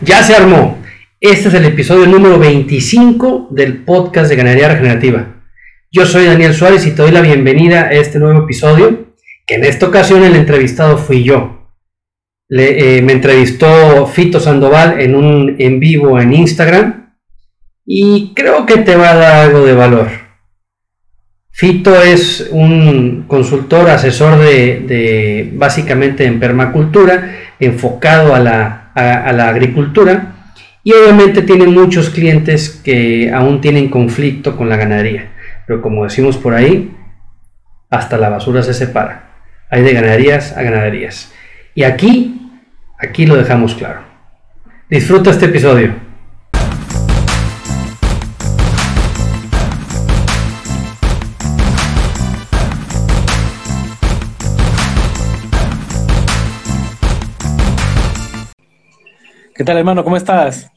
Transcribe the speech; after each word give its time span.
Ya 0.00 0.22
se 0.22 0.34
armó. 0.34 0.78
Este 1.20 1.48
es 1.48 1.54
el 1.54 1.64
episodio 1.64 2.06
número 2.06 2.38
25 2.38 3.48
del 3.50 3.84
podcast 3.84 4.30
de 4.30 4.36
Ganadería 4.36 4.68
Regenerativa. 4.68 5.42
Yo 5.90 6.06
soy 6.06 6.26
Daniel 6.26 6.54
Suárez 6.54 6.86
y 6.86 6.92
te 6.92 7.02
doy 7.02 7.10
la 7.10 7.20
bienvenida 7.20 7.86
a 7.86 7.92
este 7.92 8.20
nuevo 8.20 8.44
episodio, 8.44 9.08
que 9.44 9.56
en 9.56 9.64
esta 9.64 9.86
ocasión 9.86 10.22
el 10.22 10.36
entrevistado 10.36 10.98
fui 10.98 11.24
yo. 11.24 11.72
Eh, 12.48 13.02
me 13.02 13.12
entrevistó 13.12 14.06
Fito 14.06 14.38
Sandoval 14.38 15.00
en 15.00 15.16
un 15.16 15.56
en 15.58 15.80
vivo 15.80 16.20
en 16.20 16.32
Instagram 16.32 17.16
y 17.84 18.32
creo 18.34 18.66
que 18.66 18.78
te 18.78 18.94
va 18.94 19.10
a 19.10 19.16
dar 19.16 19.46
algo 19.46 19.66
de 19.66 19.74
valor. 19.74 20.08
Fito 21.50 22.00
es 22.00 22.50
un 22.52 23.24
consultor, 23.26 23.90
asesor 23.90 24.38
de, 24.38 25.50
básicamente 25.54 26.24
en 26.24 26.38
permacultura, 26.38 27.36
enfocado 27.58 28.32
a 28.32 28.38
la, 28.38 28.87
a 28.98 29.32
la 29.32 29.48
agricultura 29.48 30.34
y 30.82 30.92
obviamente 30.92 31.42
tiene 31.42 31.66
muchos 31.66 32.08
clientes 32.10 32.80
que 32.82 33.30
aún 33.32 33.60
tienen 33.60 33.90
conflicto 33.90 34.56
con 34.56 34.68
la 34.68 34.76
ganadería. 34.76 35.32
Pero 35.66 35.82
como 35.82 36.04
decimos 36.04 36.38
por 36.38 36.54
ahí, 36.54 36.96
hasta 37.90 38.16
la 38.16 38.30
basura 38.30 38.62
se 38.62 38.72
separa. 38.72 39.28
Hay 39.70 39.82
de 39.82 39.92
ganaderías 39.92 40.56
a 40.56 40.62
ganaderías. 40.62 41.32
Y 41.74 41.82
aquí, 41.82 42.50
aquí 42.98 43.26
lo 43.26 43.36
dejamos 43.36 43.74
claro. 43.74 44.00
Disfruta 44.88 45.30
este 45.30 45.46
episodio. 45.46 46.07
¿Qué 59.58 59.64
tal, 59.64 59.76
hermano? 59.76 60.04
¿Cómo 60.04 60.16
estás? 60.16 60.70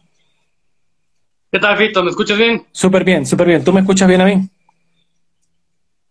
¿Qué 1.51 1.59
tal, 1.59 1.77
Fito? 1.77 2.03
¿Me 2.03 2.09
escuchas 2.09 2.35
bien? 2.35 2.65
Súper 2.71 3.03
bien, 3.03 3.27
súper 3.27 3.45
bien. 3.45 3.63
¿Tú 3.63 3.71
me 3.71 3.81
escuchas 3.81 4.07
bien 4.07 4.21
a 4.21 4.25
mí? 4.25 4.49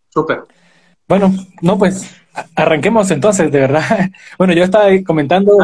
Súper. 0.09 0.45
Bueno, 1.09 1.35
no, 1.63 1.77
pues 1.77 2.09
arranquemos 2.55 3.11
entonces, 3.11 3.51
de 3.51 3.59
verdad. 3.59 3.83
Bueno, 4.39 4.53
yo 4.53 4.63
estaba 4.63 4.87
comentando, 5.05 5.59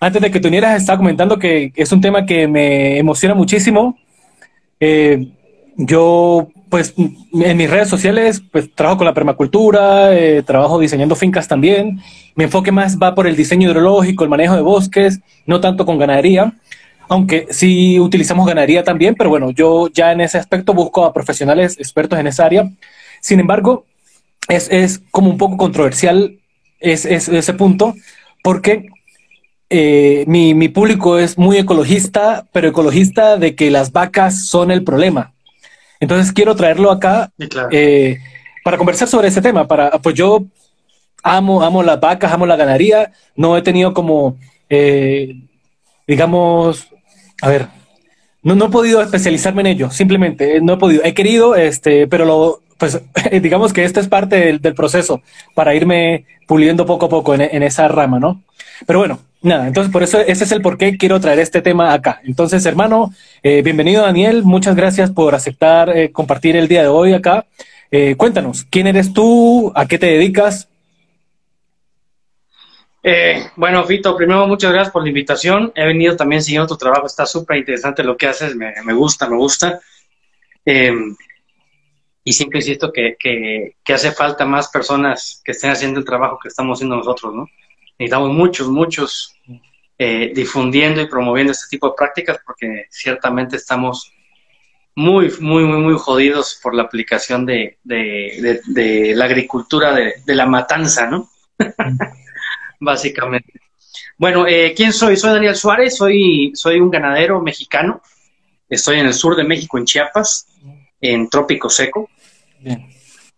antes 0.00 0.22
de 0.22 0.30
que 0.30 0.38
tú 0.38 0.46
unieras, 0.46 0.80
estaba 0.80 0.98
comentando 0.98 1.36
que 1.36 1.72
es 1.74 1.90
un 1.90 2.00
tema 2.00 2.24
que 2.24 2.46
me 2.46 2.96
emociona 2.96 3.34
muchísimo. 3.34 3.98
Eh, 4.78 5.32
yo, 5.78 6.46
pues, 6.70 6.94
en 6.96 7.56
mis 7.56 7.68
redes 7.68 7.88
sociales, 7.88 8.42
pues, 8.50 8.72
trabajo 8.74 8.98
con 8.98 9.06
la 9.06 9.14
permacultura, 9.14 10.16
eh, 10.16 10.42
trabajo 10.42 10.78
diseñando 10.78 11.16
fincas 11.16 11.48
también. 11.48 12.00
Mi 12.36 12.44
enfoque 12.44 12.72
más 12.72 12.96
va 12.96 13.14
por 13.14 13.26
el 13.26 13.36
diseño 13.36 13.68
hidrológico, 13.68 14.24
el 14.24 14.30
manejo 14.30 14.54
de 14.54 14.62
bosques, 14.62 15.20
no 15.46 15.60
tanto 15.60 15.84
con 15.84 15.98
ganadería, 15.98 16.54
aunque 17.08 17.48
sí 17.50 17.98
utilizamos 17.98 18.46
ganadería 18.46 18.84
también, 18.84 19.16
pero 19.16 19.30
bueno, 19.30 19.50
yo 19.50 19.88
ya 19.88 20.12
en 20.12 20.20
ese 20.20 20.38
aspecto 20.38 20.72
busco 20.72 21.04
a 21.04 21.12
profesionales 21.12 21.76
expertos 21.78 22.18
en 22.18 22.28
esa 22.28 22.44
área. 22.44 22.70
Sin 23.20 23.40
embargo, 23.40 23.84
es, 24.48 25.02
como 25.10 25.28
un 25.28 25.36
poco 25.36 25.56
controversial 25.56 26.38
ese 26.78 27.52
punto, 27.54 27.94
porque 28.42 28.88
eh, 29.68 30.24
mi, 30.28 30.54
mi 30.54 30.68
público 30.68 31.18
es 31.18 31.36
muy 31.36 31.58
ecologista, 31.58 32.46
pero 32.52 32.68
ecologista 32.68 33.36
de 33.36 33.54
que 33.54 33.70
las 33.70 33.92
vacas 33.92 34.46
son 34.46 34.70
el 34.70 34.84
problema. 34.84 35.34
Entonces 36.00 36.32
quiero 36.32 36.56
traerlo 36.56 36.90
acá 36.90 37.30
eh, 37.70 38.18
para 38.64 38.78
conversar 38.78 39.06
sobre 39.06 39.28
ese 39.28 39.42
tema. 39.42 39.68
Para, 39.68 39.90
pues 39.98 40.14
yo 40.14 40.44
amo, 41.22 41.62
amo 41.62 41.82
las 41.82 42.00
vacas, 42.00 42.32
amo 42.32 42.46
la 42.46 42.56
ganadería. 42.56 43.12
No 43.36 43.56
he 43.56 43.62
tenido 43.62 43.92
como, 43.92 44.38
eh, 44.70 45.36
digamos, 46.06 46.88
a 47.42 47.48
ver, 47.48 47.68
no, 48.42 48.54
no 48.54 48.66
he 48.66 48.70
podido 48.70 49.02
especializarme 49.02 49.60
en 49.60 49.66
ello. 49.66 49.90
Simplemente 49.90 50.60
no 50.62 50.74
he 50.74 50.78
podido. 50.78 51.04
He 51.04 51.12
querido, 51.12 51.54
este, 51.54 52.06
pero 52.06 52.24
lo, 52.24 52.62
pues 52.78 53.00
digamos 53.42 53.72
que 53.72 53.84
esto 53.84 54.00
es 54.00 54.08
parte 54.08 54.58
del, 54.58 54.74
proceso 54.74 55.22
para 55.54 55.74
irme 55.74 56.24
puliendo 56.46 56.86
poco 56.86 57.06
a 57.06 57.10
poco 57.10 57.34
en, 57.34 57.42
en 57.42 57.62
esa 57.62 57.86
rama, 57.88 58.18
¿no? 58.18 58.42
Pero 58.86 58.98
bueno, 58.98 59.20
Nada, 59.42 59.66
entonces 59.66 59.90
por 59.90 60.02
eso 60.02 60.20
ese 60.20 60.44
es 60.44 60.52
el 60.52 60.60
por 60.60 60.76
qué 60.76 60.98
quiero 60.98 61.18
traer 61.18 61.38
este 61.38 61.62
tema 61.62 61.94
acá. 61.94 62.20
Entonces, 62.24 62.66
hermano, 62.66 63.14
eh, 63.42 63.62
bienvenido 63.62 64.02
Daniel, 64.02 64.42
muchas 64.42 64.76
gracias 64.76 65.10
por 65.10 65.34
aceptar 65.34 65.96
eh, 65.96 66.12
compartir 66.12 66.56
el 66.56 66.68
día 66.68 66.82
de 66.82 66.88
hoy 66.88 67.14
acá. 67.14 67.46
Eh, 67.90 68.16
cuéntanos, 68.16 68.66
¿quién 68.68 68.86
eres 68.86 69.14
tú? 69.14 69.72
¿A 69.74 69.86
qué 69.86 69.98
te 69.98 70.06
dedicas? 70.06 70.66
bueno, 73.56 73.82
Fito, 73.84 74.14
primero 74.14 74.46
muchas 74.46 74.72
gracias 74.72 74.92
por 74.92 75.02
la 75.02 75.08
invitación. 75.08 75.72
He 75.74 75.86
venido 75.86 76.16
también 76.16 76.42
siguiendo 76.42 76.66
tu 76.66 76.76
trabajo, 76.76 77.06
está 77.06 77.24
súper 77.24 77.56
interesante 77.56 78.04
lo 78.04 78.14
que 78.14 78.26
haces, 78.26 78.54
me, 78.54 78.92
gusta, 78.92 79.26
me 79.26 79.36
gusta. 79.36 79.80
Em, 80.66 81.16
y 82.22 82.32
siempre 82.34 82.58
insisto 82.58 82.92
que, 82.92 83.16
que 83.18 83.92
hace 83.94 84.12
falta 84.12 84.44
más 84.44 84.68
personas 84.68 85.40
que 85.42 85.52
estén 85.52 85.70
haciendo 85.70 85.98
el 85.98 86.04
trabajo 86.04 86.38
que 86.42 86.48
estamos 86.48 86.76
haciendo 86.76 86.96
nosotros, 86.96 87.34
¿no? 87.34 87.46
Necesitamos 88.00 88.32
muchos, 88.32 88.68
muchos 88.68 89.36
eh, 89.98 90.32
difundiendo 90.34 91.02
y 91.02 91.06
promoviendo 91.06 91.52
este 91.52 91.68
tipo 91.68 91.88
de 91.88 91.94
prácticas 91.96 92.40
porque 92.46 92.86
ciertamente 92.88 93.56
estamos 93.56 94.10
muy, 94.94 95.30
muy, 95.38 95.64
muy, 95.64 95.78
muy 95.78 95.94
jodidos 95.98 96.58
por 96.62 96.74
la 96.74 96.84
aplicación 96.84 97.44
de, 97.44 97.76
la 97.84 99.24
agricultura 99.24 99.94
de, 99.94 100.34
la 100.34 100.46
matanza, 100.46 101.06
¿no? 101.06 101.28
Básicamente. 102.80 103.52
Bueno, 104.16 104.46
eh, 104.46 104.72
¿quién 104.74 104.94
soy? 104.94 105.18
Soy 105.18 105.32
Daniel 105.32 105.54
Suárez, 105.54 105.96
soy, 105.96 106.52
soy 106.54 106.80
un 106.80 106.90
ganadero 106.90 107.40
mexicano. 107.42 108.00
Estoy 108.68 108.98
en 108.98 109.06
el 109.06 109.14
sur 109.14 109.36
de 109.36 109.44
México, 109.44 109.76
en 109.76 109.84
Chiapas, 109.84 110.48
en 111.00 111.28
Trópico 111.28 111.68
Seco. 111.68 112.08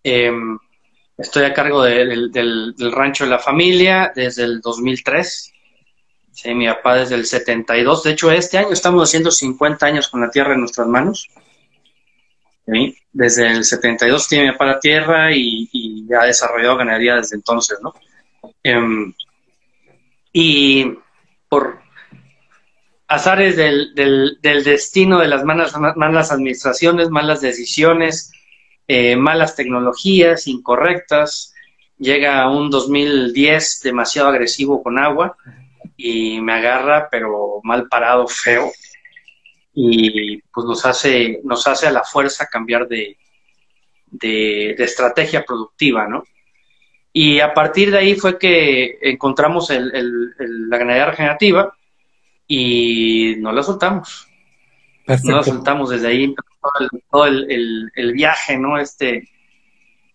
Em, 0.04 0.58
Estoy 1.18 1.44
a 1.44 1.52
cargo 1.52 1.82
del, 1.82 2.32
rancho 2.92 3.24
de 3.24 3.30
la 3.30 3.38
familia 3.38 4.12
desde 4.14 4.44
el 4.44 4.60
2003. 4.60 5.52
Sí, 6.32 6.54
mi 6.54 6.66
papá 6.66 6.96
desde 6.96 7.16
el 7.16 7.26
72. 7.26 8.02
De 8.02 8.10
hecho, 8.12 8.30
este 8.30 8.58
año 8.58 8.70
estamos 8.72 9.08
haciendo 9.08 9.30
50 9.30 9.84
años 9.86 10.08
con 10.08 10.22
la 10.22 10.30
tierra 10.30 10.54
en 10.54 10.60
nuestras 10.60 10.88
manos. 10.88 11.28
Desde 13.12 13.48
el 13.48 13.64
72 13.64 14.28
tiene 14.28 14.46
mi 14.46 14.52
papá 14.52 14.66
la 14.66 14.80
tierra 14.80 15.30
y, 15.32 16.08
ha 16.18 16.24
desarrollado 16.24 16.78
ganadería 16.78 17.16
desde 17.16 17.36
entonces, 17.36 17.78
¿no? 17.82 17.92
Em, 18.62 19.12
y 20.32 20.98
por 21.48 21.80
azares 23.08 23.56
del, 23.56 24.38
destino 24.42 25.18
de 25.18 25.28
las 25.28 25.44
malas, 25.44 25.74
malas 25.76 26.32
administraciones, 26.32 27.10
malas 27.10 27.42
decisiones, 27.42 28.32
eh, 28.86 29.16
malas 29.16 29.56
tecnologías 29.56 30.46
incorrectas, 30.46 31.54
llega 31.98 32.50
un 32.50 32.70
2010 32.70 33.80
demasiado 33.82 34.28
agresivo 34.28 34.82
con 34.82 34.98
agua 34.98 35.36
y 35.96 36.40
me 36.40 36.54
agarra, 36.54 37.08
pero 37.10 37.60
mal 37.62 37.88
parado, 37.88 38.26
feo, 38.26 38.72
y 39.74 40.38
pues 40.52 40.66
nos 40.66 40.84
hace, 40.84 41.40
nos 41.44 41.66
hace 41.66 41.86
a 41.86 41.92
la 41.92 42.02
fuerza 42.02 42.46
cambiar 42.46 42.88
de, 42.88 43.16
de, 44.10 44.74
estrategia 44.78 45.44
productiva, 45.44 46.06
¿no? 46.06 46.24
Y 47.12 47.40
a 47.40 47.52
partir 47.54 47.90
de 47.90 47.98
ahí 47.98 48.14
fue 48.14 48.38
que 48.38 48.98
encontramos 49.02 49.70
la 49.70 50.78
ganadería 50.78 51.10
regenerativa 51.10 51.74
y 52.46 53.36
no 53.38 53.52
la 53.52 53.62
soltamos. 53.62 54.26
No 55.24 55.36
la 55.36 55.42
soltamos 55.42 55.90
desde 55.90 56.08
ahí, 56.08 56.34
todo 57.10 57.26
el, 57.26 58.12
viaje, 58.14 58.56
¿no? 58.56 58.78
Este, 58.78 59.28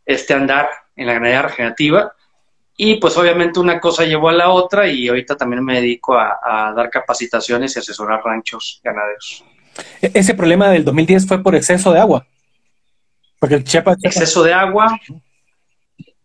este 0.05 0.33
andar 0.33 0.69
en 0.95 1.07
la 1.07 1.13
ganadería 1.13 1.41
regenerativa. 1.43 2.13
Y 2.75 2.95
pues 2.95 3.17
obviamente 3.17 3.59
una 3.59 3.79
cosa 3.79 4.05
llevó 4.05 4.29
a 4.29 4.33
la 4.33 4.49
otra 4.49 4.87
y 4.87 5.07
ahorita 5.07 5.35
también 5.35 5.63
me 5.63 5.81
dedico 5.81 6.15
a, 6.15 6.73
dar 6.75 6.89
capacitaciones 6.89 7.75
y 7.75 7.79
asesorar 7.79 8.21
ranchos 8.23 8.79
ganaderos. 8.83 9.43
E-, 10.01 10.11
ese 10.13 10.33
problema 10.35 10.69
del 10.69 10.85
2010 10.85 11.27
fue 11.27 11.41
por 11.41 11.55
exceso 11.55 11.91
de 11.91 11.99
agua. 11.99 12.25
Porque 13.39 13.55
el 13.55 13.63
Chiapas... 13.63 13.97
Exceso 14.03 14.43
de 14.43 14.53
agua. 14.53 14.99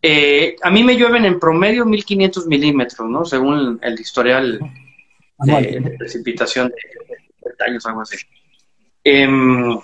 Eh, 0.02 0.56
a 0.62 0.70
mí 0.70 0.82
me 0.82 0.96
llueven 0.96 1.25
en 1.25 1.38
promedio 1.38 1.86
1500 1.86 2.46
milímetros, 2.46 3.08
¿no? 3.08 3.25
Según 3.25 3.78
el 3.82 4.00
historial 4.00 4.58
de, 5.38 5.94
precipitación 5.98 6.68
de, 6.68 6.75
de, 7.50 7.64
años, 7.64 7.86
algo 7.86 8.02
así. 8.02 8.16
Em, 9.04 9.78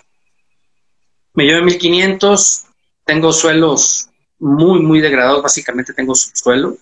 me 1.38 1.44
llevo 1.44 1.64
1500, 1.66 2.64
tengo 3.04 3.32
suelos 3.32 4.10
muy, 4.40 4.80
muy 4.80 5.00
degradados, 5.00 5.40
básicamente 5.40 5.92
tengo 5.92 6.12
subsuelo, 6.16 6.76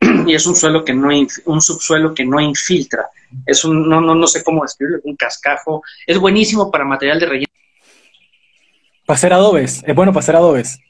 y 0.26 0.34
es 0.34 0.44
un 0.48 0.56
suelo 0.56 0.84
que 0.84 0.92
no, 0.92 1.10
un 1.44 1.62
subsuelo 1.62 2.12
que 2.12 2.24
no 2.24 2.40
infiltra. 2.40 3.06
Es 3.46 3.64
un, 3.64 3.88
no, 3.88 4.00
no, 4.00 4.16
no 4.16 4.26
sé 4.26 4.42
cómo 4.42 4.62
describirlo, 4.62 4.98
un 5.04 5.14
cascajo. 5.14 5.84
Es 6.08 6.18
buenísimo 6.18 6.72
para 6.72 6.84
material 6.84 7.20
de 7.20 7.26
relleno. 7.26 7.52
Para 9.06 9.16
hacer 9.16 9.32
adobes, 9.32 9.84
es 9.86 9.94
bueno 9.94 10.12
para 10.12 10.24
hacer 10.24 10.34
adobes. 10.34 10.80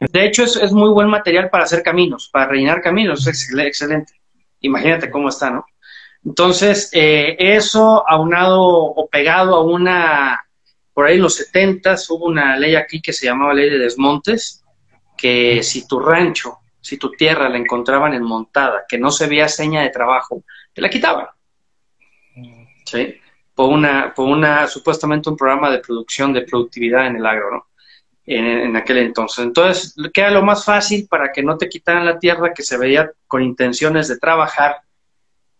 De 0.00 0.24
hecho, 0.24 0.44
es, 0.44 0.56
es 0.56 0.72
muy 0.72 0.88
buen 0.88 1.08
material 1.08 1.50
para 1.50 1.64
hacer 1.64 1.82
caminos, 1.82 2.30
para 2.32 2.46
rellenar 2.46 2.80
caminos, 2.80 3.26
es 3.26 3.46
excelente. 3.58 4.14
Imagínate 4.60 5.10
cómo 5.10 5.28
está, 5.28 5.50
¿no? 5.50 5.66
Entonces, 6.24 6.88
eh, 6.94 7.36
eso 7.38 8.08
aunado 8.08 8.62
o 8.62 9.06
pegado 9.06 9.54
a 9.54 9.62
una, 9.62 10.43
por 10.94 11.06
ahí 11.06 11.16
en 11.16 11.22
los 11.22 11.34
70 11.34 11.96
hubo 12.10 12.26
una 12.26 12.56
ley 12.56 12.74
aquí 12.74 13.02
que 13.02 13.12
se 13.12 13.26
llamaba 13.26 13.52
ley 13.52 13.68
de 13.68 13.78
desmontes, 13.78 14.64
que 15.16 15.62
si 15.62 15.86
tu 15.86 16.00
rancho, 16.00 16.58
si 16.80 16.96
tu 16.96 17.10
tierra 17.10 17.48
la 17.48 17.58
encontraban 17.58 18.14
enmontada, 18.14 18.84
que 18.88 18.96
no 18.96 19.10
se 19.10 19.26
veía 19.26 19.48
seña 19.48 19.82
de 19.82 19.90
trabajo, 19.90 20.44
te 20.72 20.80
la 20.80 20.88
quitaban. 20.88 21.26
¿Sí? 22.86 23.20
Por 23.54 23.70
una, 23.70 24.14
por 24.14 24.28
una, 24.28 24.66
supuestamente 24.66 25.28
un 25.28 25.36
programa 25.36 25.70
de 25.70 25.80
producción 25.80 26.32
de 26.32 26.42
productividad 26.42 27.06
en 27.06 27.16
el 27.16 27.26
agro, 27.26 27.50
¿no? 27.50 27.66
En, 28.26 28.74
aquel 28.74 28.98
entonces. 28.98 29.44
Entonces, 29.44 29.94
¿qué 30.12 30.22
era 30.22 30.30
lo 30.30 30.42
más 30.42 30.64
fácil 30.64 31.06
para 31.08 31.30
que 31.30 31.42
no 31.42 31.58
te 31.58 31.68
quitaran 31.68 32.06
la 32.06 32.18
tierra 32.18 32.54
que 32.54 32.62
se 32.62 32.78
veía 32.78 33.10
con 33.26 33.42
intenciones 33.42 34.08
de 34.08 34.18
trabajar 34.18 34.76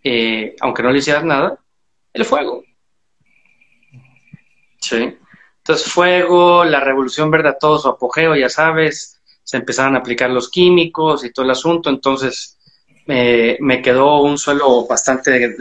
eh, 0.06 0.54
aunque 0.60 0.82
no 0.82 0.92
le 0.92 0.98
hicieras 0.98 1.24
nada, 1.24 1.58
el 2.12 2.26
fuego. 2.26 2.62
Sí. 4.78 5.16
Entonces, 5.64 5.90
fuego, 5.90 6.64
la 6.64 6.80
revolución 6.80 7.30
verde 7.30 7.48
a 7.48 7.58
todo 7.58 7.78
su 7.78 7.88
apogeo, 7.88 8.36
ya 8.36 8.50
sabes, 8.50 9.20
se 9.42 9.56
empezaron 9.56 9.96
a 9.96 10.00
aplicar 10.00 10.30
los 10.30 10.50
químicos 10.50 11.24
y 11.24 11.32
todo 11.32 11.46
el 11.46 11.52
asunto, 11.52 11.88
entonces 11.88 12.58
me 13.06 13.82
quedó 13.82 14.22
un 14.22 14.38
suelo 14.38 14.86
bastante 14.86 15.54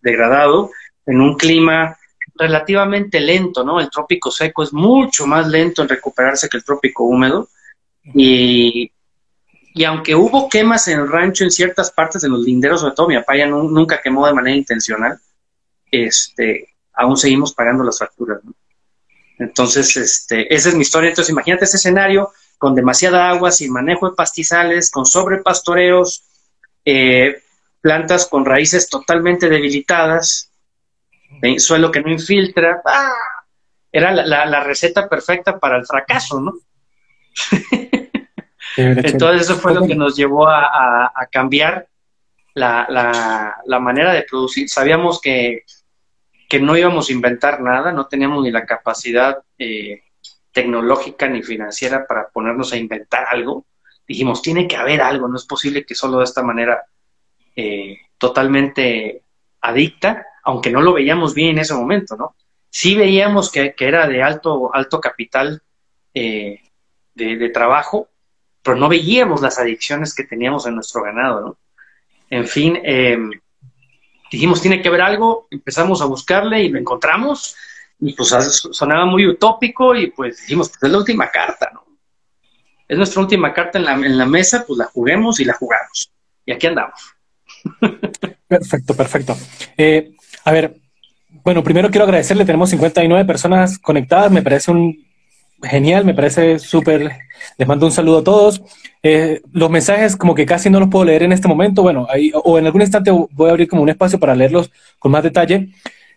degradado 0.00 0.70
en 1.06 1.20
un 1.20 1.36
clima 1.36 1.96
relativamente 2.34 3.20
lento, 3.20 3.64
¿no? 3.64 3.80
El 3.80 3.90
trópico 3.90 4.30
seco 4.30 4.62
es 4.62 4.72
mucho 4.72 5.26
más 5.26 5.48
lento 5.48 5.82
en 5.82 5.88
recuperarse 5.88 6.48
que 6.48 6.56
el 6.56 6.64
trópico 6.64 7.04
húmedo 7.04 7.48
y 8.14 8.92
y 9.78 9.84
aunque 9.84 10.16
hubo 10.16 10.48
quemas 10.48 10.88
en 10.88 10.98
el 10.98 11.08
rancho 11.08 11.44
en 11.44 11.52
ciertas 11.52 11.92
partes 11.92 12.22
de 12.22 12.28
los 12.28 12.40
linderos, 12.40 12.80
sobre 12.80 12.96
todo 12.96 13.06
mi 13.06 13.16
papá 13.16 13.36
ya 13.36 13.46
nunca 13.46 14.00
quemó 14.02 14.26
de 14.26 14.34
manera 14.34 14.56
intencional, 14.56 15.20
este, 15.88 16.74
aún 16.94 17.16
seguimos 17.16 17.54
pagando 17.54 17.84
las 17.84 17.96
facturas. 17.96 18.40
Entonces, 19.38 19.96
este, 19.96 20.52
esa 20.54 20.68
es 20.68 20.74
mi 20.74 20.82
historia. 20.82 21.10
Entonces, 21.10 21.32
imagínate 21.32 21.64
ese 21.64 21.76
escenario 21.76 22.32
con 22.56 22.74
demasiada 22.74 23.28
agua, 23.28 23.50
sin 23.50 23.72
manejo 23.72 24.10
de 24.10 24.16
pastizales, 24.16 24.90
con 24.90 25.06
sobrepastoreos, 25.06 26.24
eh, 26.84 27.42
plantas 27.80 28.26
con 28.26 28.44
raíces 28.44 28.88
totalmente 28.88 29.48
debilitadas, 29.48 30.50
eh, 31.42 31.60
suelo 31.60 31.90
que 31.90 32.00
no 32.00 32.10
infiltra. 32.10 32.82
¡ah! 32.84 33.12
Era 33.90 34.12
la, 34.12 34.44
la 34.44 34.60
receta 34.64 35.08
perfecta 35.08 35.58
para 35.58 35.78
el 35.78 35.86
fracaso, 35.86 36.40
¿no? 36.40 36.54
Entonces 38.76 39.42
eso 39.42 39.56
fue 39.56 39.74
lo 39.74 39.86
que 39.86 39.94
nos 39.94 40.16
llevó 40.16 40.48
a, 40.48 41.10
cambiar 41.30 41.88
la, 42.54 43.80
manera 43.80 44.12
de 44.12 44.22
producir. 44.22 44.68
Sabíamos 44.68 45.20
que, 45.20 45.64
no 46.60 46.76
íbamos 46.76 47.08
a 47.08 47.12
inventar 47.12 47.60
nada, 47.60 47.92
no 47.92 48.06
teníamos 48.06 48.42
ni 48.42 48.50
la 48.50 48.64
capacidad 48.64 49.38
eh, 49.58 50.02
tecnológica 50.52 51.28
ni 51.28 51.42
financiera 51.42 52.06
para 52.06 52.28
ponernos 52.28 52.72
a 52.72 52.76
inventar 52.76 53.26
algo. 53.30 53.66
Dijimos, 54.06 54.40
tiene 54.40 54.66
que 54.66 54.76
haber 54.76 55.02
algo, 55.02 55.28
no 55.28 55.36
es 55.36 55.44
posible 55.44 55.84
que 55.84 55.94
solo 55.94 56.18
de 56.18 56.24
esta 56.24 56.42
manera 56.42 56.84
eh, 57.54 57.98
totalmente 58.16 59.22
adicta, 59.60 60.26
aunque 60.42 60.70
no 60.70 60.80
lo 60.80 60.94
veíamos 60.94 61.34
bien 61.34 61.50
en 61.50 61.58
ese 61.58 61.74
momento, 61.74 62.16
¿no? 62.16 62.34
Sí 62.70 62.96
veíamos 62.96 63.52
que, 63.52 63.74
era 63.78 64.06
de 64.06 64.22
alto, 64.22 64.74
alto 64.74 65.00
capital 65.00 65.62
eh, 66.14 66.60
de, 67.14 67.48
trabajo, 67.50 68.08
pero 68.62 68.76
no 68.76 68.88
veíamos 68.88 69.42
las 69.42 69.58
adicciones 69.58 70.14
que 70.14 70.24
teníamos 70.24 70.66
en 70.66 70.76
nuestro 70.76 71.02
ganado, 71.02 71.40
¿no? 71.40 71.58
En 72.30 72.46
fin, 72.46 72.78
em, 72.82 73.30
dijimos, 74.30 74.60
tiene 74.60 74.82
que 74.82 74.88
haber 74.88 75.02
algo, 75.02 75.48
empezamos 75.50 76.00
a 76.02 76.06
buscarle 76.06 76.62
y 76.62 76.68
lo 76.68 76.78
encontramos, 76.78 77.56
y 78.00 78.12
pues 78.12 78.28
sonaba 78.72 79.04
muy 79.06 79.26
utópico, 79.26 79.94
y 79.94 80.10
pues 80.10 80.40
dijimos, 80.40 80.68
pues 80.68 80.82
es 80.82 80.90
la 80.90 80.98
última 80.98 81.30
carta, 81.30 81.70
¿no? 81.72 81.84
Es 82.86 82.96
nuestra 82.96 83.20
última 83.20 83.52
carta 83.52 83.78
en 83.78 83.84
la, 83.84 83.92
en 83.94 84.16
la 84.16 84.26
mesa, 84.26 84.64
pues 84.66 84.78
la 84.78 84.86
juguemos 84.86 85.40
y 85.40 85.44
la 85.44 85.52
jugamos. 85.52 86.10
Y 86.46 86.52
aquí 86.52 86.66
andamos. 86.66 87.00
Perfecto, 88.48 88.94
perfecto. 88.94 89.36
Eh, 89.76 90.12
a 90.44 90.52
ver, 90.52 90.74
bueno, 91.44 91.62
primero 91.62 91.90
quiero 91.90 92.04
agradecerle, 92.04 92.46
tenemos 92.46 92.70
59 92.70 93.26
personas 93.26 93.78
conectadas, 93.78 94.32
me 94.32 94.40
parece 94.40 94.70
un 94.70 95.07
genial, 95.62 96.04
me 96.04 96.14
parece 96.14 96.58
súper. 96.58 97.10
Les 97.56 97.68
mando 97.68 97.86
un 97.86 97.92
saludo 97.92 98.18
a 98.18 98.24
todos. 98.24 98.62
Eh, 99.02 99.40
los 99.52 99.70
mensajes 99.70 100.16
como 100.16 100.34
que 100.34 100.46
casi 100.46 100.70
no 100.70 100.80
los 100.80 100.88
puedo 100.88 101.04
leer 101.04 101.22
en 101.22 101.32
este 101.32 101.48
momento, 101.48 101.82
bueno, 101.82 102.06
ahí, 102.10 102.30
o 102.34 102.58
en 102.58 102.66
algún 102.66 102.82
instante 102.82 103.10
voy 103.10 103.48
a 103.48 103.50
abrir 103.52 103.68
como 103.68 103.82
un 103.82 103.88
espacio 103.88 104.18
para 104.18 104.34
leerlos 104.34 104.70
con 104.98 105.12
más 105.12 105.22
detalle. 105.22 105.70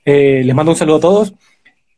Eh, 0.05 0.41
les 0.43 0.55
mando 0.55 0.71
un 0.71 0.77
saludo 0.77 0.97
a 0.97 1.01
todos. 1.01 1.33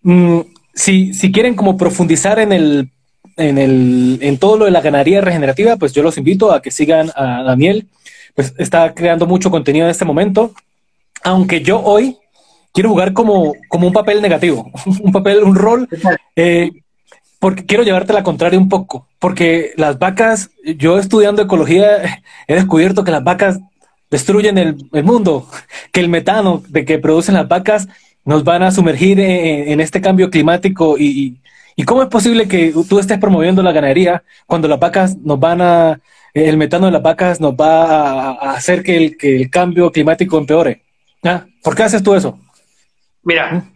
Mm, 0.01 0.41
si, 0.73 1.13
si 1.13 1.31
quieren 1.31 1.55
como 1.55 1.77
profundizar 1.77 2.39
en 2.39 2.51
el, 2.51 2.89
en 3.37 3.57
el, 3.57 4.19
en 4.21 4.37
todo 4.37 4.57
lo 4.57 4.65
de 4.65 4.71
la 4.71 4.81
ganadería 4.81 5.21
regenerativa, 5.21 5.77
pues 5.77 5.93
yo 5.93 6.03
los 6.03 6.17
invito 6.17 6.51
a 6.51 6.61
que 6.61 6.71
sigan 6.71 7.11
a 7.15 7.43
Daniel, 7.43 7.87
pues 8.35 8.53
está 8.57 8.93
creando 8.93 9.27
mucho 9.27 9.51
contenido 9.51 9.85
en 9.85 9.91
este 9.91 10.05
momento, 10.05 10.53
aunque 11.23 11.61
yo 11.61 11.81
hoy 11.81 12.17
quiero 12.73 12.89
jugar 12.89 13.13
como, 13.13 13.53
como 13.67 13.87
un 13.87 13.93
papel 13.93 14.21
negativo, 14.21 14.71
un 14.85 15.11
papel, 15.11 15.43
un 15.43 15.55
rol 15.55 15.87
eh, 16.35 16.71
porque 17.43 17.65
quiero 17.65 17.83
llevarte 17.83 18.13
la 18.13 18.23
contraria 18.23 18.57
un 18.57 18.69
poco, 18.69 19.05
porque 19.19 19.73
las 19.75 19.99
vacas, 19.99 20.51
yo 20.77 20.97
estudiando 20.97 21.41
ecología 21.41 22.21
he 22.47 22.55
descubierto 22.55 23.03
que 23.03 23.11
las 23.11 23.21
vacas 23.21 23.59
destruyen 24.09 24.57
el, 24.57 25.03
mundo, 25.03 25.45
que 25.91 25.99
el 25.99 26.07
metano 26.07 26.63
de 26.69 26.85
que 26.85 26.99
producen 26.99 27.35
las 27.35 27.49
vacas 27.49 27.89
nos 28.23 28.45
van 28.45 28.63
a 28.63 28.71
sumergir 28.71 29.19
en, 29.19 29.81
este 29.81 29.99
cambio 29.99 30.29
climático 30.29 30.95
y, 30.97 31.37
cómo 31.85 32.03
es 32.03 32.07
posible 32.07 32.47
que 32.47 32.73
tú 32.87 32.97
estés 32.97 33.19
promoviendo 33.19 33.61
la 33.61 33.73
ganadería 33.73 34.23
cuando 34.47 34.69
las 34.69 34.79
vacas 34.79 35.17
nos 35.17 35.37
van 35.37 35.61
a, 35.61 35.99
el 36.33 36.55
metano 36.55 36.85
de 36.85 36.93
las 36.93 37.03
vacas 37.03 37.41
nos 37.41 37.55
va 37.55 38.31
a, 38.31 38.51
hacer 38.53 38.83
que 38.83 38.95
el, 38.95 39.17
que 39.17 39.35
el 39.35 39.49
cambio 39.49 39.91
climático 39.91 40.37
empeore. 40.37 40.81
¿Ah? 41.25 41.45
¿Por 41.61 41.75
qué 41.75 41.83
haces 41.83 42.01
tú 42.01 42.15
eso? 42.15 42.39
Mira, 43.21 43.51
¿Mm? 43.51 43.73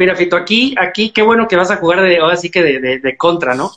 Mira, 0.00 0.16
Fito, 0.16 0.34
aquí, 0.34 0.74
aquí 0.78 1.10
qué 1.10 1.20
bueno 1.20 1.46
que 1.46 1.56
vas 1.56 1.70
a 1.70 1.76
jugar 1.76 2.00
de, 2.00 2.16
ahora 2.16 2.34
sí 2.34 2.50
que 2.50 2.62
de, 2.62 3.16
contra, 3.18 3.54
¿no? 3.54 3.70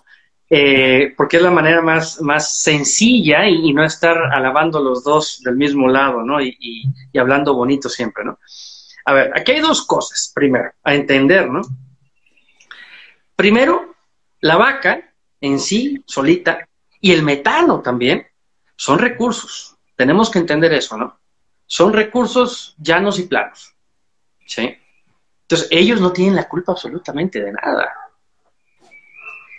Eh, 0.49 1.13
porque 1.17 1.35
es 1.35 1.43
la 1.43 1.51
manera 1.51 1.81
más, 1.81 2.21
más 2.21 2.59
sencilla 2.59 3.45
y, 3.45 3.73
no 3.73 3.83
estar 3.83 4.17
alabando 4.31 4.81
los 4.81 5.03
dos 5.03 5.41
del 5.43 5.57
mismo 5.57 5.89
lado, 5.89 6.23
¿no? 6.23 6.41
Y, 6.41 6.85
hablando 7.19 7.53
bonito 7.53 7.89
siempre, 7.89 8.23
¿no? 8.23 8.39
A 9.03 9.11
ver, 9.11 9.31
aquí 9.35 9.51
hay 9.51 9.59
dos 9.59 9.85
cosas, 9.85 10.31
primero, 10.33 10.71
a 10.81 10.95
entender, 10.95 11.49
¿no? 11.49 11.59
Primero, 13.35 13.93
la 14.39 14.55
vaca 14.55 15.13
en 15.41 15.59
sí, 15.59 16.05
solita, 16.05 16.69
y 17.01 17.11
el 17.11 17.23
metano 17.23 17.81
también, 17.81 18.25
son 18.77 18.97
recursos. 18.97 19.75
Tenemos 19.97 20.29
que 20.29 20.39
entender 20.39 20.71
eso, 20.71 20.95
¿no? 20.95 21.19
Son 21.65 21.91
recursos 21.91 22.77
llanos 22.79 23.19
y 23.19 23.23
planos, 23.23 23.75
¿sí? 24.45 24.77
Entonces, 25.43 25.67
ellos 25.71 26.01
no 26.01 26.11
tienen 26.11 26.35
la 26.35 26.47
culpa 26.47 26.71
absolutamente 26.71 27.41
de 27.41 27.51
nada. 27.51 27.93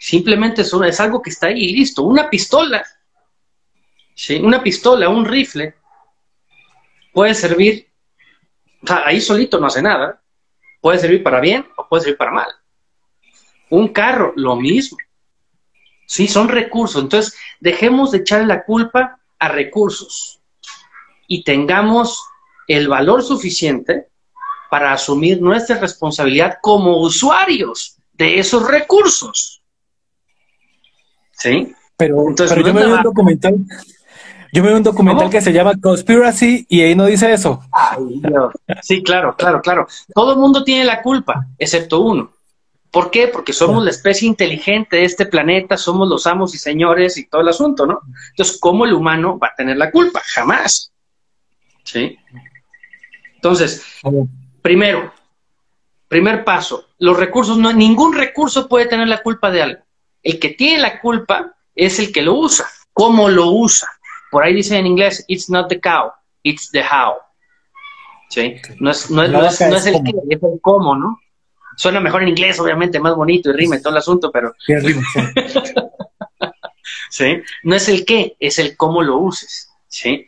Simplemente 0.00 0.62
es, 0.62 1.00
algo 1.00 1.23
que 1.23 1.31
está 1.31 1.47
ahí 1.47 1.73
listo. 1.73 2.03
Una 2.03 2.29
pistola, 2.29 2.85
¿sí? 4.14 4.37
una 4.37 4.62
pistola, 4.62 5.09
un 5.09 5.25
rifle, 5.25 5.75
puede 7.12 7.35
servir, 7.35 7.88
o 8.83 8.87
sea, 8.87 9.03
ahí 9.07 9.21
solito 9.21 9.59
no 9.59 9.67
hace 9.67 9.83
nada. 9.83 10.21
Puede 10.81 10.99
servir 10.99 11.23
para 11.23 11.41
bien 11.41 11.67
o 11.76 11.88
puede 11.88 12.03
servir 12.03 12.19
para 12.19 12.33
mal. 12.33 12.49
Un 13.71 13.88
carro, 13.88 14.35
lo 14.37 14.57
mismo. 14.57 14.99
Sí, 16.07 16.29
son 16.29 16.49
recursos. 16.49 17.03
Entonces, 17.03 17.38
dejemos 17.61 18.11
de 18.11 18.19
echarle 18.19 18.47
la 18.47 18.64
culpa 18.64 19.19
a 19.38 19.49
recursos 19.49 20.43
y 21.26 21.45
tengamos 21.45 22.23
el 22.69 22.88
valor 22.88 23.23
suficiente 23.23 24.09
para 24.75 24.93
asumir 24.93 25.40
nuestra 25.40 25.78
responsabilidad 25.78 26.59
como 26.61 27.00
usuarios 27.00 27.97
de 28.12 28.40
esos 28.40 28.69
recursos. 28.69 29.62
¿Sí? 31.31 31.73
Pero, 31.97 32.28
Entonces, 32.28 32.59
yo 32.59 32.75
me 32.75 32.85
veo 32.85 32.97
un 32.97 33.02
documental. 33.04 33.54
Yo 34.52 34.62
me 34.64 34.71
veo 34.71 34.78
un 34.78 34.83
documental 34.83 35.31
que 35.31 35.40
se 35.40 35.52
llama 35.52 35.75
Conspiracy 35.81 36.66
y 36.69 36.81
ahí 36.81 36.97
no 36.97 37.07
dice 37.07 37.33
eso. 37.33 37.62
Sí, 38.83 39.00
claro, 39.04 39.37
claro, 39.37 39.62
claro. 39.62 39.87
Todo 40.12 40.33
el 40.33 40.40
mundo 40.40 40.64
tiene 40.64 40.85
la 40.85 41.02
culpa, 41.02 41.47
excepto 41.57 42.00
uno. 42.00 42.33
¿Por 42.90 43.12
qué? 43.12 43.28
Porque 43.28 43.52
somos 43.52 43.85
la 43.85 43.90
especie 43.90 44.26
inteligente 44.26 44.97
de 44.97 45.04
este 45.04 45.26
planeta, 45.26 45.76
somos 45.76 46.09
los 46.09 46.26
amos 46.26 46.52
y 46.52 46.59
señores 46.59 47.16
y 47.16 47.28
todo 47.28 47.43
el 47.43 47.49
asunto, 47.49 47.87
¿no? 47.87 48.00
Entonces, 48.31 48.59
¿cómo 48.59 48.87
el 48.87 48.93
humano 48.93 49.38
va 49.38 49.50
a 49.52 49.54
tener 49.57 49.76
la 49.76 49.93
culpa? 49.93 50.21
Jamás. 50.35 50.90
¿Sí? 51.85 52.19
Entonces, 53.37 53.85
Primero, 54.64 55.12
primer 56.09 56.42
paso, 56.42 56.87
los 56.99 57.18
recursos, 57.18 57.59
no, 57.59 57.71
ningún 57.71 58.14
recurso 58.14 58.66
puede 58.66 58.87
tener 58.87 59.09
la 59.09 59.23
culpa 59.23 59.50
de 59.50 59.61
algo. 59.61 59.83
El 60.23 60.38
que 60.38 60.49
tiene 60.49 60.80
la 60.80 61.02
culpa 61.02 61.54
es 61.75 61.99
el 61.99 62.11
que 62.11 62.23
lo 62.23 62.33
usa. 62.33 62.66
¿Cómo 62.94 63.28
lo 63.28 63.50
usa? 63.50 63.90
Por 64.30 64.42
ahí 64.42 64.54
dice 64.54 64.78
en 64.78 64.87
inglés, 64.87 65.23
it's 65.28 65.50
not 65.50 65.68
the 65.68 65.78
cow, 65.78 66.12
it's 66.42 66.71
the 66.71 66.80
how. 66.80 67.12
¿sí? 68.30 68.54
No 68.80 68.90
es, 68.90 69.11
no 69.11 69.23
es, 69.25 69.30
no 69.30 69.44
es, 69.44 69.61
no 69.61 69.76
es 69.76 69.85
el 69.85 70.02
qué, 70.02 70.12
es 70.30 70.42
el 70.42 70.59
cómo, 70.62 70.97
¿no? 70.97 71.21
Suena 71.76 72.00
mejor 72.00 72.23
en 72.23 72.30
inglés, 72.30 72.59
obviamente, 72.59 72.99
más 72.99 73.14
bonito 73.14 73.50
y 73.50 73.52
rima 73.52 73.76
y 73.76 73.83
todo 73.83 73.92
el 73.92 73.99
asunto, 73.99 74.33
pero... 74.33 74.54
Sí, 74.64 74.75
rima, 74.76 75.02
sí. 75.12 75.21
¿Sí? 77.11 77.42
No 77.64 77.76
es 77.76 77.87
el 77.90 78.06
qué, 78.06 78.35
es 78.40 78.59
el 78.59 78.78
cómo 78.78 79.02
lo 79.02 79.18
uses, 79.18 79.68
¿sí? 79.88 80.26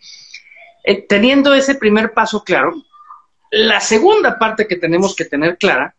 Eh, 0.84 1.06
teniendo 1.08 1.54
ese 1.54 1.76
primer 1.76 2.12
paso 2.12 2.44
claro, 2.44 2.74
la 3.50 3.80
segunda 3.80 4.38
parte 4.38 4.66
que 4.66 4.76
tenemos 4.76 5.14
que 5.14 5.24
tener 5.24 5.56
clara 5.58 5.94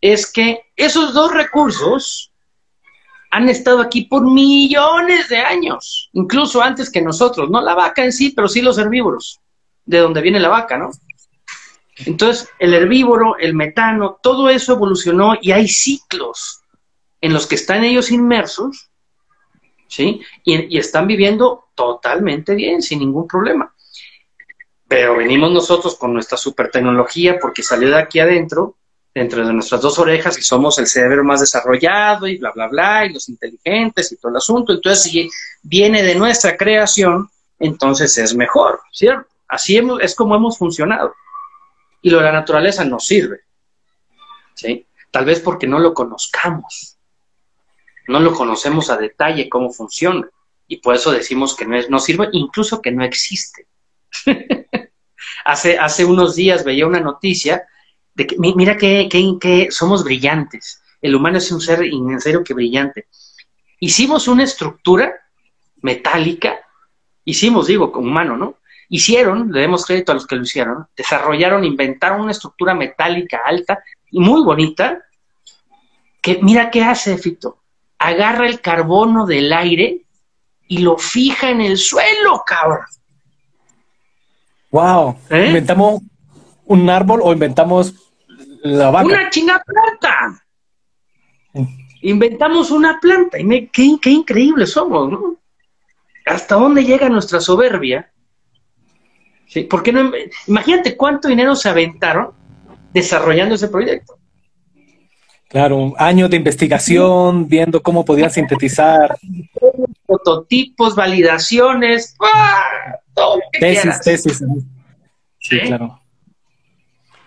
es 0.00 0.30
que 0.30 0.60
esos 0.76 1.14
dos 1.14 1.32
recursos 1.32 2.32
han 3.30 3.48
estado 3.48 3.80
aquí 3.80 4.02
por 4.02 4.30
millones 4.30 5.28
de 5.28 5.38
años, 5.38 6.08
incluso 6.12 6.62
antes 6.62 6.88
que 6.90 7.02
nosotros, 7.02 7.50
no 7.50 7.60
la 7.60 7.74
vaca 7.74 8.04
en 8.04 8.12
sí, 8.12 8.30
pero 8.30 8.46
sí 8.46 8.62
los 8.62 8.78
herbívoros, 8.78 9.40
de 9.84 9.98
donde 9.98 10.20
viene 10.20 10.38
la 10.38 10.50
vaca, 10.50 10.78
¿no? 10.78 10.90
Entonces, 12.06 12.48
el 12.58 12.74
herbívoro, 12.74 13.36
el 13.38 13.54
metano, 13.54 14.18
todo 14.22 14.48
eso 14.48 14.74
evolucionó 14.74 15.36
y 15.40 15.52
hay 15.52 15.68
ciclos 15.68 16.60
en 17.20 17.32
los 17.32 17.46
que 17.46 17.56
están 17.56 17.82
ellos 17.82 18.10
inmersos, 18.10 18.90
¿sí? 19.88 20.20
Y, 20.44 20.76
y 20.76 20.78
están 20.78 21.06
viviendo 21.06 21.64
totalmente 21.74 22.54
bien, 22.54 22.82
sin 22.82 23.00
ningún 23.00 23.26
problema. 23.26 23.73
Pero 24.86 25.16
venimos 25.16 25.50
nosotros 25.50 25.96
con 25.96 26.12
nuestra 26.12 26.36
super 26.36 26.70
tecnología 26.70 27.38
porque 27.40 27.62
salió 27.62 27.88
de 27.88 27.98
aquí 27.98 28.20
adentro, 28.20 28.76
dentro 29.14 29.46
de 29.46 29.52
nuestras 29.52 29.80
dos 29.80 29.98
orejas, 29.98 30.38
y 30.38 30.42
somos 30.42 30.78
el 30.78 30.86
cerebro 30.86 31.24
más 31.24 31.40
desarrollado 31.40 32.26
y 32.26 32.36
bla, 32.36 32.52
bla, 32.52 32.68
bla, 32.68 33.06
y 33.06 33.12
los 33.12 33.28
inteligentes 33.28 34.12
y 34.12 34.16
todo 34.16 34.30
el 34.30 34.36
asunto. 34.36 34.72
Entonces, 34.72 35.02
si 35.04 35.30
viene 35.62 36.02
de 36.02 36.14
nuestra 36.14 36.56
creación, 36.56 37.30
entonces 37.58 38.18
es 38.18 38.34
mejor, 38.34 38.80
¿cierto? 38.92 39.28
Así 39.48 39.80
es 40.00 40.14
como 40.14 40.34
hemos 40.34 40.58
funcionado. 40.58 41.14
Y 42.02 42.10
lo 42.10 42.18
de 42.18 42.24
la 42.24 42.32
naturaleza 42.32 42.84
nos 42.84 43.06
sirve, 43.06 43.40
¿sí? 44.54 44.86
Tal 45.10 45.24
vez 45.24 45.40
porque 45.40 45.66
no 45.66 45.78
lo 45.78 45.94
conozcamos, 45.94 46.98
no 48.08 48.20
lo 48.20 48.34
conocemos 48.34 48.90
a 48.90 48.96
detalle 48.96 49.48
cómo 49.48 49.70
funciona, 49.70 50.28
y 50.66 50.78
por 50.78 50.94
eso 50.94 51.12
decimos 51.12 51.54
que 51.54 51.66
no, 51.66 51.76
es, 51.76 51.88
no 51.88 51.98
sirve, 51.98 52.28
incluso 52.32 52.82
que 52.82 52.90
no 52.90 53.04
existe. 53.04 53.66
hace, 55.44 55.78
hace 55.78 56.04
unos 56.04 56.34
días 56.34 56.64
veía 56.64 56.86
una 56.86 57.00
noticia 57.00 57.64
de 58.14 58.26
que, 58.26 58.36
mira 58.38 58.76
que, 58.76 59.08
que, 59.40 59.68
somos 59.70 60.04
brillantes. 60.04 60.82
El 61.00 61.14
humano 61.14 61.38
es 61.38 61.50
un 61.52 61.60
ser 61.60 61.82
en 61.82 62.20
serio 62.20 62.42
que 62.42 62.54
brillante. 62.54 63.08
Hicimos 63.80 64.28
una 64.28 64.44
estructura 64.44 65.12
metálica, 65.82 66.60
hicimos, 67.24 67.66
digo, 67.66 67.92
como 67.92 68.08
humano, 68.08 68.36
¿no? 68.36 68.58
Hicieron, 68.88 69.50
le 69.52 69.60
demos 69.60 69.84
crédito 69.84 70.12
a 70.12 70.14
los 70.14 70.26
que 70.26 70.36
lo 70.36 70.42
hicieron, 70.42 70.86
desarrollaron, 70.96 71.64
inventaron 71.64 72.22
una 72.22 72.32
estructura 72.32 72.74
metálica 72.74 73.42
alta 73.44 73.82
y 74.10 74.20
muy 74.20 74.42
bonita, 74.42 75.02
que 76.22 76.38
mira 76.40 76.70
qué 76.70 76.82
hace, 76.82 77.18
Fito. 77.18 77.58
Agarra 77.98 78.46
el 78.46 78.60
carbono 78.60 79.26
del 79.26 79.52
aire 79.52 80.04
y 80.68 80.78
lo 80.78 80.96
fija 80.96 81.50
en 81.50 81.60
el 81.60 81.76
suelo, 81.76 82.42
cabrón. 82.46 82.86
Wow. 84.74 85.16
¿Eh? 85.30 85.46
¿Inventamos 85.46 86.02
un 86.64 86.90
árbol 86.90 87.20
o 87.22 87.32
inventamos 87.32 87.94
la 88.64 88.90
vaca? 88.90 89.06
Una 89.06 89.30
chinga 89.30 89.62
planta. 89.64 90.42
Inventamos 92.02 92.72
una 92.72 92.98
planta. 93.00 93.38
Y 93.38 93.44
me, 93.44 93.68
qué, 93.68 93.96
qué 94.02 94.10
increíbles 94.10 94.72
somos, 94.72 95.12
¿no? 95.12 95.36
¿Hasta 96.26 96.56
dónde 96.56 96.84
llega 96.84 97.08
nuestra 97.08 97.38
soberbia? 97.38 98.10
¿Sí? 99.46 99.62
¿Por 99.62 99.84
qué 99.84 99.92
no? 99.92 100.10
Imagínate 100.48 100.96
cuánto 100.96 101.28
dinero 101.28 101.54
se 101.54 101.68
aventaron 101.68 102.32
desarrollando 102.92 103.54
ese 103.54 103.68
proyecto. 103.68 104.18
Claro, 105.50 105.94
años 105.98 106.28
de 106.30 106.36
investigación, 106.36 107.46
viendo 107.46 107.80
cómo 107.80 108.04
podían 108.04 108.32
sintetizar. 108.32 109.16
Prototipos, 110.04 110.96
validaciones, 110.96 112.16
¡ah! 112.18 112.98
Tesis, 113.52 114.00
tesis. 114.00 114.44
Sí, 115.38 115.60
claro. 115.60 116.00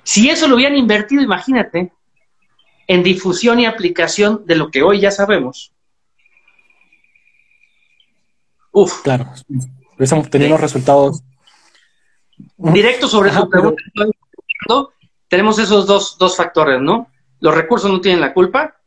Si 0.04 0.30
eso 0.30 0.48
lo 0.48 0.56
hubieran 0.56 0.78
invertido, 0.78 1.22
imagínate, 1.22 1.92
en 2.88 3.04
difusión 3.04 3.60
y 3.60 3.66
aplicación 3.66 4.46
de 4.46 4.56
lo 4.56 4.72
que 4.72 4.82
hoy 4.82 5.02
ya 5.02 5.12
sabemos. 5.12 5.74
Uf. 8.72 9.02
Claro, 9.02 9.32
hubiésemos 9.98 10.30
tenido 10.30 10.58
resultados. 10.58 11.24
Directo 12.58 13.08
sobre 13.08 13.32
tu 13.32 13.50
pregunta, 13.50 13.82
tenemos 15.28 15.60
esos 15.60 15.86
dos, 15.86 16.18
dos 16.18 16.36
factores, 16.36 16.82
¿no? 16.82 17.12
Los 17.40 17.56
recursos 17.56 17.92
no 17.92 18.02
tienen 18.02 18.22
la 18.22 18.34
culpa. 18.34 18.78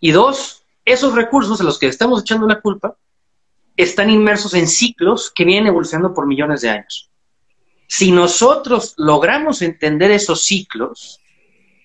Y 0.00 0.10
dos, 0.10 0.64
esos 0.84 1.14
recursos 1.14 1.60
a 1.60 1.64
los 1.64 1.78
que 1.78 1.86
estamos 1.86 2.22
echando 2.22 2.46
la 2.46 2.60
culpa 2.60 2.96
están 3.76 4.10
inmersos 4.10 4.54
en 4.54 4.68
ciclos 4.68 5.32
que 5.34 5.44
vienen 5.44 5.68
evolucionando 5.68 6.14
por 6.14 6.26
millones 6.26 6.60
de 6.60 6.70
años. 6.70 7.10
Si 7.86 8.10
nosotros 8.10 8.94
logramos 8.96 9.62
entender 9.62 10.10
esos 10.10 10.42
ciclos, 10.44 11.20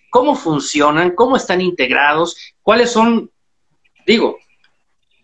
cómo 0.10 0.36
funcionan, 0.36 1.12
cómo 1.12 1.36
están 1.38 1.62
integrados, 1.62 2.38
cuáles 2.62 2.92
son, 2.92 3.32
digo, 4.06 4.38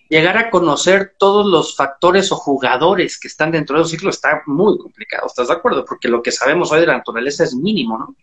llegar 0.09 0.37
a 0.37 0.49
conocer 0.49 1.15
todos 1.17 1.45
los 1.45 1.75
factores 1.75 2.31
o 2.31 2.35
jugadores 2.35 3.19
que 3.19 3.27
están 3.27 3.51
dentro 3.51 3.75
de 3.75 3.81
esos 3.81 3.91
ciclos 3.91 4.15
está 4.15 4.43
muy 4.45 4.77
complicado, 4.77 5.27
¿estás 5.27 5.47
de 5.47 5.53
acuerdo? 5.53 5.85
Porque 5.85 6.07
lo 6.07 6.21
que 6.21 6.31
sabemos 6.31 6.71
hoy 6.71 6.81
de 6.81 6.87
la 6.87 6.97
naturaleza 6.97 7.43
es 7.43 7.55
mínimo, 7.55 7.97
¿no? 7.97 8.15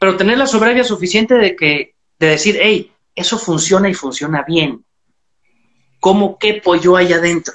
Pero 0.00 0.16
tener 0.16 0.36
la 0.36 0.46
soberbia 0.46 0.84
suficiente 0.84 1.34
de 1.34 1.54
que, 1.54 1.94
de 2.18 2.26
decir, 2.26 2.58
hey, 2.60 2.92
eso 3.14 3.38
funciona 3.38 3.88
y 3.88 3.94
funciona 3.94 4.42
bien. 4.42 4.83
¿Cómo 6.04 6.36
quepo 6.36 6.76
yo 6.76 6.96
ahí 6.96 7.14
adentro? 7.14 7.54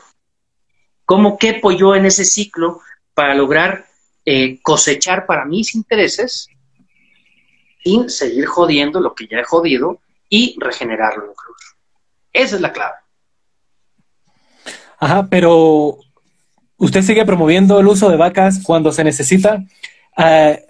¿Cómo 1.05 1.37
quepo 1.37 1.71
yo 1.71 1.93
en 1.93 2.07
ese 2.07 2.25
ciclo 2.25 2.81
para 3.13 3.35
lograr 3.35 3.85
eh, 4.25 4.59
cosechar 4.63 5.27
para 5.27 5.45
mis 5.45 5.75
intereses 5.75 6.47
sin 7.83 8.09
seguir 8.09 8.47
jodiendo 8.47 9.01
lo 9.01 9.13
que 9.13 9.27
ya 9.27 9.37
he 9.37 9.43
jodido 9.43 9.99
y 10.29 10.57
regenerarlo 10.59 11.25
incluso? 11.29 11.75
Esa 12.33 12.55
es 12.55 12.61
la 12.61 12.73
clave. 12.73 12.95
Ajá, 14.97 15.27
pero 15.29 15.99
usted 16.77 17.03
sigue 17.03 17.25
promoviendo 17.25 17.79
el 17.79 17.85
uso 17.85 18.09
de 18.09 18.17
vacas 18.17 18.63
cuando 18.63 18.91
se 18.91 19.03
necesita. 19.03 19.63
Eh, 20.17 20.65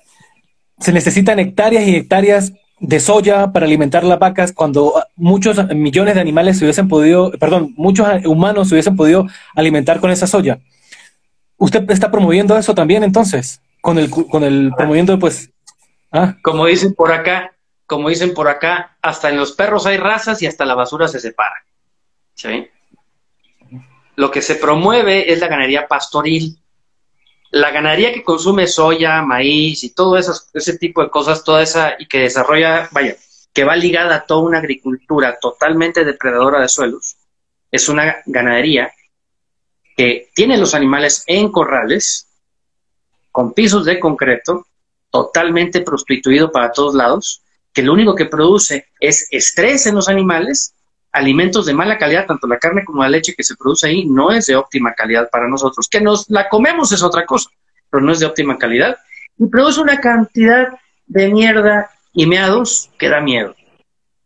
se 0.81 0.91
necesitan 0.91 1.39
hectáreas 1.39 1.87
y 1.87 1.95
hectáreas 1.95 2.51
de 2.79 2.99
soya 2.99 3.51
para 3.51 3.65
alimentar 3.65 4.03
las 4.03 4.19
vacas 4.19 4.53
cuando 4.53 5.03
muchos 5.15 5.57
millones 5.75 6.15
de 6.15 6.21
animales 6.21 6.57
se 6.57 6.65
hubiesen 6.65 6.87
podido, 6.87 7.31
perdón, 7.31 7.73
muchos 7.75 8.07
humanos 8.25 8.69
se 8.69 8.75
hubiesen 8.75 8.95
podido 8.95 9.27
alimentar 9.55 9.99
con 9.99 10.11
esa 10.11 10.27
soya. 10.27 10.59
¿Usted 11.57 11.89
está 11.91 12.09
promoviendo 12.09 12.57
eso 12.57 12.73
también 12.73 13.03
entonces? 13.03 13.61
Con 13.81 13.97
el, 13.97 14.09
con 14.09 14.43
el 14.43 14.71
promoviendo 14.75 15.17
pues... 15.19 15.51
¿ah? 16.11 16.35
Como 16.41 16.65
dicen 16.65 16.93
por 16.93 17.11
acá, 17.11 17.53
como 17.85 18.09
dicen 18.09 18.33
por 18.33 18.47
acá, 18.47 18.97
hasta 19.01 19.29
en 19.29 19.37
los 19.37 19.53
perros 19.53 19.85
hay 19.85 19.97
razas 19.97 20.41
y 20.41 20.47
hasta 20.47 20.65
la 20.65 20.75
basura 20.75 21.07
se 21.07 21.19
separa. 21.19 21.55
¿Sí? 22.35 22.67
Lo 24.15 24.31
que 24.31 24.41
se 24.41 24.55
promueve 24.55 25.31
es 25.31 25.39
la 25.39 25.47
ganadería 25.47 25.87
pastoril, 25.87 26.58
la 27.51 27.71
ganadería 27.71 28.13
que 28.13 28.23
consume 28.23 28.67
soya, 28.67 29.21
maíz 29.21 29.83
y 29.83 29.89
todo 29.91 30.17
eso, 30.17 30.33
ese 30.53 30.77
tipo 30.77 31.01
de 31.01 31.09
cosas, 31.09 31.43
toda 31.43 31.63
esa, 31.63 31.95
y 31.97 32.07
que 32.07 32.19
desarrolla, 32.19 32.89
vaya, 32.91 33.15
que 33.53 33.63
va 33.63 33.75
ligada 33.75 34.15
a 34.15 34.25
toda 34.25 34.41
una 34.41 34.59
agricultura 34.59 35.37
totalmente 35.39 36.05
depredadora 36.05 36.61
de 36.61 36.69
suelos, 36.69 37.17
es 37.71 37.89
una 37.89 38.17
ganadería 38.25 38.91
que 39.95 40.29
tiene 40.33 40.57
los 40.57 40.73
animales 40.73 41.23
en 41.27 41.51
corrales, 41.51 42.27
con 43.31 43.53
pisos 43.53 43.85
de 43.85 43.99
concreto, 43.99 44.65
totalmente 45.11 45.81
prostituido 45.81 46.51
para 46.51 46.71
todos 46.71 46.95
lados, 46.95 47.41
que 47.73 47.81
lo 47.81 47.93
único 47.93 48.15
que 48.15 48.25
produce 48.25 48.87
es 48.99 49.27
estrés 49.31 49.85
en 49.87 49.95
los 49.95 50.07
animales 50.07 50.73
alimentos 51.11 51.65
de 51.65 51.73
mala 51.73 51.97
calidad, 51.97 52.25
tanto 52.25 52.47
la 52.47 52.57
carne 52.57 52.85
como 52.85 53.01
la 53.01 53.09
leche 53.09 53.33
que 53.35 53.43
se 53.43 53.55
produce 53.55 53.87
ahí 53.87 54.05
no 54.05 54.31
es 54.31 54.47
de 54.47 54.55
óptima 54.55 54.93
calidad 54.93 55.29
para 55.29 55.47
nosotros. 55.47 55.87
Que 55.89 56.01
nos 56.01 56.29
la 56.29 56.49
comemos 56.49 56.91
es 56.91 57.03
otra 57.03 57.25
cosa, 57.25 57.49
pero 57.89 58.03
no 58.03 58.11
es 58.11 58.19
de 58.19 58.25
óptima 58.25 58.57
calidad. 58.57 58.97
Y 59.37 59.47
produce 59.47 59.81
una 59.81 59.99
cantidad 59.99 60.67
de 61.07 61.29
mierda 61.29 61.89
y 62.13 62.25
meados 62.25 62.89
que 62.97 63.09
da 63.09 63.21
miedo. 63.21 63.55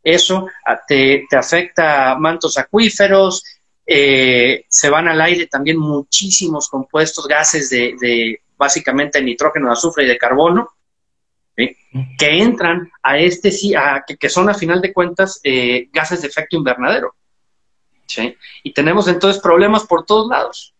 Eso 0.04 0.48
ah, 0.66 0.82
te, 0.86 1.25
afecta 1.32 2.16
mantos 2.20 2.58
acuíferos, 2.58 3.44
eh, 3.86 4.66
se 4.68 4.90
van 4.90 5.08
al 5.08 5.22
aire 5.22 5.48
también 5.48 5.78
muchísimos 5.78 6.68
compuestos, 6.68 7.28
gases 7.28 7.70
de, 7.70 7.96
de 8.00 8.42
básicamente 8.58 9.22
nitrógeno, 9.22 9.72
azufre 9.72 10.04
y 10.04 10.08
de 10.08 10.18
carbono, 10.18 10.70
que 11.55 12.41
entran 12.41 12.91
a 13.01 13.17
este, 13.17 13.51
a, 13.77 14.03
que, 14.05 14.17
que 14.17 14.29
son 14.29 14.50
a 14.50 14.53
final 14.53 14.81
de 14.81 14.91
cuentas 14.91 15.39
eh, 15.43 15.88
gases 15.91 16.22
de 16.22 16.27
efecto 16.27 16.55
invernadero. 16.55 17.15
Y 18.63 18.74
tenemos 18.74 19.07
entonces 19.07 19.41
problemas 19.41 19.86
por 19.86 20.05
todos 20.05 20.29
lados. 20.29 20.74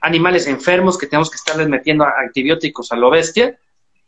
Animales 0.00 0.46
enfermos 0.46 0.98
que 0.98 1.06
tenemos 1.06 1.30
que 1.30 1.36
estarles 1.36 1.68
metiendo 1.68 2.04
antibióticos 2.04 2.90
a 2.92 2.96
lo 2.96 3.10
bestia 3.10 3.58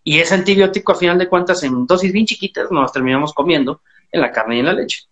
Y 0.02 0.18
ese 0.18 0.34
antibiótico, 0.34 0.92
a 0.92 0.96
final 0.96 1.18
de 1.18 1.28
cuentas, 1.28 1.62
en 1.62 1.86
dosis 1.86 2.12
bien 2.12 2.26
chiquitas, 2.26 2.70
nos 2.70 2.92
terminamos 2.92 3.32
comiendo 3.32 3.80
en 4.10 4.20
la 4.20 4.32
carne 4.32 4.56
y 4.56 4.60
en 4.60 4.66
la 4.66 4.72
leche. 4.72 5.04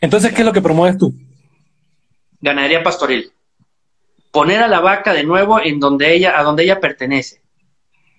Entonces, 0.00 0.32
¿qué 0.32 0.40
es 0.40 0.46
lo 0.46 0.52
que 0.52 0.62
promueves 0.62 0.98
tú? 0.98 1.14
Ganadería 2.40 2.82
pastoril. 2.82 3.32
Poner 4.30 4.62
a 4.62 4.68
la 4.68 4.80
vaca 4.80 5.12
de 5.12 5.24
nuevo 5.24 5.60
en 5.60 5.80
donde 5.80 6.14
ella, 6.14 6.38
a 6.38 6.42
donde 6.42 6.64
ella 6.64 6.80
pertenece. 6.80 7.39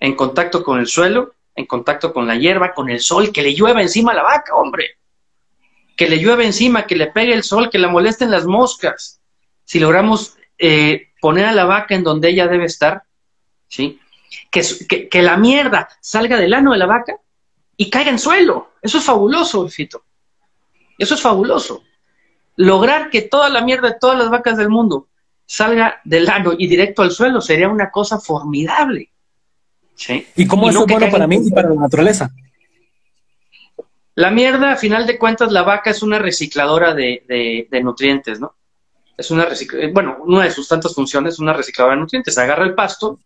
En 0.01 0.15
contacto 0.15 0.63
con 0.63 0.79
el 0.79 0.87
suelo, 0.87 1.35
en 1.55 1.67
contacto 1.67 2.11
con 2.11 2.27
la 2.27 2.35
hierba, 2.35 2.73
con 2.73 2.89
el 2.89 2.99
sol, 2.99 3.31
que 3.31 3.43
le 3.43 3.53
llueva 3.53 3.81
encima 3.81 4.11
a 4.11 4.15
la 4.15 4.23
vaca, 4.23 4.55
hombre. 4.55 4.97
Que 5.95 6.09
le 6.09 6.17
llueva 6.17 6.43
encima, 6.43 6.87
que 6.87 6.95
le 6.95 7.07
pegue 7.07 7.33
el 7.33 7.43
sol, 7.43 7.69
que 7.69 7.77
la 7.77 7.87
molesten 7.87 8.31
las 8.31 8.45
moscas. 8.45 9.21
Si 9.63 9.79
logramos 9.79 10.35
eh, 10.57 11.11
poner 11.21 11.45
a 11.45 11.53
la 11.53 11.65
vaca 11.65 11.93
en 11.93 12.03
donde 12.03 12.29
ella 12.29 12.47
debe 12.47 12.65
estar, 12.65 13.03
¿sí? 13.67 13.99
Que, 14.49 15.21
la 15.21 15.37
mierda 15.37 15.87
salga 16.01 16.37
del 16.37 16.55
ano 16.55 16.71
de 16.71 16.79
la 16.79 16.87
vaca 16.87 17.17
y 17.77 17.89
caiga 17.89 18.09
en 18.09 18.19
suelo. 18.19 18.71
Eso 18.81 18.97
es 18.97 19.03
fabuloso, 19.03 19.67
Fito. 19.69 20.03
Eso 20.97 21.13
es 21.13 21.21
fabuloso. 21.21 21.83
Lograr 22.55 23.11
que 23.11 23.21
toda 23.21 23.49
la 23.49 23.61
mierda 23.61 23.89
de 23.89 23.99
todas 23.99 24.17
las 24.17 24.31
vacas 24.31 24.57
del 24.57 24.69
mundo 24.69 25.09
salga 25.45 26.01
del 26.05 26.27
ano 26.27 26.53
y 26.57 26.67
directo 26.67 27.03
al 27.03 27.11
suelo 27.11 27.39
sería 27.39 27.69
una 27.69 27.91
cosa 27.91 28.19
formidable. 28.19 29.10
¿Sí? 29.95 30.25
¿Y 30.35 30.47
cómo 30.47 30.69
es 30.69 30.75
bueno 30.75 31.09
para 31.11 31.27
mí 31.27 31.39
y 31.45 31.51
para 31.51 31.69
la 31.69 31.81
naturaleza? 31.81 32.31
La 34.15 34.31
mierda, 34.31 34.73
a 34.73 34.77
final 34.77 35.07
de 35.07 35.17
cuentas, 35.17 35.51
la 35.51 35.63
vaca 35.63 35.91
es 35.91 36.03
una 36.03 36.19
recicladora 36.19 36.93
de, 36.93 37.67
nutrientes, 37.83 38.39
¿no? 38.39 38.55
Es 39.17 39.29
una 39.31 39.47
bueno, 39.93 40.17
una 40.25 40.45
de 40.45 40.51
sus 40.51 40.67
tantas 40.67 40.95
funciones 40.95 41.35
es 41.35 41.39
una 41.39 41.53
recicladora 41.53 41.95
de 41.95 42.01
nutrientes. 42.01 42.37
Agarra 42.37 42.65
el 42.65 42.73
pasto 42.73 43.19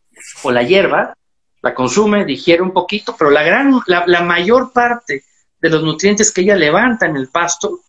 o 0.44 0.52
la 0.52 0.64
hierba, 0.64 1.14
la 1.62 1.74
consume, 1.74 2.26
digiere 2.26 2.62
un 2.62 2.72
poquito, 2.72 3.16
pero 3.18 3.32
la 3.32 3.44
gran, 3.44 3.80
la 3.88 4.22
mayor 4.22 4.74
parte 4.74 5.24
de 5.60 5.70
los 5.70 5.84
nutrientes 5.84 6.32
que 6.32 6.42
ella 6.42 6.56
levanta 6.56 7.06
en 7.06 7.16
el 7.16 7.30
pasto 7.30 7.80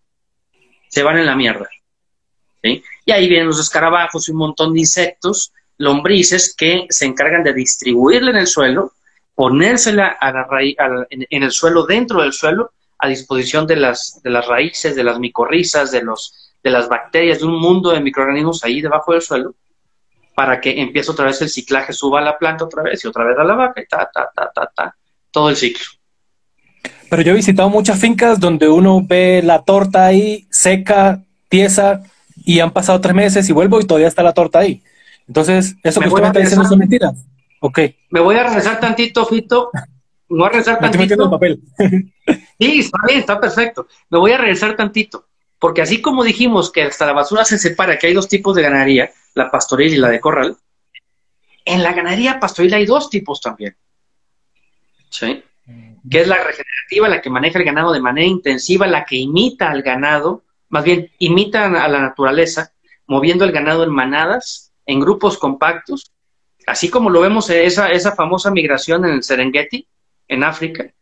se 0.88 1.02
van 1.02 1.18
en 1.18 1.26
la 1.26 1.34
mierda. 1.34 1.68
Y 3.04 3.12
ahí 3.12 3.28
vienen 3.28 3.48
los 3.48 3.60
escarabajos 3.60 4.28
y 4.28 4.32
un 4.32 4.38
montón 4.38 4.72
de 4.72 4.80
insectos, 4.80 5.52
lombrices, 5.78 6.54
que 6.54 6.86
se 6.88 7.06
encargan 7.06 7.42
de 7.42 7.52
distribuirla 7.52 8.30
en 8.30 8.36
el 8.36 8.46
suelo, 8.46 8.92
ponérsela 9.34 10.08
a 10.08 10.32
la 10.32 10.46
en, 11.10 11.42
el 11.42 11.50
suelo, 11.50 11.84
dentro 11.84 12.22
del 12.22 12.32
suelo, 12.32 12.72
a 12.98 13.08
disposición 13.08 13.66
de 13.66 13.76
las, 13.76 14.20
de 14.22 14.30
las 14.30 14.46
raíces, 14.46 14.96
de 14.96 15.04
las 15.04 15.18
micorrizas, 15.18 15.90
de, 15.90 16.02
los, 16.02 16.54
de 16.62 16.70
las 16.70 16.88
bacterias, 16.88 17.40
de 17.40 17.44
un 17.44 17.60
mundo 17.60 17.90
de 17.90 18.00
microorganismos 18.00 18.64
ahí 18.64 18.80
debajo 18.80 19.12
del 19.12 19.20
suelo, 19.20 19.54
para 20.34 20.60
que 20.60 20.80
empiece 20.80 21.10
otra 21.10 21.26
vez 21.26 21.40
el 21.42 21.50
ciclaje, 21.50 21.92
suba 21.92 22.20
a 22.20 22.24
la 22.24 22.38
planta 22.38 22.64
otra 22.64 22.82
vez 22.82 23.04
y 23.04 23.08
otra 23.08 23.24
vez 23.24 23.38
a 23.38 23.44
la 23.44 23.54
vaca 23.54 23.80
y 23.80 23.86
ta, 23.86 24.08
ta, 24.12 24.30
ta, 24.34 24.50
ta, 24.54 24.72
ta, 24.74 24.96
todo 25.30 25.50
el 25.50 25.56
ciclo. 25.56 25.84
Pero 27.08 27.22
yo 27.22 27.32
he 27.32 27.36
visitado 27.36 27.68
muchas 27.68 28.00
fincas 28.00 28.40
donde 28.40 28.68
uno 28.68 29.00
ve 29.02 29.42
la 29.44 29.62
torta 29.62 30.06
ahí 30.06 30.46
seca, 30.50 31.22
tiesa, 31.48 32.02
y 32.44 32.60
han 32.60 32.70
pasado 32.70 33.00
tres 33.00 33.14
meses 33.14 33.48
y 33.48 33.52
vuelvo 33.52 33.80
y 33.80 33.84
todavía 33.84 34.08
está 34.08 34.22
la 34.22 34.32
torta 34.32 34.60
ahí. 34.60 34.82
Entonces, 35.26 35.76
eso 35.82 36.00
que 36.00 36.08
usted 36.08 36.20
me 36.22 36.26
está 36.28 36.40
diciendo 36.40 36.68
son 36.68 36.78
mentiras. 36.78 37.26
Ok. 37.60 37.80
Me 38.10 38.20
voy 38.20 38.36
a 38.36 38.44
regresar 38.44 38.80
tantito, 38.80 39.24
Fito. 39.26 39.70
Me 40.28 40.38
voy 40.38 40.46
a 40.46 40.48
regresar 40.50 40.78
tantito. 40.78 41.24
El 41.24 41.30
papel. 41.30 41.62
sí, 42.58 42.80
está 42.80 42.98
bien, 43.06 43.20
está 43.20 43.40
perfecto. 43.40 43.86
Me 44.10 44.18
voy 44.18 44.32
a 44.32 44.38
regresar 44.38 44.76
tantito. 44.76 45.26
Porque 45.58 45.82
así 45.82 46.02
como 46.02 46.22
dijimos 46.22 46.70
que 46.70 46.82
hasta 46.82 47.06
la 47.06 47.12
basura 47.12 47.44
se 47.44 47.58
separa, 47.58 47.98
que 47.98 48.08
hay 48.08 48.14
dos 48.14 48.28
tipos 48.28 48.54
de 48.54 48.62
ganadería, 48.62 49.10
la 49.34 49.50
pastoril 49.50 49.94
y 49.94 49.96
la 49.96 50.10
de 50.10 50.20
corral, 50.20 50.56
en 51.64 51.82
la 51.82 51.92
ganadería 51.92 52.38
pastoril 52.38 52.74
hay 52.74 52.86
dos 52.86 53.10
tipos 53.10 53.40
también. 53.40 53.76
¿Sí? 55.10 55.42
que 56.08 56.20
es 56.20 56.28
la 56.28 56.36
regenerativa, 56.36 57.08
la 57.08 57.20
que 57.20 57.30
maneja 57.30 57.58
el 57.58 57.64
ganado 57.64 57.92
de 57.92 58.00
manera 58.00 58.26
intensiva, 58.26 58.86
la 58.86 59.04
que 59.04 59.16
imita 59.16 59.70
al 59.70 59.82
ganado, 59.82 60.44
más 60.68 60.84
bien 60.84 61.10
imita 61.18 61.66
a 61.66 61.88
la 61.88 62.00
naturaleza, 62.00 62.72
moviendo 63.06 63.44
el 63.44 63.52
ganado 63.52 63.84
en 63.84 63.90
manadas, 63.90 64.65
en 64.86 65.00
grupos 65.00 65.36
compactos, 65.36 66.12
así 66.66 66.88
como 66.88 67.10
lo 67.10 67.20
vemos 67.20 67.50
en 67.50 67.64
esa, 67.66 67.90
esa 67.90 68.12
famosa 68.12 68.50
migración 68.50 69.04
en 69.04 69.12
el 69.12 69.22
Serengeti, 69.22 69.86
en 70.28 70.44
África, 70.44 70.92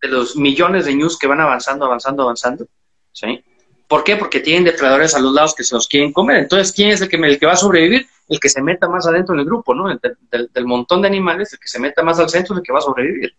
de 0.00 0.08
los 0.08 0.36
millones 0.36 0.86
de 0.86 0.94
ñus 0.94 1.18
que 1.18 1.26
van 1.26 1.40
avanzando, 1.40 1.84
avanzando, 1.84 2.24
avanzando. 2.24 2.66
¿sí? 3.12 3.42
¿Por 3.86 4.04
qué? 4.04 4.16
Porque 4.16 4.40
tienen 4.40 4.64
depredadores 4.64 5.14
a 5.14 5.20
los 5.20 5.32
lados 5.32 5.54
que 5.54 5.64
se 5.64 5.74
los 5.74 5.86
quieren 5.86 6.12
comer. 6.12 6.38
Entonces, 6.38 6.72
¿quién 6.72 6.90
es 6.90 7.00
el 7.00 7.08
que, 7.08 7.16
el 7.16 7.38
que 7.38 7.46
va 7.46 7.52
a 7.52 7.56
sobrevivir? 7.56 8.06
El 8.28 8.40
que 8.40 8.48
se 8.48 8.62
meta 8.62 8.88
más 8.88 9.06
adentro 9.06 9.36
del 9.36 9.44
grupo, 9.44 9.74
¿no? 9.74 9.88
del, 9.88 10.50
del 10.52 10.66
montón 10.66 11.02
de 11.02 11.08
animales, 11.08 11.52
el 11.52 11.58
que 11.58 11.68
se 11.68 11.78
meta 11.78 12.02
más 12.02 12.18
al 12.18 12.30
centro 12.30 12.54
es 12.54 12.58
el 12.58 12.64
que 12.64 12.72
va 12.72 12.78
a 12.78 12.82
sobrevivir. 12.82 13.36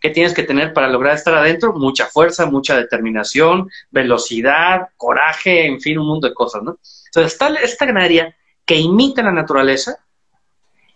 ¿Qué 0.00 0.10
tienes 0.10 0.32
que 0.32 0.44
tener 0.44 0.72
para 0.72 0.88
lograr 0.88 1.14
estar 1.14 1.34
adentro? 1.34 1.74
Mucha 1.74 2.06
fuerza, 2.06 2.46
mucha 2.46 2.76
determinación, 2.76 3.68
velocidad, 3.90 4.88
coraje, 4.96 5.66
en 5.66 5.80
fin, 5.80 5.98
un 5.98 6.06
mundo 6.06 6.28
de 6.28 6.34
cosas, 6.34 6.62
¿no? 6.62 6.78
Entonces 7.06 7.38
esta 7.62 7.86
ganadería 7.86 8.34
que 8.70 8.76
imita 8.76 9.20
la 9.20 9.32
naturaleza 9.32 9.98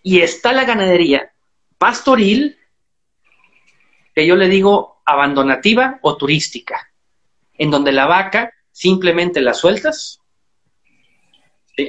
y 0.01 0.21
está 0.21 0.53
la 0.53 0.63
ganadería 0.63 1.33
pastoril, 1.77 2.57
que 4.15 4.25
yo 4.25 4.37
le 4.37 4.47
digo 4.47 5.03
abandonativa 5.05 5.99
o 6.01 6.17
turística, 6.17 6.93
en 7.59 7.73
donde 7.73 7.91
la 7.91 8.07
vaca 8.07 8.53
simplemente 8.71 9.41
la 9.41 9.55
sueltas, 9.55 10.21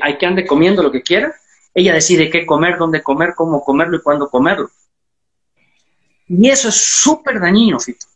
hay 0.02 0.18
que 0.18 0.26
ande 0.26 0.48
comiendo 0.48 0.82
lo 0.82 0.92
que 0.92 1.04
quiera, 1.04 1.36
ella 1.72 1.94
decide 1.94 2.32
qué 2.32 2.48
comer, 2.48 2.80
dónde 2.80 3.04
comer, 3.04 3.36
cómo 3.38 3.64
comerlo 3.64 3.98
y 3.98 4.02
cuándo 4.02 4.28
comerlo. 4.28 4.72
Y 6.28 6.50
eso 6.50 6.70
es 6.70 6.78
súper 6.78 7.40
dañino, 7.40 7.80
Fito. 7.80 8.08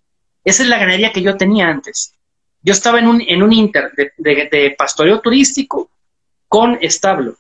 Esa 0.44 0.64
es 0.64 0.70
la 0.70 0.80
ganadería 0.80 1.14
que 1.14 1.22
yo 1.22 1.38
tenía 1.38 1.68
antes. 1.68 2.16
Yo 2.64 2.74
estaba 2.74 2.98
en 2.98 3.08
un, 3.08 3.22
en 3.22 3.44
un 3.44 3.54
inter 3.54 3.92
de, 4.18 4.76
pastoreo 4.76 5.22
turístico 5.22 5.92
con 6.48 6.80
establo. 6.82 7.38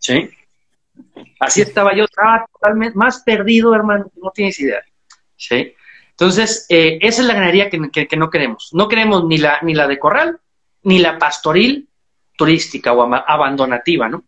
¿Sí? 0.00 0.30
Así 1.38 1.62
estaba 1.62 1.94
yo, 1.94 2.04
estaba 2.04 2.46
totalmente 2.52 2.96
más 2.96 3.22
perdido, 3.22 3.74
hermano, 3.74 4.10
no 4.20 4.30
tienes 4.30 4.58
idea. 4.58 4.82
¿Sí? 5.36 5.74
Entonces, 6.10 6.66
eh, 6.68 6.98
esa 7.00 7.22
es 7.22 7.28
la 7.28 7.34
ganadería 7.34 7.70
que, 7.70 8.06
que, 8.06 8.16
no 8.16 8.28
queremos. 8.28 8.70
No 8.72 8.88
queremos 8.88 9.24
ni 9.24 9.38
la, 9.38 9.58
ni 9.62 9.74
la 9.74 9.86
de 9.86 9.98
corral, 9.98 10.38
ni 10.82 10.98
la 10.98 11.18
pastoril 11.18 11.88
turística 12.36 12.92
o 12.92 13.02
abandonativa, 13.02 14.08
¿no? 14.08 14.24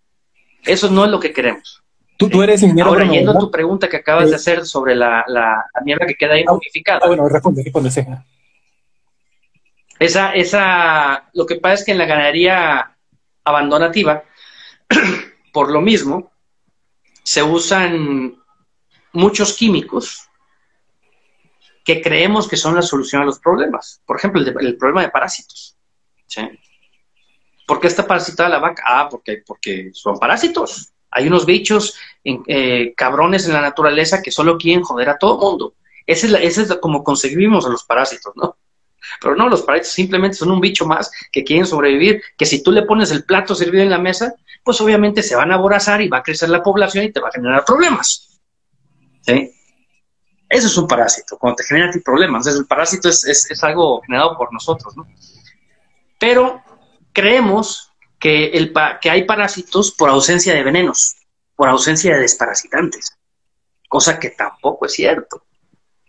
Eso 0.64 0.90
no 0.90 1.04
es 1.04 1.10
lo 1.10 1.18
que 1.18 1.32
queremos. 1.32 1.82
Tú, 2.16 2.42
eres 2.42 2.62
ingeniero 2.62 2.90
Ahora, 2.90 3.04
yendo 3.04 3.32
a 3.32 3.38
tu 3.38 3.50
pregunta 3.50 3.88
que 3.88 3.96
acabas 3.96 4.30
de 4.30 4.36
hacer 4.36 4.64
sobre 4.64 4.94
la, 4.94 5.24
la, 5.26 5.64
mierda 5.84 6.06
que 6.06 6.14
queda 6.14 6.34
ahí 6.34 6.44
ah, 6.46 6.52
modificada. 6.52 7.00
Ah, 7.02 7.08
bueno, 7.08 7.28
responde, 7.28 7.62
responde, 7.62 7.90
sí. 7.90 8.02
Esa, 9.98 10.32
esa, 10.32 11.30
lo 11.32 11.46
que 11.46 11.56
pasa 11.56 11.74
es 11.74 11.84
que 11.84 11.92
en 11.92 11.98
la 11.98 12.06
ganadería 12.06 12.96
abandonativa, 13.44 14.22
por 15.52 15.70
lo 15.70 15.80
mismo, 15.80 16.32
se 17.22 17.42
usan 17.42 18.36
muchos 19.12 19.54
químicos 19.54 20.28
que 21.84 22.00
creemos 22.00 22.48
que 22.48 22.56
son 22.56 22.74
la 22.74 22.82
solución 22.82 23.22
a 23.22 23.24
los 23.24 23.38
problemas. 23.38 24.00
Por 24.06 24.16
ejemplo, 24.16 24.40
el, 24.40 24.76
problema 24.76 25.02
de 25.02 25.10
parásitos. 25.10 25.76
¿Por 27.66 27.80
qué 27.80 27.88
está 27.88 28.06
parasitada 28.06 28.48
la 28.48 28.58
vaca? 28.58 28.82
Ah, 28.86 29.08
porque, 29.10 29.42
porque 29.46 29.90
son 29.92 30.18
parásitos. 30.18 30.92
Hay 31.10 31.26
unos 31.26 31.44
bichos 31.44 31.96
eh, 32.24 32.94
cabrones 32.96 33.46
en 33.46 33.52
la 33.52 33.60
naturaleza 33.60 34.22
que 34.22 34.30
solo 34.30 34.56
quieren 34.56 34.82
joder 34.82 35.10
a 35.10 35.18
todo 35.18 35.38
mundo. 35.38 35.74
Ese 36.06 36.26
es, 36.26 36.34
ese 36.34 36.62
es 36.62 36.76
como 36.76 37.04
concebimos 37.04 37.66
a 37.66 37.68
los 37.68 37.84
parásitos, 37.84 38.34
¿no? 38.36 38.56
Pero 39.20 39.36
no, 39.36 39.48
los 39.48 39.62
parásitos 39.62 39.92
simplemente 39.92 40.36
son 40.36 40.50
un 40.50 40.60
bicho 40.60 40.86
más 40.86 41.10
que 41.30 41.44
quieren 41.44 41.66
sobrevivir, 41.66 42.22
que 42.36 42.46
si 42.46 42.62
tú 42.62 42.72
le 42.72 42.82
pones 42.82 43.10
el 43.10 43.24
plato 43.24 43.54
servido 43.54 43.82
en 43.82 43.90
la 43.90 43.98
mesa, 43.98 44.34
pues 44.62 44.80
obviamente 44.80 45.22
se 45.22 45.36
van 45.36 45.50
a 45.52 45.54
aborazar 45.54 46.00
y 46.00 46.08
va 46.08 46.18
a 46.18 46.22
crecer 46.22 46.48
la 46.48 46.62
población 46.62 47.04
y 47.04 47.12
te 47.12 47.20
va 47.20 47.28
a 47.28 47.32
generar 47.32 47.64
problemas. 47.64 48.40
¿Sí? 49.22 49.52
Eso 50.48 50.66
es 50.66 50.76
un 50.76 50.86
parásito, 50.86 51.38
cuando 51.38 51.56
te 51.56 51.64
genera 51.64 51.88
a 51.88 51.92
ti 51.92 52.00
problemas. 52.00 52.46
el 52.46 52.66
parásito 52.66 53.08
es, 53.08 53.24
es 53.24 53.64
algo 53.64 54.02
generado 54.02 54.36
por 54.36 54.52
nosotros, 54.52 54.96
¿no? 54.96 55.06
Pero 56.18 56.62
creemos 57.12 57.92
que, 58.22 58.50
el, 58.50 58.72
que 59.00 59.10
hay 59.10 59.24
parásitos 59.24 59.90
por 59.90 60.08
ausencia 60.08 60.54
de 60.54 60.62
venenos, 60.62 61.16
por 61.56 61.68
ausencia 61.68 62.14
de 62.14 62.20
desparasitantes, 62.20 63.18
cosa 63.88 64.20
que 64.20 64.30
tampoco 64.30 64.86
es 64.86 64.92
cierto. 64.92 65.44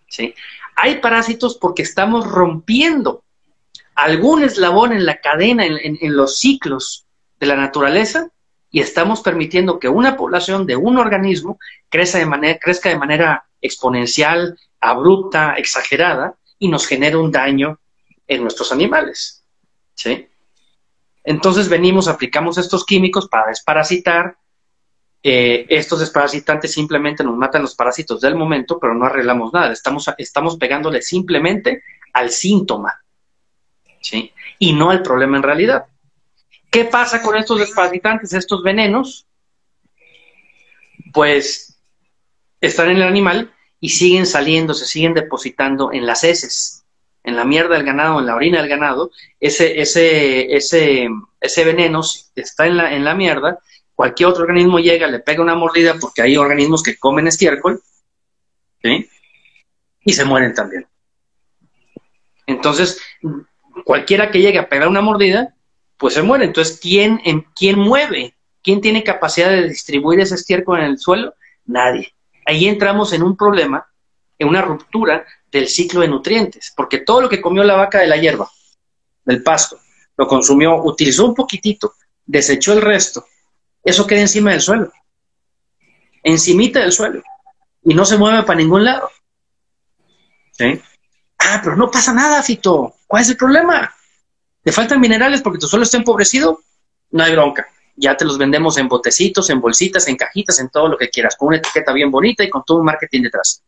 ¿sí? 0.07 0.35
Hay 0.75 0.99
parásitos 0.99 1.57
porque 1.57 1.81
estamos 1.81 2.29
rompiendo 2.29 3.23
algún 3.95 4.43
eslabón 4.43 4.93
en 4.93 5.07
la 5.07 5.21
cadena, 5.21 5.65
en, 5.65 5.97
los 6.15 6.37
ciclos 6.37 7.07
de 7.39 7.47
la 7.47 7.55
naturaleza, 7.55 8.29
y 8.73 8.81
estamos 8.81 9.21
permitiendo 9.21 9.77
que 9.77 9.87
una 9.87 10.17
población 10.17 10.65
de 10.65 10.75
un 10.75 10.97
organismo 10.97 11.59
crezca 11.89 12.17
de 12.17 12.25
manera, 12.25 12.57
crezca 12.59 12.89
de 12.89 12.97
manera 12.97 13.45
exponencial, 13.61 14.59
abrupta, 14.81 15.53
exagerada, 15.53 16.35
y 16.57 16.69
nos 16.69 16.87
genere 16.87 17.15
un 17.15 17.31
daño 17.31 17.79
en 18.27 18.41
nuestros 18.41 18.71
animales. 18.71 19.45
¿sí? 19.93 20.27
Entonces 21.23 21.69
venimos, 21.69 22.07
aplicamos 22.07 22.57
estos 22.57 22.83
químicos 22.83 23.29
para 23.29 23.49
desparasitar 23.49 24.37
eh, 25.25 25.65
estos 25.69 26.01
desparasitantes 26.01 26.73
simplemente 26.73 27.23
nos 27.23 27.37
matan 27.37 27.61
los 27.61 27.75
parásitos 27.75 28.19
del 28.19 28.35
momento, 28.35 28.77
pero 28.79 28.93
no 28.95 29.05
arreglamos 29.05 29.53
nada. 29.53 29.71
Estamos, 29.71 30.09
estamos 30.17 30.57
pegándole 30.57 31.01
simplemente 31.01 31.83
al 32.11 32.31
síntoma, 32.31 33.01
¿sí? 34.01 34.33
Y 34.59 34.73
no 34.73 34.89
al 34.89 35.01
problema 35.01 35.37
en 35.37 35.43
realidad. 35.43 35.85
¿Qué 36.73 36.85
pasa 36.85 37.21
con 37.21 37.37
estos 37.37 37.59
desparasitantes, 37.59 38.33
estos 38.33 38.63
venenos? 38.63 39.27
Pues 41.13 41.79
están 42.59 42.89
en 42.89 42.97
el 42.97 43.03
animal 43.03 43.53
y 43.79 43.89
siguen 43.89 44.25
saliendo, 44.25 44.73
se 44.73 44.85
siguen 44.85 45.13
depositando 45.13 45.93
en 45.93 46.05
las 46.05 46.25
heces, 46.25 46.83
en 47.23 47.35
la 47.35 47.45
mierda 47.45 47.75
del 47.75 47.85
ganado, 47.85 48.19
en 48.19 48.25
la 48.25 48.35
orina 48.35 48.59
del 48.59 48.69
ganado. 48.69 49.11
Ese, 49.39 49.79
ese, 49.79 50.53
ese, 50.53 51.07
ese 51.39 51.63
veneno 51.63 52.01
está 52.35 52.65
en 52.65 52.77
la, 52.77 52.93
en 52.93 53.05
la 53.05 53.15
mierda 53.15 53.59
cualquier 53.95 54.29
otro 54.29 54.43
organismo 54.43 54.79
llega, 54.79 55.07
le 55.07 55.19
pega 55.19 55.41
una 55.41 55.55
mordida, 55.55 55.95
porque 55.99 56.21
hay 56.21 56.37
organismos 56.37 56.83
que 56.83 56.97
comen 56.97 57.27
estiércol, 57.27 57.81
¿sí? 58.81 59.09
Y 60.03 60.13
se 60.13 60.25
mueren 60.25 60.53
también. 60.53 60.87
Entonces, 62.45 62.99
cualquiera 63.85 64.31
que 64.31 64.41
llegue 64.41 64.59
a 64.59 64.67
pegar 64.67 64.87
una 64.87 65.01
mordida, 65.01 65.55
pues 65.97 66.13
se 66.13 66.21
muere. 66.21 66.45
Entonces, 66.45 66.79
¿quién, 66.81 67.21
en, 67.23 67.41
quién 67.55 67.79
mueve? 67.79 68.35
¿Quién 68.61 68.81
tiene 68.81 69.03
capacidad 69.03 69.49
de 69.49 69.67
distribuir 69.67 70.19
ese 70.19 70.35
estiércol 70.35 70.79
en 70.79 70.85
el 70.85 70.99
suelo? 70.99 71.35
Nadie. 71.65 72.13
Ahí 72.45 72.67
entramos 72.67 73.13
en 73.13 73.23
un 73.23 73.35
problema, 73.35 73.85
en 74.37 74.47
una 74.47 74.61
ruptura 74.61 75.25
del 75.51 75.67
ciclo 75.67 76.01
de 76.01 76.07
nutrientes, 76.07 76.73
porque 76.75 76.99
todo 76.99 77.21
lo 77.21 77.29
que 77.29 77.41
comió 77.41 77.63
la 77.63 77.75
vaca 77.75 77.99
de 77.99 78.07
la 78.07 78.17
hierba, 78.17 78.49
del 79.23 79.43
pasto, 79.43 79.79
lo 80.17 80.27
consumió, 80.27 80.83
utilizó 80.83 81.25
un 81.25 81.35
poquitito, 81.35 81.93
desechó 82.25 82.73
el 82.73 82.81
resto, 82.81 83.25
eso 83.83 84.07
queda 84.07 84.21
encima 84.21 84.51
del 84.51 84.61
suelo, 84.61 84.91
encimita 86.23 86.79
del 86.79 86.91
suelo, 86.91 87.21
y 87.83 87.93
no 87.93 88.05
se 88.05 88.17
mueve 88.17 88.43
para 88.43 88.59
ningún 88.59 88.83
lado. 88.83 89.09
¿Sí? 90.51 90.81
Ah, 91.39 91.61
pero 91.63 91.75
no 91.75 91.91
pasa 91.91 92.13
nada, 92.13 92.41
Fito. 92.41 92.95
¿Cuál 93.07 93.23
es 93.23 93.29
el 93.29 93.37
problema? 93.37 93.93
¿Te 94.63 94.71
faltan 94.71 94.99
minerales 95.01 95.41
porque 95.41 95.59
tu 95.59 95.67
suelo 95.67 95.83
está 95.83 95.97
empobrecido? 95.97 96.61
No 97.11 97.23
hay 97.23 97.33
bronca. 97.33 97.67
Ya 97.95 98.17
te 98.17 98.25
los 98.25 98.37
vendemos 98.37 98.77
en 98.77 98.87
botecitos, 98.87 99.49
en 99.49 99.61
bolsitas, 99.61 100.07
en 100.07 100.15
cajitas, 100.15 100.59
en 100.59 100.69
todo 100.69 100.87
lo 100.87 100.97
que 100.97 101.09
quieras, 101.09 101.35
con 101.35 101.49
una 101.49 101.57
etiqueta 101.57 101.91
bien 101.91 102.09
bonita 102.09 102.43
y 102.43 102.49
con 102.49 102.63
todo 102.65 102.79
un 102.79 102.85
marketing 102.85 103.21
detrás. 103.23 103.61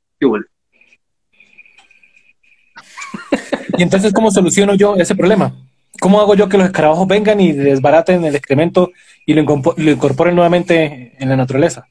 ¿Y 3.77 3.83
entonces 3.83 4.13
cómo 4.13 4.31
soluciono 4.31 4.75
yo 4.75 4.95
ese 4.95 5.15
problema? 5.15 5.53
¿Cómo 5.99 6.19
hago 6.19 6.35
yo 6.35 6.49
que 6.49 6.57
los 6.57 6.67
escarabajos 6.67 7.07
vengan 7.07 7.39
y 7.39 7.51
desbaraten 7.51 8.23
el 8.25 8.35
excremento 8.35 8.91
y 9.25 9.33
lo, 9.33 9.41
incorporen 9.41 10.35
nuevamente 10.35 11.13
en 11.19 11.29
la 11.29 11.35
naturaleza? 11.35 11.87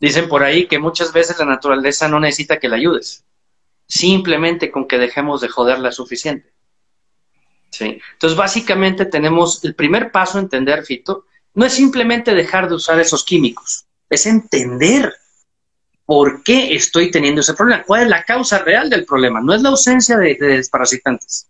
Dicen 0.00 0.28
por 0.28 0.42
ahí 0.42 0.66
que 0.66 0.78
muchas 0.78 1.12
veces 1.12 1.38
la 1.38 1.46
naturaleza 1.46 2.08
no 2.08 2.20
necesita 2.20 2.58
que 2.58 2.68
la 2.68 2.76
ayudes, 2.76 3.24
simplemente 3.86 4.70
con 4.70 4.86
que 4.86 4.98
dejemos 4.98 5.40
de 5.40 5.48
joderla 5.48 5.92
suficiente. 5.92 6.53
¿Sí? 7.74 8.00
Entonces, 8.12 8.38
básicamente 8.38 9.06
tenemos 9.06 9.64
el 9.64 9.74
primer 9.74 10.12
paso 10.12 10.38
a 10.38 10.42
entender, 10.42 10.84
Fito, 10.84 11.24
no 11.54 11.64
es 11.64 11.72
simplemente 11.72 12.32
dejar 12.32 12.68
de 12.68 12.76
usar 12.76 13.00
esos 13.00 13.24
químicos, 13.24 13.84
es 14.08 14.26
entender 14.26 15.12
por 16.06 16.44
qué 16.44 16.74
estoy 16.74 17.10
teniendo 17.10 17.40
ese 17.40 17.54
problema, 17.54 17.82
cuál 17.82 18.02
es 18.02 18.08
la 18.08 18.22
causa 18.22 18.58
real 18.58 18.88
del 18.88 19.04
problema, 19.04 19.40
no 19.40 19.54
es 19.54 19.62
la 19.62 19.70
ausencia 19.70 20.16
de 20.18 20.36
desparasitantes. 20.36 21.48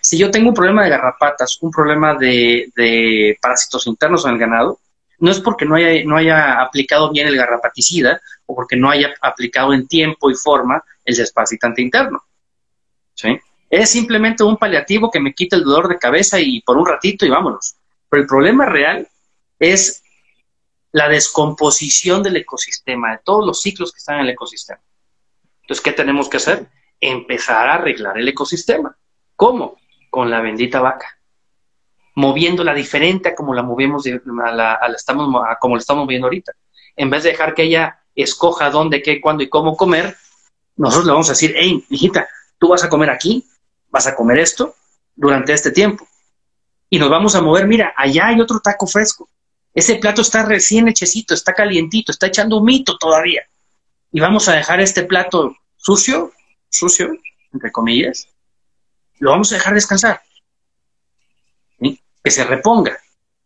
Si 0.00 0.18
yo 0.18 0.30
tengo 0.30 0.48
un 0.48 0.54
problema 0.54 0.84
de 0.84 0.90
garrapatas, 0.90 1.58
un 1.62 1.70
problema 1.70 2.14
de, 2.14 3.38
parásitos 3.40 3.86
internos 3.86 4.24
en 4.24 4.32
el 4.32 4.38
ganado, 4.38 4.78
no 5.18 5.30
es 5.30 5.40
porque 5.40 5.64
no 5.64 5.76
haya, 5.76 6.04
no 6.04 6.16
haya 6.16 6.60
aplicado 6.60 7.10
bien 7.10 7.28
el 7.28 7.36
garrapaticida 7.36 8.20
o 8.46 8.54
porque 8.54 8.76
no 8.76 8.90
haya 8.90 9.14
aplicado 9.20 9.72
en 9.72 9.86
tiempo 9.86 10.30
y 10.30 10.34
forma 10.34 10.82
el 11.04 11.16
desparasitante 11.16 11.82
interno. 11.82 12.22
Es 13.70 13.90
simplemente 13.90 14.44
un 14.44 14.56
paliativo 14.56 15.10
que 15.10 15.20
me 15.20 15.34
quita 15.34 15.56
el 15.56 15.64
dolor 15.64 15.88
de 15.88 15.98
cabeza 15.98 16.38
y 16.40 16.60
por 16.60 16.76
un 16.76 16.86
ratito 16.86 17.26
y 17.26 17.30
vámonos. 17.30 17.76
Pero 18.08 18.22
el 18.22 18.28
problema 18.28 18.66
real 18.66 19.08
es 19.58 20.02
la 20.92 21.08
descomposición 21.08 22.22
del 22.22 22.36
ecosistema, 22.36 23.12
de 23.12 23.18
todos 23.24 23.44
los 23.44 23.60
ciclos 23.60 23.92
que 23.92 23.98
están 23.98 24.16
en 24.16 24.22
el 24.22 24.30
ecosistema. 24.30 24.80
Entonces, 25.62 25.82
¿qué 25.82 25.92
tenemos 25.92 26.28
que 26.28 26.36
hacer? 26.36 26.68
Empezar 27.00 27.68
a 27.68 27.74
arreglar 27.74 28.16
el 28.16 28.28
ecosistema. 28.28 28.96
¿Cómo? 29.34 29.76
Con 30.10 30.30
la 30.30 30.40
bendita 30.40 30.80
vaca. 30.80 31.18
Moviéndola 32.14 32.74
diferente 32.74 33.30
a 33.30 33.34
como 33.34 33.54
la 33.54 33.64
movemos, 33.64 34.04
a 34.06 34.52
la, 34.52 34.78
estamos, 34.94 35.34
como 35.58 35.74
la 35.74 35.80
estamos 35.80 36.04
moviendo 36.04 36.28
ahorita. 36.28 36.52
En 36.94 37.10
vez 37.10 37.24
de 37.24 37.30
dejar 37.30 37.54
que 37.54 37.64
ella 37.64 37.98
escoja 38.14 38.70
dónde, 38.70 39.02
qué, 39.02 39.20
cuándo 39.20 39.42
y 39.42 39.48
cómo 39.48 39.76
comer, 39.76 40.16
nosotros 40.76 41.06
le 41.06 41.12
vamos 41.12 41.28
a 41.28 41.32
decir, 41.32 41.54
hey, 41.56 41.84
hijita, 41.88 42.28
tú 42.58 42.68
vas 42.68 42.84
a 42.84 42.88
comer 42.88 43.10
aquí, 43.10 43.44
vas 43.94 44.08
a 44.08 44.16
comer 44.16 44.40
esto 44.40 44.74
durante 45.14 45.52
este 45.52 45.70
tiempo. 45.70 46.04
Y 46.90 46.98
nos 46.98 47.08
vamos 47.08 47.36
a 47.36 47.40
mover, 47.40 47.68
mira, 47.68 47.94
allá 47.96 48.26
hay 48.26 48.40
otro 48.40 48.58
taco 48.58 48.88
fresco. 48.88 49.30
Ese 49.72 49.94
plato 49.96 50.20
está 50.20 50.42
recién 50.44 50.88
hechecito, 50.88 51.32
está 51.32 51.52
calientito, 51.54 52.10
está 52.10 52.26
echando 52.26 52.56
un 52.56 52.64
mito 52.64 52.98
todavía. 52.98 53.42
Y 54.10 54.18
vamos 54.18 54.48
a 54.48 54.54
dejar 54.54 54.80
este 54.80 55.04
plato 55.04 55.56
sucio, 55.76 56.32
sucio, 56.68 57.12
entre 57.52 57.70
comillas, 57.70 58.26
lo 59.20 59.30
vamos 59.30 59.52
a 59.52 59.56
dejar 59.56 59.74
descansar. 59.74 60.20
Que 61.78 62.30
se 62.30 62.42
reponga, 62.42 62.98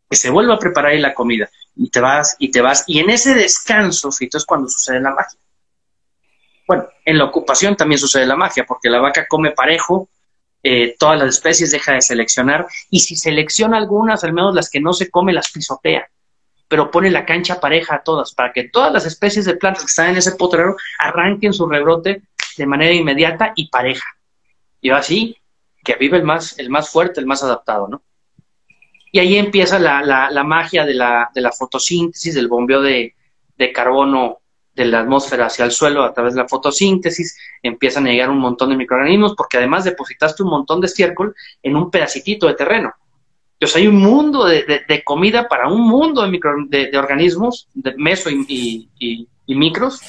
que 0.08 0.16
se 0.16 0.30
vuelva 0.30 0.54
a 0.54 0.58
preparar 0.58 0.92
ahí 0.92 1.00
la 1.00 1.12
comida. 1.12 1.50
Y 1.74 1.90
te 1.90 2.00
vas, 2.00 2.37
y 2.38 2.50
te 2.50 2.62
vas. 2.62 2.84
Y 2.87 3.00
en 3.00 3.11
ese 3.11 3.34
descanso, 3.34 4.11
Fito, 4.12 4.38
es 4.38 4.46
cuando 4.46 4.68
sucede 4.68 5.00
la 5.00 5.11
magia. 5.11 5.38
Bueno, 6.66 6.87
en 7.04 7.18
la 7.18 7.24
ocupación 7.24 7.76
también 7.76 7.98
sucede 7.98 8.24
la 8.24 8.37
magia, 8.37 8.64
porque 8.64 8.88
la 8.88 9.00
vaca 9.00 9.26
come 9.26 9.50
parejo, 9.50 10.08
eh, 10.68 10.96
todas 10.98 11.18
las 11.18 11.28
especies 11.37 11.70
deja 11.70 11.92
de 11.92 12.02
seleccionar, 12.02 12.66
y 12.90 13.00
si 13.00 13.16
selecciona 13.16 13.78
algunas, 13.78 14.24
al 14.24 14.33
menos 14.33 14.54
las 14.54 14.70
que 14.70 14.81
no 14.81 14.92
se 14.92 15.11
come, 15.11 15.33
las 15.33 15.50
pisotea 15.50 16.09
pero 16.68 16.90
pone 16.90 17.11
la 17.11 17.24
cancha 17.24 17.59
pareja 17.59 17.96
a 17.96 18.02
todas, 18.02 18.35
para 18.35 18.52
que 18.52 18.68
todas 18.68 18.92
las 18.92 19.07
especies 19.07 19.46
de 19.46 19.57
plantas 19.57 19.85
que 19.85 19.88
están 19.88 20.11
en 20.11 20.18
ese 20.18 20.33
potrero 20.33 20.76
arranquen 20.98 21.54
su 21.54 21.66
rebrote 21.66 22.22
de 22.57 22.66
manera 22.66 22.92
inmediata 22.92 23.52
y 23.57 23.68
pareja. 23.68 24.07
Y 24.81 24.90
así 24.90 25.37
que 25.83 25.94
vive 25.94 26.18
el 26.18 26.24
más, 26.24 26.59
el 26.59 26.68
más 26.68 26.90
fuerte, 26.90 27.20
el 27.20 27.26
más 27.26 27.42
adaptado, 27.42 27.88
¿no? 27.88 28.02
Y 29.11 29.20
ahí 29.20 29.38
empieza 29.38 29.78
la, 29.78 30.02
la, 30.02 30.44
magia 30.44 30.85
de 30.85 30.92
la, 30.92 31.31
de 31.35 31.40
la, 31.40 31.50
fotosíntesis, 31.50 32.35
del 32.35 32.46
bombeo 32.46 32.83
de, 32.83 33.14
de, 33.57 33.72
carbono 33.72 34.40
de 34.78 34.86
la 34.86 35.00
atmósfera 35.00 35.46
hacia 35.46 35.64
el 35.64 35.72
suelo 35.72 36.04
a 36.04 36.14
través 36.14 36.34
de 36.34 36.42
la 36.42 36.48
fotosíntesis, 36.48 37.36
empiezan 37.62 38.06
a 38.06 38.10
llegar 38.10 38.30
un 38.30 38.38
montón 38.38 38.70
de 38.70 38.76
microorganismos, 38.76 39.34
porque 39.36 39.58
además 39.58 39.84
depositaste 39.84 40.42
un 40.42 40.50
montón 40.50 40.80
de 40.80 40.86
estiércol 40.86 41.34
en 41.62 41.76
un 41.76 41.90
pedacitito 41.90 42.46
de 42.46 42.54
terreno. 42.54 42.92
Entonces 43.54 43.76
hay 43.76 43.88
un 43.88 43.96
mundo 43.96 44.44
de, 44.46 44.84
de, 44.88 45.04
comida 45.04 45.48
para 45.48 45.68
un 45.68 45.80
mundo 45.80 46.22
de, 46.22 46.30
micro, 46.30 46.52
de, 46.68 46.96
organismos, 46.96 47.66
de 47.74 47.92
meso 47.96 48.30
y, 48.30 48.88
y, 49.00 49.28
y, 49.46 49.54
micros, 49.56 50.00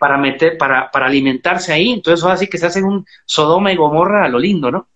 para 0.00 0.18
meter, 0.18 0.58
para, 0.58 0.90
para 0.90 1.06
alimentarse 1.06 1.72
ahí. 1.72 1.92
Entonces 1.92 2.24
ahora 2.24 2.36
sí 2.36 2.48
que 2.48 2.58
se 2.58 2.66
hace 2.66 2.82
un 2.82 3.06
Sodoma 3.24 3.72
y 3.72 3.76
Gomorra 3.76 4.24
a 4.24 4.28
lo 4.28 4.40
lindo, 4.40 4.72
¿no? 4.72 4.88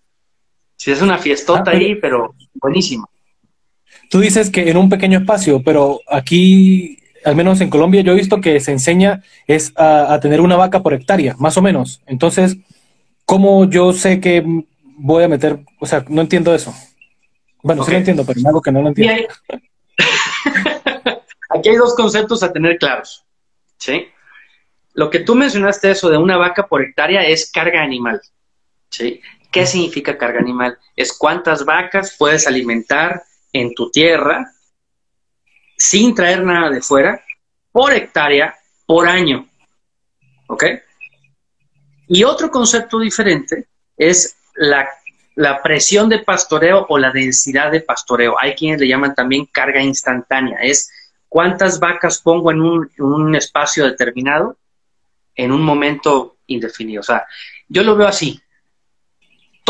Sí, 0.75 0.91
es 0.91 1.01
una 1.01 1.17
fiestota 1.17 1.71
ah, 1.71 1.75
ahí, 1.75 1.95
pero 1.95 2.35
buenísima. 2.53 3.05
Tú 4.09 4.19
dices 4.19 4.49
que 4.49 4.69
en 4.69 4.75
un 4.75 4.89
pequeño 4.89 5.19
espacio, 5.19 5.61
pero 5.63 6.01
aquí, 6.09 6.98
al 7.23 7.35
menos 7.35 7.61
en 7.61 7.69
Colombia, 7.69 8.01
yo 8.01 8.11
he 8.11 8.15
visto 8.15 8.41
que 8.41 8.59
se 8.59 8.71
enseña 8.71 9.23
es 9.47 9.73
a, 9.75 10.19
tener 10.21 10.41
una 10.41 10.55
vaca 10.55 10.81
por 10.81 10.93
hectárea, 10.93 11.35
más 11.37 11.57
o 11.57 11.61
menos. 11.61 12.01
Entonces, 12.05 12.57
¿cómo 13.25 13.69
yo 13.69 13.93
sé 13.93 14.19
que 14.19 14.43
voy 14.97 15.23
a 15.23 15.27
meter? 15.27 15.59
O 15.79 15.85
sea, 15.85 16.05
no 16.07 16.21
entiendo 16.21 16.53
eso. 16.53 16.73
Bueno, 17.61 17.83
sí 17.83 17.91
lo 17.91 17.97
entiendo, 17.97 18.25
pero 18.25 18.39
es 18.39 18.45
algo 18.45 18.61
que 18.61 18.71
no 18.71 18.81
lo 18.81 18.89
entiendo. 18.89 19.27
Aquí 21.49 21.69
hay 21.69 21.75
dos 21.75 21.95
conceptos 21.95 22.43
a 22.43 22.53
tener 22.53 22.77
claros. 22.77 23.25
¿sí? 23.77 24.07
Lo 24.93 25.09
que 25.09 25.19
tú 25.19 25.35
mencionaste, 25.35 25.91
eso 25.91 26.09
de 26.09 26.17
una 26.17 26.37
vaca 26.37 26.67
por 26.67 26.81
hectárea, 26.83 27.23
es 27.23 27.51
carga 27.51 27.81
animal. 27.81 28.21
¿sí? 28.89 29.21
¿Qué 29.51 29.65
significa 29.65 30.17
carga 30.17 30.39
animal? 30.39 30.77
Es 30.95 31.11
cuántas 31.17 31.65
vacas 31.65 32.15
puedes 32.17 32.47
alimentar 32.47 33.23
en 33.51 33.73
tu 33.73 33.89
tierra 33.89 34.53
sin 35.79 36.13
traer 36.13 36.43
nada 36.43 36.69
de 36.69 36.81
fuera 36.81 37.23
por 37.71 37.93
hectárea 37.93 38.55
por 38.85 39.07
año. 39.07 39.47
¿Ok? 40.47 40.65
Y 42.07 42.23
otro 42.23 42.51
concepto 42.51 42.99
diferente 42.99 43.67
es 43.97 44.35
la, 44.55 44.87
presión 45.63 46.09
de 46.09 46.19
pastoreo 46.19 46.85
o 46.89 46.97
la 46.97 47.11
densidad 47.11 47.71
de 47.71 47.81
pastoreo. 47.81 48.35
Hay 48.37 48.55
quienes 48.55 48.81
le 48.81 48.87
llaman 48.87 49.15
también 49.15 49.45
carga 49.45 49.81
instantánea. 49.81 50.59
Es 50.61 50.91
cuántas 51.27 51.79
vacas 51.79 52.19
pongo 52.19 52.51
en 52.51 52.61
un, 52.61 52.91
un 52.97 53.35
espacio 53.35 53.85
determinado 53.85 54.57
en 55.35 55.51
un 55.51 55.61
momento 55.61 56.37
indefinido. 56.47 56.99
O 56.99 57.03
sea, 57.03 57.25
yo 57.69 57.83
lo 57.83 57.95
veo 57.95 58.07
así 58.07 58.41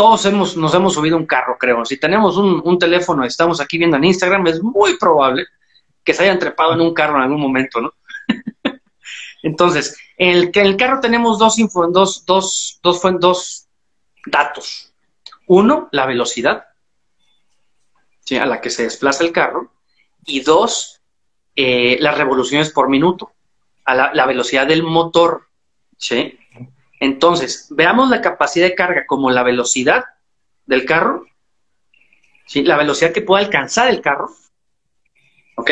todos 0.00 0.24
hemos, 0.24 0.56
nos 0.56 0.72
hemos 0.72 0.94
subido 0.94 1.18
un 1.18 1.26
carro, 1.26 1.58
creo. 1.58 1.84
Si 1.84 1.98
tenemos 1.98 2.38
un, 2.38 2.78
teléfono 2.78 3.22
y 3.22 3.26
estamos 3.26 3.60
aquí 3.60 3.76
viendo 3.76 3.98
en 3.98 4.04
Instagram, 4.04 4.46
es 4.46 4.62
muy 4.62 4.96
probable 4.96 5.46
que 6.04 6.14
se 6.14 6.24
hayan 6.24 6.38
trepado 6.38 6.74
en 6.74 6.80
un 6.80 6.94
carro 6.94 7.16
en 7.16 7.22
algún 7.22 7.40
momento, 7.40 7.80
¿no? 7.80 7.92
Entonces, 9.42 9.96
en 10.16 10.50
el, 10.54 10.76
carro 10.76 11.00
tenemos 11.00 11.38
dos, 11.38 11.56
dos, 12.26 13.68
datos. 14.26 14.92
Uno, 15.46 15.88
la 15.92 16.06
velocidad 16.06 16.66
a 18.38 18.46
la 18.46 18.60
que 18.60 18.70
se 18.70 18.84
desplaza 18.84 19.24
el 19.24 19.32
carro. 19.32 19.72
Y 20.24 20.40
dos, 20.40 21.00
eh, 21.56 21.96
las 22.00 22.16
revoluciones 22.16 22.70
por 22.70 22.88
minuto, 22.88 23.32
la, 23.86 24.26
velocidad 24.26 24.66
del 24.66 24.82
motor. 24.82 25.48
¿sí? 25.96 26.38
Entonces, 27.00 27.68
veamos 27.70 28.10
la 28.10 28.20
capacidad 28.20 28.66
de 28.66 28.74
carga 28.74 29.06
como 29.06 29.30
la 29.30 29.42
velocidad 29.42 30.04
del 30.66 30.84
carro, 30.84 31.26
la 32.54 32.76
velocidad 32.76 33.12
que 33.12 33.22
puede 33.22 33.44
alcanzar 33.44 33.88
el 33.88 34.02
carro, 34.02 34.30
¿ok? 35.56 35.70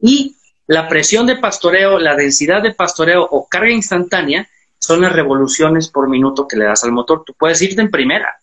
Y 0.00 0.36
la 0.66 0.88
presión 0.88 1.26
de 1.26 1.36
pastoreo, 1.36 1.98
la 1.98 2.14
densidad 2.14 2.62
de 2.62 2.74
pastoreo 2.74 3.26
o 3.30 3.48
carga 3.48 3.70
instantánea 3.70 4.48
son 4.78 5.00
las 5.00 5.12
revoluciones 5.12 5.88
por 5.88 6.08
minuto 6.08 6.48
que 6.48 6.56
le 6.56 6.64
das 6.64 6.84
al 6.84 6.92
motor. 6.92 7.22
Tú 7.24 7.34
puedes 7.34 7.60
irte 7.62 7.80
en 7.80 7.90
primera. 7.90 8.36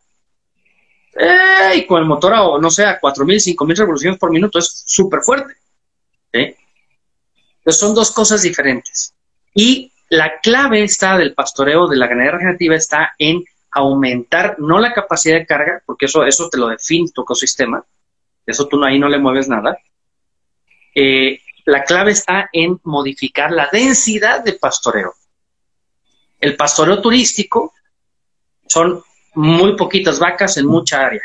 y 1.75 1.85
con 1.85 1.99
el 1.99 2.05
motor 2.05 2.33
a, 2.33 2.39
no 2.59 2.71
sé, 2.71 2.85
a 2.85 2.99
4.000, 2.99 3.55
5.000 3.55 3.77
revoluciones 3.77 4.19
por 4.19 4.31
minuto 4.31 4.59
es 4.59 4.83
súper 4.85 5.21
fuerte. 5.21 5.53
Entonces 6.31 7.79
son 7.79 7.93
dos 7.93 8.11
cosas 8.11 8.41
diferentes. 8.41 9.13
Y 9.53 9.91
la 10.09 10.39
clave 10.39 10.83
está 10.83 11.17
del 11.17 11.33
pastoreo 11.33 11.87
de 11.87 11.97
la 11.97 12.07
ganadería 12.07 12.33
regenerativa 12.33 12.75
está 12.75 13.13
en 13.17 13.43
aumentar 13.71 14.55
no 14.59 14.79
la 14.79 14.93
capacidad 14.93 15.37
de 15.37 15.45
carga, 15.45 15.83
porque 15.85 16.05
eso, 16.05 16.25
eso 16.25 16.49
te 16.49 16.57
lo 16.57 16.67
define 16.67 17.09
tu 17.13 17.21
ecosistema, 17.21 17.83
eso 18.45 18.67
tú 18.67 18.83
ahí 18.83 18.97
no 18.97 19.09
le 19.09 19.19
mueves 19.19 19.47
nada. 19.47 19.77
Eh, 20.95 21.41
la 21.65 21.83
clave 21.83 22.11
está 22.11 22.49
en 22.51 22.79
modificar 22.83 23.51
la 23.51 23.69
densidad 23.71 24.43
de 24.43 24.53
pastoreo. 24.53 25.13
El 26.39 26.55
pastoreo 26.55 27.01
turístico 27.01 27.73
son 28.67 29.03
muy 29.35 29.75
poquitas 29.75 30.19
vacas 30.19 30.57
en 30.57 30.65
mucha 30.65 31.05
área, 31.05 31.21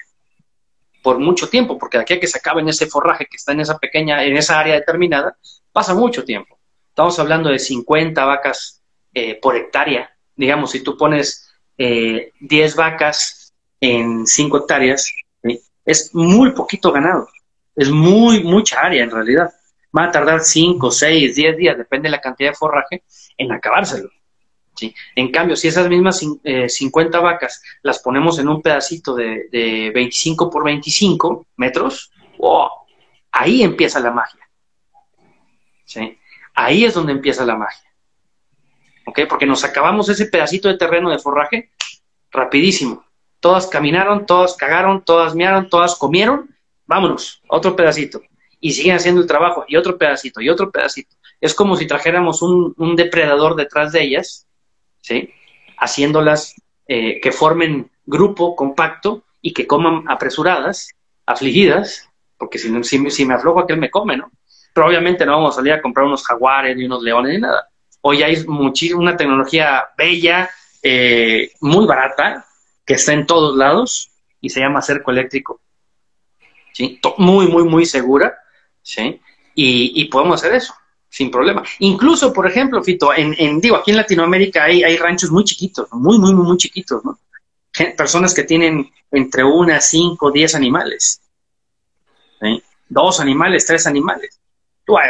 por 1.02 1.18
mucho 1.18 1.48
tiempo, 1.48 1.78
porque 1.78 1.98
de 1.98 2.02
aquí 2.02 2.14
a 2.14 2.20
que 2.20 2.26
se 2.26 2.38
acabe 2.38 2.60
en 2.60 2.68
ese 2.68 2.86
forraje 2.86 3.26
que 3.26 3.36
está 3.36 3.52
en 3.52 3.60
esa 3.60 3.78
pequeña, 3.78 4.24
en 4.24 4.36
esa 4.36 4.58
área 4.58 4.74
determinada, 4.74 5.36
pasa 5.72 5.94
mucho 5.94 6.24
tiempo. 6.24 6.58
Estamos 6.88 7.18
hablando 7.18 7.50
de 7.50 7.58
50 7.58 8.24
vacas 8.24 8.82
eh, 9.12 9.38
por 9.40 9.56
hectárea. 9.56 10.14
Digamos, 10.36 10.70
si 10.72 10.80
tú 10.80 10.96
pones 10.96 11.50
10 11.76 12.32
eh, 12.38 12.74
vacas 12.76 13.52
en 13.80 14.26
5 14.26 14.58
hectáreas, 14.58 15.12
es 15.84 16.14
muy 16.14 16.52
poquito 16.52 16.92
ganado. 16.92 17.28
Es 17.76 17.90
muy, 17.90 18.42
mucha 18.44 18.80
área 18.80 19.02
en 19.02 19.10
realidad. 19.10 19.52
Va 19.96 20.04
a 20.04 20.10
tardar 20.10 20.40
5, 20.40 20.90
6, 20.90 21.34
10 21.34 21.56
días, 21.56 21.78
depende 21.78 22.08
de 22.08 22.12
la 22.12 22.20
cantidad 22.20 22.50
de 22.50 22.56
forraje, 22.56 23.04
en 23.36 23.52
acabárselo. 23.52 24.10
¿sí? 24.74 24.94
En 25.14 25.30
cambio, 25.30 25.56
si 25.56 25.68
esas 25.68 25.88
mismas 25.88 26.18
50 26.18 27.18
eh, 27.18 27.20
vacas 27.20 27.62
las 27.82 28.00
ponemos 28.00 28.38
en 28.38 28.48
un 28.48 28.60
pedacito 28.60 29.14
de, 29.14 29.48
de 29.50 29.92
25 29.94 30.50
por 30.50 30.64
25 30.64 31.46
metros, 31.56 32.10
ahí 33.30 33.62
empieza 33.62 34.00
la 34.00 34.10
magia. 34.10 34.40
Ahí 36.54 36.84
es 36.84 36.94
donde 36.94 37.12
empieza 37.12 37.44
la 37.44 37.56
magia. 37.56 37.90
Porque 39.28 39.46
nos 39.46 39.64
acabamos 39.64 40.08
ese 40.08 40.26
pedacito 40.26 40.68
de 40.68 40.78
terreno 40.78 41.10
de 41.10 41.18
forraje 41.18 41.70
rapidísimo. 42.30 43.04
Todas 43.40 43.66
caminaron, 43.66 44.24
todas 44.26 44.54
cagaron, 44.56 45.04
todas 45.04 45.34
miaron, 45.34 45.68
todas 45.68 45.96
comieron. 45.96 46.53
Vámonos, 46.86 47.42
otro 47.48 47.74
pedacito. 47.76 48.22
Y 48.60 48.72
siguen 48.72 48.96
haciendo 48.96 49.20
el 49.20 49.26
trabajo, 49.26 49.64
y 49.68 49.76
otro 49.76 49.98
pedacito, 49.98 50.40
y 50.40 50.48
otro 50.48 50.70
pedacito. 50.70 51.16
Es 51.40 51.54
como 51.54 51.76
si 51.76 51.86
trajéramos 51.86 52.42
un, 52.42 52.96
depredador 52.96 53.56
detrás 53.56 53.92
de 53.92 54.02
ellas, 54.02 54.46
¿sí? 55.00 55.30
Haciéndolas 55.78 56.54
eh, 56.88 57.20
que 57.20 57.32
formen 57.32 57.90
grupo 58.06 58.56
compacto 58.56 59.24
y 59.42 59.52
que 59.52 59.66
coman 59.66 60.04
apresuradas, 60.08 60.88
afligidas, 61.26 62.08
porque 62.38 62.58
si, 62.58 62.84
si, 62.84 63.10
si 63.10 63.24
me 63.26 63.34
aflojo 63.34 63.60
aquel 63.60 63.78
me 63.78 63.90
come, 63.90 64.16
¿no? 64.16 64.30
pero 64.74 64.88
obviamente 64.88 65.24
no 65.24 65.32
vamos 65.32 65.52
a 65.52 65.56
salir 65.56 65.72
a 65.72 65.80
comprar 65.80 66.04
unos 66.04 66.24
jaguares 66.26 66.76
ni 66.76 66.84
unos 66.84 67.02
leones 67.02 67.32
ni 67.32 67.40
nada. 67.40 67.68
Hoy 68.02 68.22
hay 68.22 68.44
una 68.94 69.16
tecnología 69.16 69.84
bella, 69.96 70.50
eh, 70.82 71.52
muy 71.60 71.86
barata, 71.86 72.44
que 72.84 72.94
está 72.94 73.12
en 73.12 73.24
todos 73.24 73.56
lados 73.56 74.10
y 74.40 74.50
se 74.50 74.60
llama 74.60 74.82
cerco 74.82 75.12
eléctrico. 75.12 75.60
Muy, 77.18 77.46
muy, 77.46 77.64
muy 77.64 77.86
segura. 77.86 78.36
¿sí? 78.82 79.20
Y, 79.54 80.04
podemos 80.06 80.40
hacer 80.40 80.54
eso 80.56 80.74
sin 81.08 81.30
problema. 81.30 81.62
Incluso, 81.78 82.32
por 82.32 82.46
ejemplo, 82.46 82.82
Fito, 82.82 83.12
en, 83.14 83.60
digo, 83.60 83.76
aquí 83.76 83.92
en 83.92 83.98
Latinoamérica 83.98 84.64
hay, 84.64 84.82
hay 84.82 84.96
ranchos 84.96 85.30
muy 85.30 85.44
chiquitos, 85.44 85.88
muy, 85.92 86.18
muy, 86.18 86.34
muy, 86.34 86.44
muy 86.44 86.56
chiquitos, 86.56 87.04
¿no? 87.04 87.18
Personas 87.96 88.34
que 88.34 88.42
tienen 88.42 88.90
entre 89.10 89.44
una, 89.44 89.80
cinco, 89.80 90.30
diez 90.30 90.54
animales. 90.54 91.20
Dos 92.88 93.20
animales, 93.20 93.64
tres 93.64 93.86
animales 93.86 94.40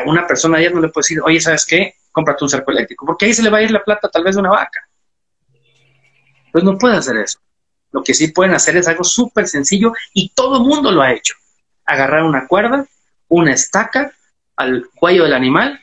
una 0.06 0.26
persona 0.26 0.58
ayer 0.58 0.74
no 0.74 0.80
le 0.80 0.88
puedes 0.88 1.06
decir, 1.06 1.22
oye, 1.22 1.40
¿sabes 1.40 1.64
qué? 1.66 1.96
Cómprate 2.12 2.44
un 2.44 2.50
cerco 2.50 2.70
eléctrico, 2.70 3.06
porque 3.06 3.26
ahí 3.26 3.34
se 3.34 3.42
le 3.42 3.50
va 3.50 3.58
a 3.58 3.62
ir 3.62 3.70
la 3.70 3.82
plata 3.82 4.08
tal 4.08 4.22
vez 4.22 4.34
de 4.34 4.40
una 4.40 4.50
vaca. 4.50 4.88
Pues 6.52 6.62
no 6.62 6.78
puede 6.78 6.96
hacer 6.96 7.16
eso. 7.16 7.40
Lo 7.90 8.02
que 8.02 8.14
sí 8.14 8.28
pueden 8.28 8.54
hacer 8.54 8.76
es 8.76 8.86
algo 8.86 9.04
súper 9.04 9.48
sencillo 9.48 9.92
y 10.12 10.30
todo 10.30 10.56
el 10.56 10.62
mundo 10.62 10.90
lo 10.90 11.02
ha 11.02 11.12
hecho. 11.12 11.34
Agarrar 11.84 12.24
una 12.24 12.46
cuerda, 12.46 12.86
una 13.28 13.52
estaca 13.52 14.12
al 14.56 14.88
cuello 14.94 15.24
del 15.24 15.34
animal, 15.34 15.80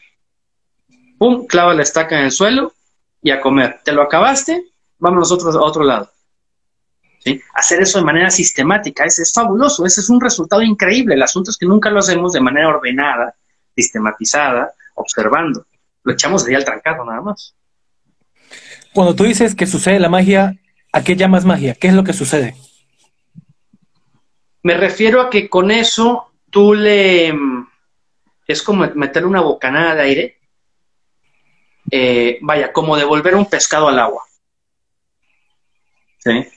pum, 1.18 1.46
clava 1.46 1.74
la 1.74 1.84
estaca 1.84 2.18
en 2.18 2.26
el 2.26 2.32
suelo 2.32 2.74
y 3.22 3.32
a 3.32 3.42
comer. 3.42 3.80
¿Te 3.84 3.92
lo 3.92 4.02
acabaste? 4.02 4.64
Vamos 4.98 5.20
nosotros 5.20 5.56
a 5.56 5.62
otro 5.62 5.84
lado. 5.84 6.10
¿Sí? 7.20 7.40
Hacer 7.54 7.82
eso 7.82 8.00
de 8.00 8.06
manera 8.06 8.32
sistemática 8.32 9.04
es, 9.04 9.20
es 9.20 9.32
fabuloso, 9.32 9.86
ese 9.86 10.02
es 10.02 10.10
un 10.10 10.20
resultado 10.20 10.64
increíble. 10.64 11.14
El 11.14 11.22
asunto 11.22 11.52
es 11.52 11.58
que 11.58 11.68
nunca 11.68 11.92
lo 11.92 12.00
hacemos 12.00 12.34
de 12.34 12.42
manera 12.42 12.70
ordenada 12.70 13.36
sistematizada, 13.76 14.74
observando. 14.96 15.66
Lo 16.04 16.14
echamos 16.14 16.48
ahí 16.48 16.56
al 16.56 16.66
trancado 16.66 17.06
nada 17.06 17.22
más. 17.22 17.56
Cuando 18.94 19.16
tú 19.16 19.24
dices 19.24 19.56
que 19.56 19.68
sucede 19.68 20.00
la 20.00 20.10
magia, 20.10 20.58
¿a 20.92 21.04
qué 21.04 21.16
llamas 21.16 21.46
magia? 21.46 21.76
¿Qué 21.76 21.88
es 21.88 21.94
lo 21.94 22.04
que 22.04 22.14
sucede? 22.14 22.56
Me 24.64 24.76
refiero 24.76 25.22
a 25.22 25.30
que 25.30 25.50
con 25.50 25.72
eso 25.72 26.32
tú 26.50 26.74
le... 26.74 27.34
Es 28.48 28.62
como 28.62 28.86
meter 28.96 29.26
una 29.26 29.42
bocanada 29.42 29.96
de 29.96 30.02
aire. 30.02 30.38
Eh, 31.90 32.38
vaya, 32.42 32.72
como 32.72 32.98
devolver 32.98 33.36
un 33.36 33.46
pescado 33.46 33.88
al 33.88 34.00
agua. 34.00 34.24
¿Sí? 36.20 36.48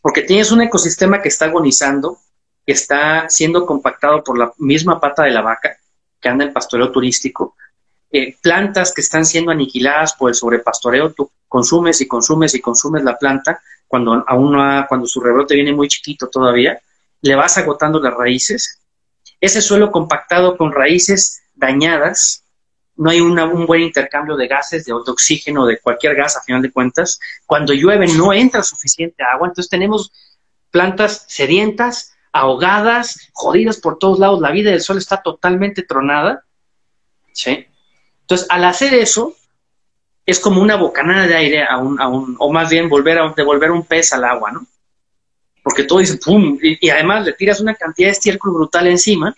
Porque 0.00 0.22
tienes 0.22 0.52
un 0.52 0.60
ecosistema 0.60 1.22
que 1.22 1.28
está 1.28 1.46
agonizando, 1.46 2.18
que 2.66 2.72
está 2.72 3.28
siendo 3.30 3.64
compactado 3.64 4.22
por 4.22 4.38
la 4.38 4.52
misma 4.58 5.00
pata 5.00 5.22
de 5.22 5.30
la 5.30 5.40
vaca, 5.40 5.78
que 6.20 6.28
anda 6.28 6.44
en 6.44 6.52
pastoreo 6.52 6.92
turístico, 6.92 7.56
eh, 8.10 8.36
plantas 8.40 8.92
que 8.92 9.00
están 9.00 9.24
siendo 9.24 9.50
aniquiladas 9.50 10.14
por 10.14 10.30
el 10.30 10.34
sobrepastoreo, 10.34 11.12
tú 11.12 11.30
consumes 11.48 12.00
y 12.00 12.06
consumes 12.06 12.54
y 12.54 12.60
consumes 12.60 13.02
la 13.02 13.16
planta 13.16 13.60
cuando 13.88 14.24
aún 14.26 14.52
no 14.52 14.86
cuando 14.88 15.06
su 15.06 15.20
rebrote 15.20 15.54
viene 15.54 15.72
muy 15.72 15.88
chiquito 15.88 16.28
todavía, 16.28 16.80
le 17.24 17.34
vas 17.34 17.56
agotando 17.56 18.00
las 18.00 18.12
raíces. 18.12 18.82
Ese 19.40 19.62
suelo 19.62 19.90
compactado 19.90 20.58
con 20.58 20.72
raíces 20.72 21.42
dañadas, 21.54 22.44
no 22.96 23.08
hay 23.08 23.20
un 23.20 23.66
buen 23.66 23.80
intercambio 23.80 24.36
de 24.36 24.46
gases, 24.46 24.84
de, 24.84 24.92
oxígeno, 24.92 25.64
de 25.64 25.80
cualquier 25.80 26.14
gas 26.16 26.36
a 26.36 26.42
final 26.42 26.60
de 26.60 26.70
cuentas. 26.70 27.18
Cuando 27.46 27.72
llueve 27.72 28.06
no 28.08 28.34
entra 28.34 28.62
suficiente 28.62 29.24
agua, 29.24 29.48
entonces 29.48 29.70
tenemos 29.70 30.12
plantas 30.70 31.24
sedientas, 31.26 32.14
ahogadas, 32.30 33.30
jodidas 33.32 33.78
por 33.78 33.98
todos 33.98 34.18
lados, 34.18 34.42
la 34.42 34.50
vida 34.50 34.70
del 34.70 34.82
sol 34.82 34.98
está 34.98 35.22
totalmente 35.22 35.82
tronada. 35.82 36.44
¿sí? 37.32 37.66
Entonces, 38.20 38.46
al 38.50 38.64
hacer 38.64 38.92
eso, 38.92 39.34
es 40.26 40.38
como 40.40 40.60
una 40.60 40.76
bocanada 40.76 41.26
de 41.26 41.36
aire 41.36 41.64
a 41.64 41.78
un, 41.78 41.98
a 41.98 42.08
un 42.08 42.36
o 42.38 42.52
más 42.52 42.68
bien 42.68 42.90
volver 42.90 43.18
a 43.18 43.32
devolver 43.34 43.70
un 43.70 43.86
pez 43.86 44.12
al 44.12 44.24
agua, 44.24 44.52
¿no? 44.52 44.66
Porque 45.64 45.84
todo 45.84 46.00
dice 46.00 46.18
pum, 46.18 46.58
y, 46.60 46.90
además 46.90 47.24
le 47.24 47.32
tiras 47.32 47.58
una 47.58 47.74
cantidad 47.74 48.08
de 48.08 48.12
estiércol 48.12 48.52
brutal 48.52 48.86
encima, 48.86 49.34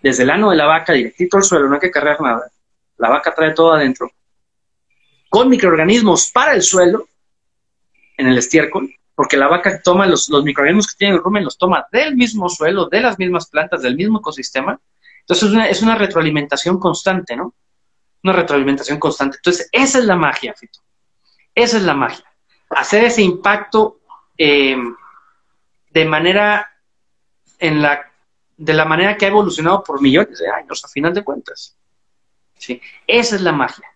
desde 0.00 0.22
el 0.22 0.30
ano 0.30 0.50
de 0.50 0.56
la 0.56 0.66
vaca 0.66 0.92
directito 0.92 1.36
al 1.36 1.42
suelo, 1.42 1.68
no 1.68 1.74
hay 1.74 1.80
que 1.80 1.90
cargar 1.90 2.20
nada. 2.20 2.48
La 2.96 3.08
vaca 3.08 3.34
trae 3.34 3.52
todo 3.52 3.72
adentro, 3.72 4.08
con 5.28 5.48
microorganismos 5.48 6.30
para 6.30 6.54
el 6.54 6.62
suelo, 6.62 7.08
en 8.16 8.28
el 8.28 8.38
estiércol, 8.38 8.94
porque 9.16 9.36
la 9.36 9.48
vaca 9.48 9.82
toma 9.82 10.06
los, 10.06 10.30
microorganismos 10.30 10.86
que 10.86 10.98
tiene 10.98 11.16
el 11.16 11.20
rumen, 11.20 11.42
los 11.42 11.58
toma 11.58 11.86
del 11.90 12.14
mismo 12.14 12.48
suelo, 12.48 12.86
de 12.86 13.00
las 13.00 13.18
mismas 13.18 13.48
plantas, 13.50 13.82
del 13.82 13.96
mismo 13.96 14.20
ecosistema. 14.20 14.78
Entonces 15.22 15.48
es 15.48 15.54
una, 15.54 15.68
es 15.68 15.82
una 15.82 15.96
retroalimentación 15.96 16.78
constante, 16.78 17.34
¿no? 17.34 17.52
Una 18.22 18.32
retroalimentación 18.32 19.00
constante. 19.00 19.38
Entonces 19.38 19.68
esa 19.72 19.98
es 19.98 20.04
la 20.04 20.14
magia, 20.14 20.54
Fito. 20.54 20.78
Esa 21.52 21.78
es 21.78 21.82
la 21.82 21.94
magia. 21.94 22.24
Hacer 22.70 23.04
ese 23.04 23.22
impacto 23.22 24.00
em, 24.36 24.94
de 25.96 26.04
manera 26.04 26.70
en 27.58 27.80
la 27.80 28.12
de 28.58 28.74
la 28.74 28.84
manera 28.84 29.16
que 29.16 29.24
ha 29.24 29.28
evolucionado 29.28 29.82
por 29.82 30.02
millones 30.02 30.38
de 30.38 30.48
años, 30.50 30.84
a 30.84 30.88
final 30.88 31.14
de 31.14 31.24
cuentas. 31.24 31.74
¿Sí? 32.58 32.82
Esa 33.06 33.36
es 33.36 33.40
la 33.40 33.52
magia. 33.52 33.86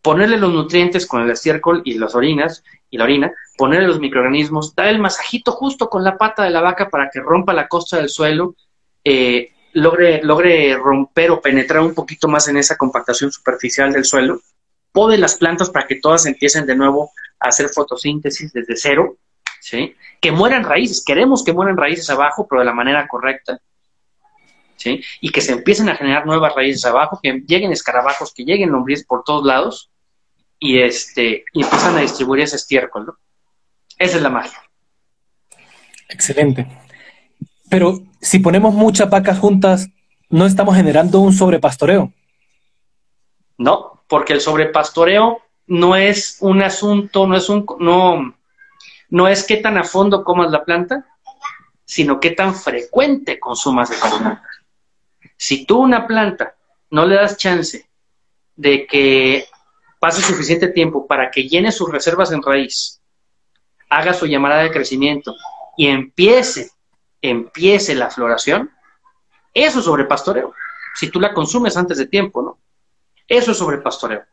Ponerle 0.00 0.38
los 0.38 0.52
nutrientes 0.52 1.04
con 1.04 1.22
el 1.22 1.30
estiércol 1.30 1.82
y 1.84 1.94
las 1.94 2.14
orinas 2.14 2.62
y 2.90 2.96
la 2.96 3.04
orina, 3.04 3.32
ponerle 3.56 3.88
los 3.88 3.98
microorganismos, 3.98 4.76
dar 4.76 4.86
el 4.86 5.00
masajito 5.00 5.50
justo 5.50 5.90
con 5.90 6.04
la 6.04 6.16
pata 6.16 6.44
de 6.44 6.50
la 6.50 6.60
vaca 6.60 6.90
para 6.90 7.10
que 7.10 7.20
rompa 7.20 7.52
la 7.52 7.66
costa 7.66 7.96
del 7.96 8.08
suelo, 8.08 8.54
eh, 9.02 9.50
logre, 9.72 10.22
logre 10.22 10.76
romper 10.76 11.32
o 11.32 11.40
penetrar 11.40 11.82
un 11.82 11.94
poquito 11.94 12.28
más 12.28 12.46
en 12.46 12.56
esa 12.56 12.76
compactación 12.76 13.32
superficial 13.32 13.92
del 13.92 14.04
suelo, 14.04 14.42
pode 14.92 15.18
las 15.18 15.34
plantas 15.34 15.70
para 15.70 15.88
que 15.88 15.96
todas 15.96 16.26
empiecen 16.26 16.66
de 16.66 16.76
nuevo 16.76 17.10
a 17.40 17.48
hacer 17.48 17.68
fotosíntesis 17.68 18.52
desde 18.52 18.76
cero, 18.76 19.16
¿sí? 19.60 19.94
que 20.20 20.32
mueran 20.32 20.64
raíces, 20.64 21.02
queremos 21.04 21.44
que 21.44 21.52
mueran 21.52 21.76
raíces 21.76 22.08
abajo, 22.10 22.46
pero 22.48 22.60
de 22.60 22.66
la 22.66 22.74
manera 22.74 23.06
correcta, 23.06 23.60
¿sí? 24.76 25.02
y 25.20 25.30
que 25.30 25.40
se 25.40 25.52
empiecen 25.52 25.88
a 25.88 25.96
generar 25.96 26.26
nuevas 26.26 26.54
raíces 26.54 26.84
abajo, 26.84 27.20
que 27.22 27.42
lleguen 27.46 27.72
escarabajos, 27.72 28.32
que 28.34 28.44
lleguen 28.44 28.70
lombrices 28.70 29.06
por 29.06 29.22
todos 29.24 29.44
lados, 29.44 29.90
y, 30.60 30.80
este, 30.80 31.44
y 31.52 31.62
empiezan 31.62 31.96
a 31.96 32.00
distribuir 32.00 32.42
ese 32.42 32.56
estiércol. 32.56 33.06
¿no? 33.06 33.16
Esa 33.98 34.16
es 34.16 34.22
la 34.22 34.30
magia. 34.30 34.58
Excelente. 36.08 36.66
Pero 37.68 38.00
si 38.20 38.38
ponemos 38.38 38.74
muchas 38.74 39.08
vacas 39.10 39.38
juntas, 39.38 39.88
¿no 40.30 40.46
estamos 40.46 40.74
generando 40.74 41.20
un 41.20 41.32
sobrepastoreo? 41.32 42.12
No, 43.58 44.02
porque 44.08 44.32
el 44.32 44.40
sobrepastoreo 44.40 45.42
no 45.66 45.96
es 45.96 46.38
un 46.40 46.62
asunto, 46.62 47.26
no 47.26 47.36
es 47.36 47.48
un, 47.48 47.66
no, 47.78 48.34
no 49.08 49.28
es 49.28 49.44
qué 49.44 49.56
tan 49.56 49.78
a 49.78 49.84
fondo 49.84 50.24
comas 50.24 50.50
la 50.50 50.64
planta, 50.64 51.06
sino 51.84 52.20
qué 52.20 52.30
tan 52.30 52.54
frecuente 52.54 53.38
consumas 53.40 53.90
esa 53.90 54.08
planta. 54.08 54.42
Si 55.36 55.64
tú 55.64 55.78
una 55.78 56.06
planta 56.06 56.54
no 56.90 57.06
le 57.06 57.16
das 57.16 57.36
chance 57.36 57.88
de 58.56 58.86
que 58.86 59.46
pase 59.98 60.22
suficiente 60.22 60.68
tiempo 60.68 61.06
para 61.06 61.30
que 61.30 61.48
llene 61.48 61.72
sus 61.72 61.90
reservas 61.90 62.32
en 62.32 62.42
raíz, 62.42 63.00
haga 63.88 64.12
su 64.12 64.26
llamada 64.26 64.58
de 64.62 64.70
crecimiento 64.70 65.34
y 65.76 65.86
empiece 65.86 66.70
empiece 67.22 67.94
la 67.94 68.10
floración, 68.10 68.70
eso 69.54 69.78
es 69.80 69.84
sobrepastoreo. 69.84 70.54
Si 70.94 71.10
tú 71.10 71.20
la 71.20 71.32
consumes 71.34 71.76
antes 71.76 71.98
de 71.98 72.06
tiempo, 72.06 72.42
¿no? 72.42 72.58
Eso 73.26 73.52
es 73.52 73.58
sobrepastoreo. 73.58 74.24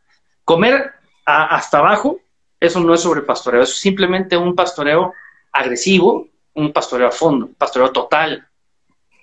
Comer 0.43 0.93
hasta 1.25 1.79
abajo, 1.79 2.19
eso 2.59 2.79
no 2.79 2.93
es 2.93 3.01
sobrepastoreo, 3.01 3.63
es 3.63 3.77
simplemente 3.77 4.37
un 4.37 4.55
pastoreo 4.55 5.13
agresivo, 5.51 6.27
un 6.53 6.71
pastoreo 6.71 7.07
a 7.07 7.11
fondo, 7.11 7.47
un 7.47 7.55
pastoreo 7.55 7.91
total. 7.91 8.47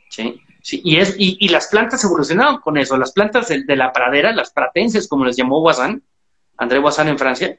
¿sí? 0.08 0.40
y, 0.70 0.96
es, 0.98 1.14
y, 1.18 1.48
las 1.48 1.68
plantas 1.68 2.04
evolucionaron 2.04 2.60
con 2.60 2.78
eso. 2.78 2.96
Las 2.96 3.12
plantas 3.12 3.48
de, 3.48 3.76
la 3.76 3.92
pradera, 3.92 4.32
las 4.32 4.50
pratenses, 4.50 5.08
como 5.08 5.24
les 5.24 5.36
llamó 5.36 5.60
Guasán, 5.60 6.02
André 6.56 6.78
Guasán 6.78 7.08
en 7.08 7.18
Francia, 7.18 7.58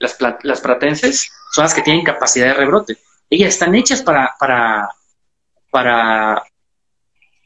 las, 0.00 0.60
pratenses 0.60 1.30
son 1.52 1.64
las 1.64 1.74
que 1.74 1.82
tienen 1.82 2.04
capacidad 2.04 2.46
de 2.46 2.54
rebrote. 2.54 2.98
Ellas 3.30 3.50
están 3.50 3.74
hechas 3.74 4.02
para, 4.02 4.34
para, 4.38 4.88
para 5.70 6.42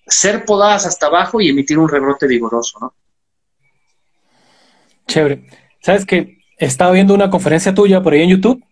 ser 0.06 0.44
podadas 0.44 0.86
hasta 0.86 1.06
abajo 1.06 1.40
y 1.40 1.50
emitir 1.50 1.78
un 1.78 1.88
rebrote 1.88 2.26
vigoroso, 2.26 2.78
¿no? 2.80 2.94
Chévere. 5.06 5.46
Sabes 5.80 6.04
que 6.04 6.37
he 6.58 6.66
estado 6.66 6.92
viendo 6.92 7.14
una 7.14 7.30
conferencia 7.30 7.74
tuya 7.74 8.02
por 8.02 8.12
ahí 8.12 8.22
en 8.22 8.30
YouTube 8.30 8.62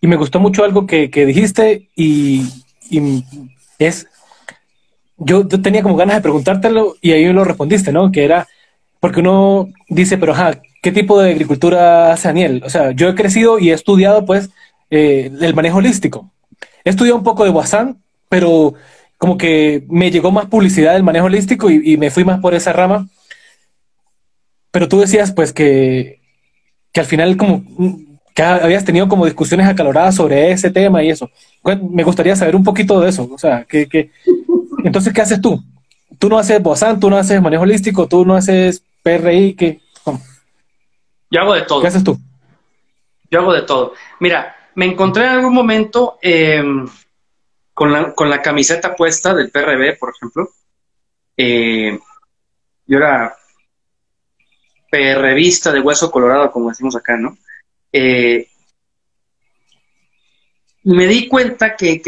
y 0.00 0.06
me 0.06 0.16
gustó 0.16 0.40
mucho 0.40 0.64
algo 0.64 0.86
que, 0.86 1.08
dijiste 1.08 1.88
y, 1.96 2.46
es, 3.78 4.06
yo, 5.16 5.46
tenía 5.46 5.82
como 5.82 5.96
ganas 5.96 6.16
de 6.16 6.22
preguntártelo 6.22 6.96
y 7.00 7.12
ahí 7.12 7.32
lo 7.32 7.44
respondiste, 7.44 7.92
¿no? 7.92 8.12
Que 8.12 8.24
era, 8.24 8.46
porque 9.00 9.20
uno 9.20 9.68
dice, 9.88 10.18
pero 10.18 10.32
ajá, 10.32 10.60
¿qué 10.82 10.92
tipo 10.92 11.20
de 11.20 11.32
agricultura 11.32 12.12
hace 12.12 12.28
Daniel? 12.28 12.62
O 12.64 12.70
sea, 12.70 12.92
yo 12.92 13.08
he 13.08 13.14
crecido 13.14 13.58
y 13.58 13.70
he 13.70 13.74
estudiado 13.74 14.24
pues 14.24 14.50
eh, 14.90 15.30
el 15.40 15.54
manejo 15.54 15.78
holístico. 15.78 16.30
He 16.84 16.90
estudiado 16.90 17.18
un 17.18 17.24
poco 17.24 17.44
de 17.44 17.50
Guasán, 17.50 18.02
pero 18.28 18.74
como 19.18 19.36
que 19.36 19.84
me 19.88 20.10
llegó 20.10 20.30
más 20.30 20.46
publicidad 20.46 20.94
del 20.94 21.02
manejo 21.02 21.26
holístico 21.26 21.70
y, 21.70 21.96
me 21.96 22.10
fui 22.10 22.24
más 22.24 22.40
por 22.40 22.54
esa 22.54 22.72
rama. 22.72 23.08
Pero 24.70 24.88
tú 24.88 25.00
decías 25.00 25.32
pues 25.32 25.52
que, 25.52 26.17
que 26.92 27.00
al 27.00 27.06
final 27.06 27.36
como 27.36 27.64
que 28.34 28.42
habías 28.42 28.84
tenido 28.84 29.08
como 29.08 29.24
discusiones 29.24 29.66
acaloradas 29.66 30.14
sobre 30.14 30.52
ese 30.52 30.70
tema 30.70 31.02
y 31.02 31.10
eso. 31.10 31.28
Me 31.90 32.04
gustaría 32.04 32.36
saber 32.36 32.54
un 32.54 32.62
poquito 32.62 33.00
de 33.00 33.08
eso. 33.08 33.28
O 33.32 33.38
sea, 33.38 33.64
que, 33.64 33.88
que 33.88 34.12
entonces, 34.84 35.12
¿qué 35.12 35.22
haces 35.22 35.40
tú? 35.40 35.62
Tú 36.18 36.28
no 36.28 36.38
haces 36.38 36.62
Bozán, 36.62 37.00
tú 37.00 37.10
no 37.10 37.16
haces 37.16 37.42
manejo 37.42 37.64
holístico, 37.64 38.06
tú 38.06 38.24
no 38.24 38.36
haces 38.36 38.82
PRI, 39.02 39.54
¿qué? 39.54 39.80
Yo 41.30 41.40
hago 41.40 41.54
de 41.54 41.62
todo. 41.62 41.80
¿Qué 41.80 41.88
haces 41.88 42.04
tú? 42.04 42.16
Yo 43.30 43.40
hago 43.40 43.52
de 43.52 43.62
todo. 43.62 43.94
Mira, 44.20 44.56
me 44.76 44.86
encontré 44.86 45.24
en 45.24 45.30
algún 45.30 45.52
momento 45.52 46.18
eh, 46.22 46.62
con 47.74 47.92
la, 47.92 48.12
con 48.14 48.30
la 48.30 48.40
camiseta 48.40 48.94
puesta 48.94 49.34
del 49.34 49.50
PRB, 49.50 49.98
por 49.98 50.12
ejemplo, 50.14 50.50
eh, 51.36 51.98
yo 52.86 52.98
era 52.98 53.36
PRVista 54.90 55.72
de 55.72 55.80
hueso 55.80 56.10
colorado, 56.10 56.50
como 56.50 56.70
decimos 56.70 56.96
acá, 56.96 57.16
¿no? 57.16 57.36
Eh, 57.92 58.48
me 60.84 61.06
di 61.06 61.28
cuenta 61.28 61.76
que, 61.76 62.00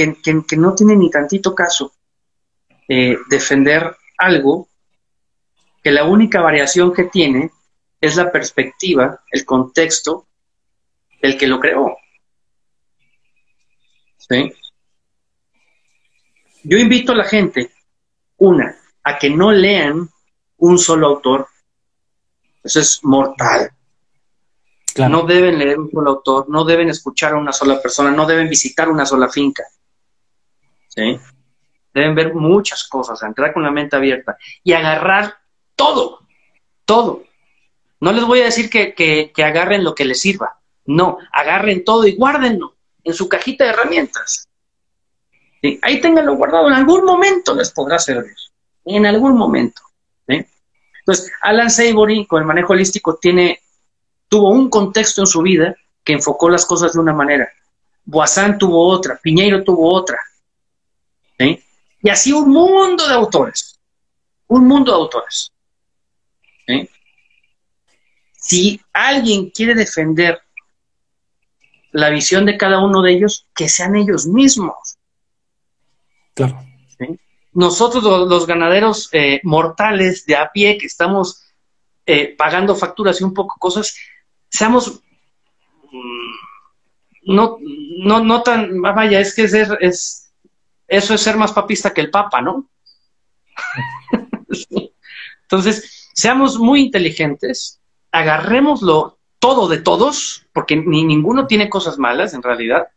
no 0.57 0.75
tiene 0.75 0.97
ni 0.97 1.11
tantito 1.11 1.55
caso 1.55 1.93
eh, 2.89 3.17
defender 3.29 3.97
algo 4.17 4.69
que 5.83 5.91
la 5.91 6.05
única 6.05 6.41
variación 6.41 6.93
que 6.93 7.05
tiene 7.05 7.51
es 8.01 8.17
la 8.17 8.33
perspectiva, 8.33 9.23
el 9.31 9.45
contexto 9.45 10.27
del 11.21 11.37
que 11.37 11.47
lo 11.47 11.61
creó. 11.61 11.97
¿Sí? 14.17 14.53
Yo 16.63 16.79
invito 16.79 17.13
a 17.13 17.17
la 17.17 17.25
gente, 17.25 17.71
una, 18.37 18.77
a 19.03 19.19
que 19.19 19.31
no 19.31 19.53
lean 19.53 20.09
un 20.59 20.79
solo 20.79 21.07
autor. 21.09 21.49
Eso 22.63 22.81
es 22.81 23.01
mortal. 23.03 23.71
No 24.97 25.23
deben 25.23 25.59
leer 25.59 25.79
un 25.79 25.91
solo 25.91 26.11
autor, 26.11 26.49
no 26.49 26.65
deben 26.65 26.91
escuchar 26.91 27.33
a 27.33 27.37
una 27.37 27.53
sola 27.53 27.81
persona, 27.81 28.11
no 28.11 28.27
deben 28.27 28.49
visitar 28.49 28.89
una 28.89 29.07
sola 29.07 29.29
finca. 29.29 29.65
¿Sí? 30.89 31.19
Deben 31.95 32.15
ver 32.15 32.35
muchas 32.35 32.87
cosas, 32.89 33.23
entrar 33.23 33.53
con 33.53 33.63
la 33.63 33.71
mente 33.71 33.97
abierta 33.97 34.37
y 34.63 34.73
agarrar 34.73 35.39
todo, 35.77 36.21
todo. 36.85 37.25
No 38.01 38.13
les 38.13 38.25
voy 38.25 38.41
a 38.41 38.45
decir 38.45 38.69
que, 38.69 38.95
que 38.95 39.45
agarren 39.45 39.85
lo 39.85 39.95
que 39.95 40.05
les 40.05 40.21
sirva. 40.21 40.59
No, 40.87 41.19
agarren 41.33 41.85
todo 41.85 42.07
y 42.07 42.17
guárdenlo 42.17 42.75
en 43.05 43.15
su 43.15 43.29
cajita 43.29 43.65
de 43.65 43.71
herramientas. 43.71 44.49
Ahí 45.83 46.01
ténganlo 46.01 46.37
guardado, 46.37 46.69
en 46.69 46.75
algún 46.75 47.05
momento 47.05 47.55
les 47.55 47.71
podrá 47.71 47.99
servir, 47.99 48.37
en 48.85 49.05
algún 49.05 49.37
momento. 49.37 49.83
Entonces, 51.11 51.33
Alan 51.41 51.71
Savory, 51.71 52.25
con 52.27 52.41
el 52.41 52.47
manejo 52.47 52.73
holístico, 52.73 53.17
tiene, 53.17 53.61
tuvo 54.29 54.51
un 54.51 54.71
contexto 54.71 55.23
en 55.23 55.27
su 55.27 55.43
vida 55.43 55.75
que 56.05 56.13
enfocó 56.13 56.49
las 56.49 56.65
cosas 56.65 56.93
de 56.93 57.01
una 57.01 57.13
manera. 57.13 57.51
Boissan 58.05 58.59
tuvo 58.59 58.87
otra, 58.87 59.19
Piñeiro 59.21 59.65
tuvo 59.65 59.93
otra. 59.93 60.19
Y 61.37 62.09
así 62.09 62.33
un 62.33 62.51
mundo 62.51 63.09
de 63.09 63.15
autores, 63.15 63.79
un 64.47 64.69
mundo 64.69 64.93
de 64.93 64.99
autores. 64.99 65.53
Si 68.35 68.81
alguien 68.93 69.51
quiere 69.51 69.75
defender 69.75 70.41
la 71.91 72.09
visión 72.11 72.47
de 72.47 72.57
cada 72.57 72.85
uno 72.85 73.03
de 73.03 73.13
ellos, 73.15 73.47
que 73.55 73.69
sean 73.69 73.97
ellos 73.97 74.27
mismos. 74.27 74.97
Nosotros 77.53 78.05
los, 78.05 78.47
ganaderos 78.47 79.09
eh, 79.13 79.41
mortales 79.43 80.25
de 80.27 80.37
a 80.37 80.53
pie 80.53 80.79
que 80.79 80.87
estamos 80.87 81.43
eh, 82.07 82.35
pagando 82.37 82.77
facturas 82.77 83.21
y 83.21 83.25
un 83.25 83.35
poco 83.35 83.57
cosas, 83.59 83.97
seamos 84.49 85.01
mm, 85.91 87.35
no, 87.35 87.59
no, 87.99 88.25
no 88.25 88.43
tan, 88.43 88.85
ah, 88.85 88.93
vaya, 88.93 89.21
es 89.21 89.35
que 89.35 89.43
es, 89.45 89.55
es, 89.55 90.33
eso 90.89 91.15
es 91.15 91.21
ser 91.21 91.37
más 91.37 91.53
papista 91.53 91.93
que 91.93 92.01
el 92.01 92.11
Papa, 92.11 92.41
¿no? 92.41 92.69
Entonces, 95.43 96.09
seamos 96.15 96.59
muy 96.59 96.83
inteligentes, 96.83 97.81
agarrémoslo 98.13 99.19
todo 99.39 99.69
de 99.69 99.79
todos, 99.79 100.47
porque 100.53 100.77
ni 100.77 101.05
ninguno 101.05 101.47
tiene 101.47 101.69
cosas 101.69 101.99
malas 101.99 102.35
en 102.35 102.43
realidad, 102.43 102.89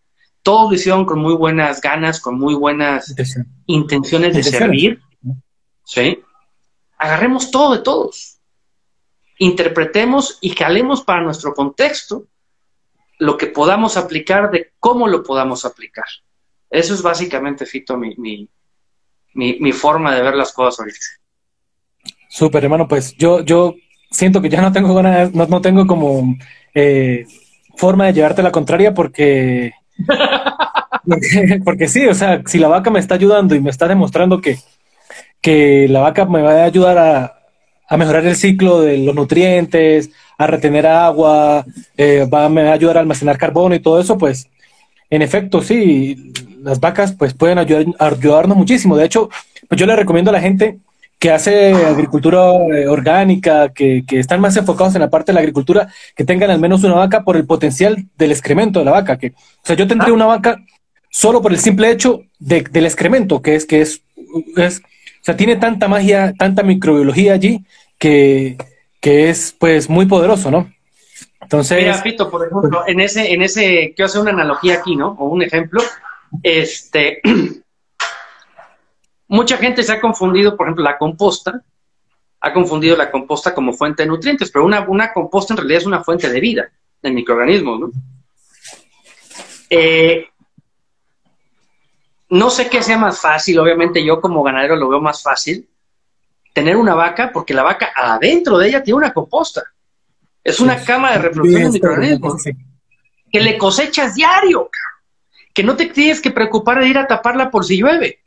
todos 0.43 0.69
lo 0.69 0.75
hicieron 0.75 1.05
con 1.05 1.19
muy 1.19 1.33
buenas 1.33 1.81
ganas, 1.81 2.19
con 2.19 2.37
muy 2.37 2.53
buenas 2.53 3.15
intenciones 3.65 4.35
de 4.35 4.43
servir. 4.43 5.01
¿Sí? 5.85 6.19
Agarremos 6.97 7.49
todo 7.49 7.75
de 7.75 7.79
todos. 7.81 8.39
Interpretemos 9.39 10.37
y 10.41 10.53
calemos 10.53 11.01
para 11.01 11.23
nuestro 11.23 11.53
contexto 11.53 12.27
lo 13.19 13.37
que 13.37 13.47
podamos 13.47 13.97
aplicar 13.97 14.51
de 14.51 14.73
cómo 14.79 15.07
lo 15.07 15.23
podamos 15.23 15.65
aplicar. 15.65 16.05
Eso 16.69 16.93
es 16.93 17.01
básicamente, 17.01 17.65
Fito, 17.65 17.97
mi, 17.97 18.15
mi, 19.33 19.71
forma 19.71 20.13
de 20.15 20.21
ver 20.21 20.35
las 20.35 20.51
cosas 20.51 20.79
ahorita. 20.79 21.05
Súper, 22.29 22.63
hermano, 22.63 22.87
pues 22.87 23.15
yo, 23.15 23.41
yo 23.41 23.75
siento 24.09 24.41
que 24.41 24.49
ya 24.49 24.61
no 24.61 24.71
tengo 24.71 24.93
ganas, 24.93 25.33
no, 25.33 25.45
no 25.45 25.61
tengo 25.61 25.85
como 25.85 26.35
eh, 26.73 27.25
forma 27.77 28.07
de 28.07 28.13
llevarte 28.13 28.43
la 28.43 28.51
contraria 28.51 28.93
porque, 28.93 29.73
porque, 31.63 31.87
sí, 31.87 32.05
o 32.05 32.13
sea, 32.13 32.41
si 32.45 32.57
la 32.57 32.67
vaca 32.67 32.89
me 32.89 32.99
está 32.99 33.15
ayudando 33.15 33.55
y 33.55 33.59
me 33.59 33.69
está 33.69 33.87
demostrando 33.87 34.41
que, 34.41 34.57
que 35.41 35.87
la 35.89 35.99
vaca 36.01 36.25
me 36.25 36.41
va 36.41 36.53
a 36.53 36.65
ayudar 36.65 36.97
a, 36.97 37.39
a 37.87 37.97
mejorar 37.97 38.25
el 38.25 38.35
ciclo 38.35 38.81
de 38.81 38.97
los 38.97 39.15
nutrientes, 39.15 40.09
a 40.37 40.47
retener 40.47 40.87
agua, 40.87 41.65
eh, 41.97 42.27
va, 42.31 42.49
me 42.49 42.63
va 42.63 42.71
a 42.71 42.73
ayudar 42.73 42.97
a 42.97 43.01
almacenar 43.01 43.37
carbono 43.37 43.75
y 43.75 43.79
todo 43.79 43.99
eso, 43.99 44.17
pues 44.17 44.47
en 45.09 45.21
efecto, 45.21 45.61
sí, 45.61 46.33
las 46.63 46.79
vacas 46.79 47.13
pues 47.13 47.33
pueden 47.33 47.59
ayudar, 47.59 47.85
ayudarnos 47.99 48.57
muchísimo. 48.57 48.97
De 48.97 49.05
hecho, 49.05 49.29
pues 49.67 49.79
yo 49.79 49.85
le 49.85 49.95
recomiendo 49.95 50.31
a 50.31 50.33
la 50.33 50.41
gente 50.41 50.79
que 51.23 51.31
hace 51.31 51.71
agricultura 51.71 52.51
eh, 52.75 52.85
orgánica, 52.85 53.69
que, 53.69 54.03
que, 54.05 54.19
están 54.19 54.41
más 54.41 54.57
enfocados 54.57 54.93
en 54.93 54.99
la 54.99 55.09
parte 55.09 55.31
de 55.31 55.35
la 55.35 55.39
agricultura, 55.39 55.87
que 56.17 56.25
tengan 56.25 56.51
al 56.51 56.59
menos 56.59 56.83
una 56.83 56.95
vaca 56.95 57.23
por 57.23 57.37
el 57.37 57.45
potencial 57.45 58.07
del 58.17 58.33
excremento 58.33 58.79
de 58.79 58.85
la 58.85 58.91
vaca. 58.91 59.17
Que, 59.17 59.27
o 59.27 59.61
sea, 59.63 59.77
yo 59.77 59.87
tendría 59.87 60.11
ah. 60.11 60.15
una 60.15 60.25
vaca 60.25 60.57
solo 61.09 61.41
por 61.41 61.53
el 61.53 61.59
simple 61.59 61.89
hecho 61.91 62.23
del 62.39 62.85
excremento, 62.85 63.41
que 63.41 63.55
es 63.55 63.65
que 63.65 63.79
es, 63.79 64.01
es, 64.57 64.79
o 64.79 65.23
sea, 65.23 65.37
tiene 65.37 65.55
tanta 65.55 65.87
magia, 65.87 66.33
tanta 66.37 66.61
microbiología 66.61 67.31
allí, 67.31 67.63
que, 67.97 68.57
que 68.99 69.29
es 69.29 69.55
pues 69.57 69.89
muy 69.89 70.05
poderoso, 70.05 70.51
¿no? 70.51 70.73
Entonces. 71.39 71.77
Mira, 71.77 72.03
Pito, 72.03 72.29
por 72.29 72.45
ejemplo, 72.45 72.83
en 72.85 72.99
ese, 72.99 73.31
en 73.31 73.43
ese, 73.43 73.93
quiero 73.95 74.07
hacer 74.07 74.19
una 74.19 74.31
analogía 74.31 74.73
aquí, 74.73 74.97
¿no? 74.97 75.15
O 75.17 75.29
un 75.29 75.41
ejemplo. 75.41 75.81
Este, 76.41 77.21
mucha 79.33 79.57
gente 79.57 79.81
se 79.81 79.91
ha 79.91 79.99
confundido, 79.99 80.55
por 80.55 80.67
ejemplo, 80.67 80.83
la 80.83 80.97
composta, 80.97 81.63
ha 82.39 82.53
confundido 82.53 82.95
la 82.95 83.09
composta 83.09 83.55
como 83.55 83.73
fuente 83.73 84.03
de 84.03 84.09
nutrientes, 84.09 84.51
pero 84.51 84.63
una, 84.63 84.81
una 84.81 85.11
composta 85.11 85.53
en 85.53 85.57
realidad 85.57 85.81
es 85.81 85.87
una 85.87 86.03
fuente 86.03 86.29
de 86.29 86.39
vida 86.39 86.71
de 87.01 87.11
microorganismos, 87.11 87.79
¿no? 87.79 87.91
Eh, 89.71 90.27
no 92.29 92.49
sé 92.51 92.69
qué 92.69 92.83
sea 92.83 92.97
más 92.99 93.19
fácil, 93.19 93.57
obviamente 93.57 94.05
yo 94.05 94.21
como 94.21 94.43
ganadero 94.43 94.75
lo 94.75 94.87
veo 94.87 95.01
más 95.01 95.23
fácil, 95.23 95.67
tener 96.53 96.75
una 96.75 96.93
vaca, 96.93 97.31
porque 97.33 97.55
la 97.55 97.63
vaca 97.63 97.91
adentro 97.95 98.59
de 98.59 98.67
ella 98.67 98.83
tiene 98.83 98.97
una 98.97 99.13
composta. 99.13 99.63
Es 100.43 100.59
una 100.59 100.83
cama 100.83 101.11
de 101.11 101.17
reproducción 101.17 101.63
de 101.63 101.69
microorganismos 101.69 102.43
que 103.31 103.39
le 103.39 103.57
cosechas 103.57 104.13
diario, 104.13 104.69
que 105.55 105.63
no 105.63 105.75
te 105.75 105.87
tienes 105.87 106.21
que 106.21 106.29
preocupar 106.29 106.79
de 106.79 106.87
ir 106.87 106.99
a 106.99 107.07
taparla 107.07 107.49
por 107.49 107.65
si 107.65 107.77
llueve. 107.77 108.22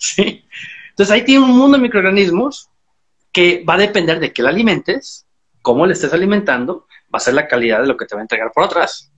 sí. 0.16 0.44
Entonces 0.90 1.14
ahí 1.14 1.24
tiene 1.24 1.44
un 1.44 1.56
mundo 1.56 1.76
de 1.76 1.82
microorganismos 1.82 2.68
que 3.32 3.64
va 3.68 3.74
a 3.74 3.78
depender 3.78 4.18
de 4.18 4.32
qué 4.32 4.42
la 4.42 4.48
alimentes, 4.48 5.26
cómo 5.62 5.86
le 5.86 5.92
estés 5.92 6.12
alimentando, 6.12 6.86
va 7.12 7.18
a 7.18 7.20
ser 7.20 7.34
la 7.34 7.46
calidad 7.46 7.80
de 7.80 7.86
lo 7.86 7.96
que 7.96 8.06
te 8.06 8.14
va 8.14 8.20
a 8.20 8.24
entregar 8.24 8.50
por 8.52 8.64
atrás. 8.64 9.12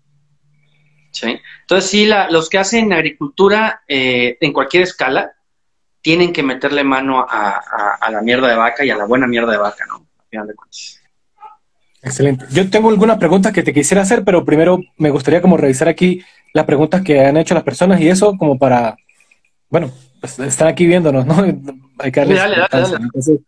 ¿Sí? 1.12 1.39
Entonces, 1.61 1.91
sí, 1.91 2.11
los 2.30 2.49
que 2.49 2.59
hacen 2.59 2.93
agricultura 2.93 3.83
eh, 3.87 4.39
en 4.41 4.53
cualquier 4.53 4.83
escala 4.83 5.33
tienen 6.01 6.33
que 6.33 6.43
meterle 6.43 6.85
mano 6.85 7.24
a, 7.28 8.11
la 8.11 8.22
mierda 8.22 8.49
de 8.49 8.57
vaca 8.57 8.85
y 8.85 8.91
a 8.91 8.97
la 8.97 9.05
buena 9.05 9.26
mierda 9.26 9.53
de 9.53 9.59
vaca, 9.59 9.85
¿no? 9.87 10.07
Excelente. 12.03 12.47
Yo 12.51 12.68
tengo 12.68 12.89
alguna 12.89 13.18
pregunta 13.18 13.53
que 13.53 13.62
te 13.62 13.72
quisiera 13.72 14.03
hacer, 14.03 14.24
pero 14.24 14.45
primero 14.45 14.80
me 14.97 15.11
gustaría 15.11 15.41
como 15.41 15.57
revisar 15.57 15.89
aquí 15.89 16.24
las 16.53 16.64
preguntas 16.64 17.03
que 17.03 17.20
han 17.20 17.37
hecho 17.37 17.55
las 17.55 17.62
personas 17.62 18.01
y 18.01 18.09
eso 18.09 18.37
como 18.37 18.59
para, 18.59 18.97
bueno, 19.68 19.93
están 20.22 20.68
aquí 20.68 20.86
viéndonos, 20.86 21.26
¿no? 21.26 21.36
Hay 21.98 22.12
que 22.12 22.20
darles 22.20 22.38
dale, 22.38 22.56
dale, 22.70 23.40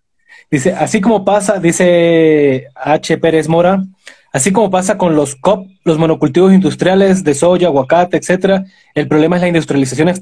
dice, 0.51 0.73
así 0.73 1.01
como 1.01 1.25
pasa, 1.25 1.59
dice 1.59 2.69
H. 2.75 3.19
Pérez 3.19 3.49
Mora, 3.49 3.85
así 4.33 4.53
como 4.53 4.71
pasa 4.71 4.99
con 4.99 5.17
los 5.17 5.35
COP, 5.37 5.69
los 5.85 5.99
monocultivos 5.99 6.53
industriales 6.53 7.25
de 7.25 7.35
soya, 7.35 7.69
aguacate, 7.69 8.17
etcétera, 8.17 8.65
el 8.95 9.09
problema 9.09 9.37
es 9.37 9.43
la 9.43 9.49
industrialización, 9.49 10.13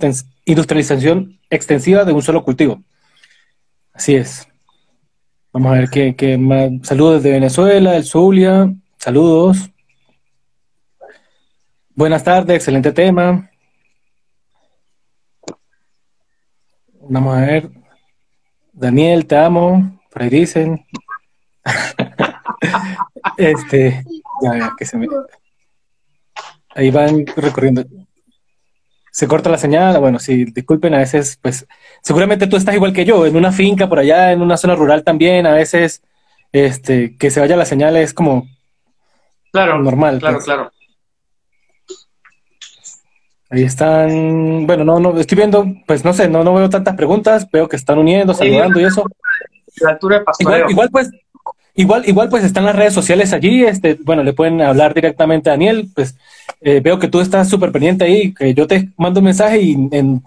industrialización 0.45 1.39
extensiva 1.51 2.05
de 2.05 2.13
un 2.13 2.23
solo 2.23 2.45
cultivo. 2.45 2.83
Así 3.93 4.15
es. 4.15 4.49
Vamos 5.53 5.73
a 5.73 5.81
ver 5.81 5.91
qué, 5.91 6.39
más. 6.39 6.71
Saludos 6.83 7.23
desde 7.23 7.35
Venezuela, 7.35 7.95
el 7.95 8.05
Zulia. 8.05 8.73
Saludos. 8.97 9.71
Buenas 11.95 12.25
tardes, 12.25 12.57
excelente 12.57 12.93
tema. 12.93 13.52
Vamos 17.13 17.37
a 17.37 17.41
ver. 17.43 17.69
Daniel, 18.73 19.27
te 19.27 19.37
amo. 19.37 20.01
Por 20.11 20.23
ahí 20.23 20.31
dicen. 20.31 20.83
este, 23.37 24.03
ya, 24.41 24.59
ya, 24.59 24.73
que 24.79 24.87
se 24.87 24.97
me. 24.97 25.07
Ahí 26.75 26.91
van 26.91 27.27
recorriendo 27.37 27.85
se 29.11 29.29
corta 29.29 29.51
la 29.51 29.59
señal, 29.59 30.01
bueno, 30.01 30.19
sí, 30.19 30.47
disculpen, 30.47 30.95
a 30.95 30.99
veces, 30.99 31.39
pues, 31.43 31.67
seguramente 32.01 32.47
tú 32.47 32.57
estás 32.57 32.75
igual 32.75 32.95
que 32.95 33.05
yo, 33.05 33.27
en 33.27 33.37
una 33.37 33.53
finca 33.53 33.87
por 33.87 33.99
allá, 33.99 34.33
en 34.33 34.41
una 34.41 34.57
zona 34.57 34.75
rural 34.75 35.05
también, 35.05 35.47
a 35.47 35.53
veces, 35.53 36.03
este, 36.51 37.19
que 37.19 37.31
se 37.31 37.41
vaya 37.41 37.55
la 37.59 37.67
señal 37.67 37.95
es 37.99 38.15
como 38.15 38.49
claro, 39.53 39.83
normal. 39.83 40.19
Claro, 40.19 40.37
pues. 40.37 40.47
claro. 40.47 40.73
Ahí 43.53 43.65
están, 43.65 44.67
bueno, 44.67 44.83
no, 44.83 44.99
no, 44.99 45.21
estoy 45.21 45.37
viendo, 45.37 45.67
pues 45.87 46.07
no 46.07 46.15
sé, 46.15 46.27
no, 46.27 46.43
no 46.43 46.55
veo 46.55 46.71
tantas 46.71 46.97
preguntas, 46.97 47.47
veo 47.51 47.69
que 47.69 47.77
están 47.77 47.99
uniendo, 47.99 48.33
saludando 48.33 48.81
y 48.81 48.85
eso. 48.85 49.05
igual, 50.39 50.71
igual, 50.71 50.89
pues, 50.91 51.11
igual, 51.75 52.09
igual, 52.09 52.31
pues 52.31 52.45
están 52.45 52.65
las 52.65 52.75
redes 52.75 52.95
sociales 52.95 53.35
allí, 53.35 53.63
este, 53.63 53.99
bueno, 54.05 54.23
le 54.23 54.33
pueden 54.33 54.63
hablar 54.63 54.95
directamente 54.95 55.51
a 55.51 55.53
Daniel, 55.53 55.91
pues 55.95 56.17
eh, 56.63 56.81
veo 56.81 56.99
que 56.99 57.09
tú 57.09 57.21
estás 57.21 57.47
súper 57.47 57.73
pendiente 57.73 58.07
ahí, 58.07 58.33
que 58.33 58.55
yo 58.55 58.67
te 58.67 58.89
mando 58.97 59.21
un 59.21 59.25
mensaje 59.25 59.61
y 59.61 59.77
en 59.91 60.23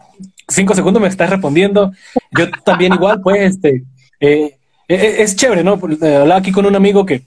cinco 0.48 0.76
segundos 0.76 1.02
me 1.02 1.08
estás 1.08 1.32
respondiendo. 1.32 1.94
Yo 2.30 2.46
también 2.64 2.94
igual, 2.94 3.22
pues, 3.22 3.56
este, 3.56 3.86
eh, 4.20 4.56
eh, 4.88 5.16
es 5.18 5.36
chévere, 5.36 5.64
¿no? 5.64 5.80
Hablaba 5.82 6.36
aquí 6.36 6.52
con 6.52 6.68
un 6.68 6.76
amigo 6.76 7.08
que 7.08 7.24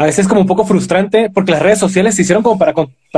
a 0.00 0.06
veces 0.06 0.20
es 0.20 0.28
como 0.28 0.40
un 0.40 0.46
poco 0.46 0.64
frustrante 0.64 1.28
porque 1.28 1.52
las 1.52 1.60
redes 1.60 1.78
sociales 1.78 2.14
se 2.14 2.22
hicieron 2.22 2.42
como 2.42 2.58
para, 2.58 2.72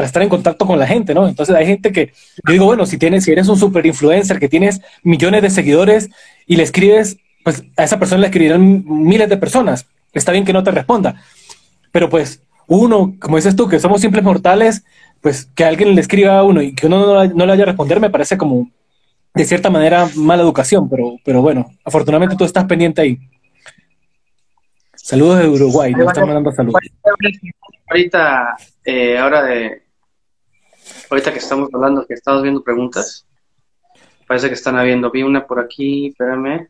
estar 0.04 0.20
en 0.20 0.28
contacto 0.28 0.66
con 0.66 0.80
la 0.80 0.86
gente, 0.88 1.14
¿no? 1.14 1.28
Entonces 1.28 1.54
hay 1.54 1.64
gente 1.64 1.92
que, 1.92 2.12
digo, 2.44 2.64
bueno, 2.64 2.86
si 2.86 2.98
tienes, 2.98 3.22
si 3.22 3.30
eres 3.30 3.46
un 3.46 3.56
super 3.56 3.86
influencer, 3.86 4.40
que 4.40 4.48
tienes 4.48 4.80
millones 5.04 5.42
de 5.42 5.50
seguidores 5.50 6.10
y 6.44 6.56
le 6.56 6.64
escribes, 6.64 7.18
pues 7.44 7.62
a 7.76 7.84
esa 7.84 8.00
persona 8.00 8.22
le 8.22 8.26
escribirán 8.26 8.82
miles 8.84 9.28
de 9.28 9.36
personas. 9.36 9.86
Está 10.12 10.32
bien 10.32 10.44
que 10.44 10.52
no 10.52 10.64
te 10.64 10.72
responda, 10.72 11.22
pero 11.92 12.10
pues 12.10 12.40
uno, 12.66 13.14
como 13.20 13.36
dices 13.36 13.54
tú, 13.54 13.68
que 13.68 13.78
somos 13.78 14.00
simples 14.00 14.24
mortales, 14.24 14.82
pues 15.20 15.48
que 15.54 15.64
alguien 15.64 15.94
le 15.94 16.00
escriba 16.00 16.36
a 16.36 16.42
uno 16.42 16.62
y 16.62 16.74
que 16.74 16.88
uno 16.88 17.24
no, 17.28 17.46
le 17.46 17.52
haya 17.52 17.62
a 17.62 17.66
responder 17.66 18.00
me 18.00 18.10
parece 18.10 18.36
como 18.36 18.68
de 19.32 19.44
cierta 19.44 19.70
manera 19.70 20.08
mala 20.16 20.42
educación, 20.42 20.90
pero, 20.90 21.14
pero 21.24 21.42
bueno, 21.42 21.70
afortunadamente 21.84 22.34
tú 22.34 22.44
estás 22.44 22.64
pendiente 22.64 23.02
ahí. 23.02 23.20
Saludos 25.02 25.40
de 25.40 25.48
Uruguay, 25.48 25.92
nos 25.92 26.06
están 26.06 26.26
mandando 26.26 26.52
saludos. 26.52 26.80
Ahorita, 27.88 28.56
eh, 28.84 29.18
ahora 29.18 29.42
de, 29.42 29.82
ahorita 31.10 31.32
que 31.32 31.40
estamos 31.40 31.68
hablando, 31.74 32.06
que 32.06 32.14
estamos 32.14 32.40
viendo 32.40 32.62
preguntas, 32.62 33.26
parece 34.28 34.46
que 34.46 34.54
están 34.54 34.78
habiendo, 34.78 35.10
vi 35.10 35.24
una 35.24 35.44
por 35.44 35.58
aquí, 35.58 36.06
espérame. 36.06 36.68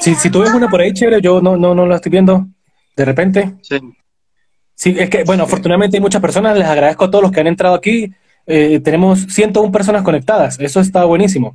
Si, 0.00 0.14
si 0.14 0.30
tú 0.30 0.40
ves 0.40 0.54
una 0.54 0.70
por 0.70 0.80
ahí, 0.80 0.94
chévere, 0.94 1.20
yo 1.20 1.42
no, 1.42 1.58
no, 1.58 1.74
no 1.74 1.84
la 1.84 1.96
estoy 1.96 2.10
viendo 2.10 2.46
de 2.96 3.04
repente. 3.04 3.56
Sí. 3.60 3.78
Sí, 4.74 4.96
es 4.98 5.10
que, 5.10 5.24
bueno, 5.24 5.44
afortunadamente 5.44 5.98
hay 5.98 6.00
muchas 6.00 6.22
personas, 6.22 6.56
les 6.56 6.66
agradezco 6.66 7.04
a 7.04 7.10
todos 7.10 7.22
los 7.22 7.30
que 7.30 7.40
han 7.40 7.48
entrado 7.48 7.74
aquí. 7.74 8.10
Eh, 8.46 8.80
tenemos 8.80 9.26
101 9.28 9.70
personas 9.70 10.02
conectadas, 10.02 10.58
eso 10.58 10.80
está 10.80 11.04
buenísimo. 11.04 11.54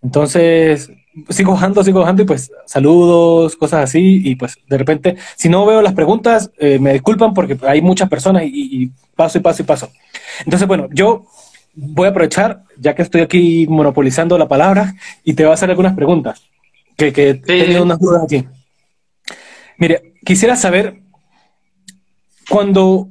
Entonces, 0.00 0.90
sigo 1.28 1.52
bajando, 1.52 1.84
sigo 1.84 2.00
bajando 2.00 2.22
y 2.22 2.26
pues 2.26 2.50
saludos, 2.66 3.56
cosas 3.56 3.84
así. 3.84 4.22
Y 4.24 4.36
pues 4.36 4.58
de 4.68 4.78
repente, 4.78 5.16
si 5.36 5.48
no 5.48 5.66
veo 5.66 5.82
las 5.82 5.94
preguntas, 5.94 6.50
eh, 6.58 6.78
me 6.78 6.92
disculpan 6.92 7.34
porque 7.34 7.58
hay 7.66 7.82
muchas 7.82 8.08
personas 8.08 8.44
y, 8.46 8.90
paso 9.14 9.38
y 9.38 9.40
paso 9.40 9.62
y 9.62 9.66
paso. 9.66 9.90
Entonces, 10.44 10.66
bueno, 10.66 10.88
yo 10.92 11.24
voy 11.74 12.06
a 12.06 12.10
aprovechar, 12.10 12.62
ya 12.78 12.94
que 12.94 13.02
estoy 13.02 13.20
aquí 13.20 13.66
monopolizando 13.68 14.36
la 14.38 14.48
palabra, 14.48 14.94
y 15.24 15.34
te 15.34 15.44
voy 15.44 15.52
a 15.52 15.54
hacer 15.54 15.70
algunas 15.70 15.94
preguntas, 15.94 16.42
que, 16.96 17.12
que 17.12 17.30
he 17.30 17.34
tenido 17.34 17.82
unas 17.82 17.98
dudas 17.98 18.22
aquí. 18.24 18.46
Mire, 19.78 20.14
quisiera 20.24 20.56
saber 20.56 21.00
cuando, 22.48 23.08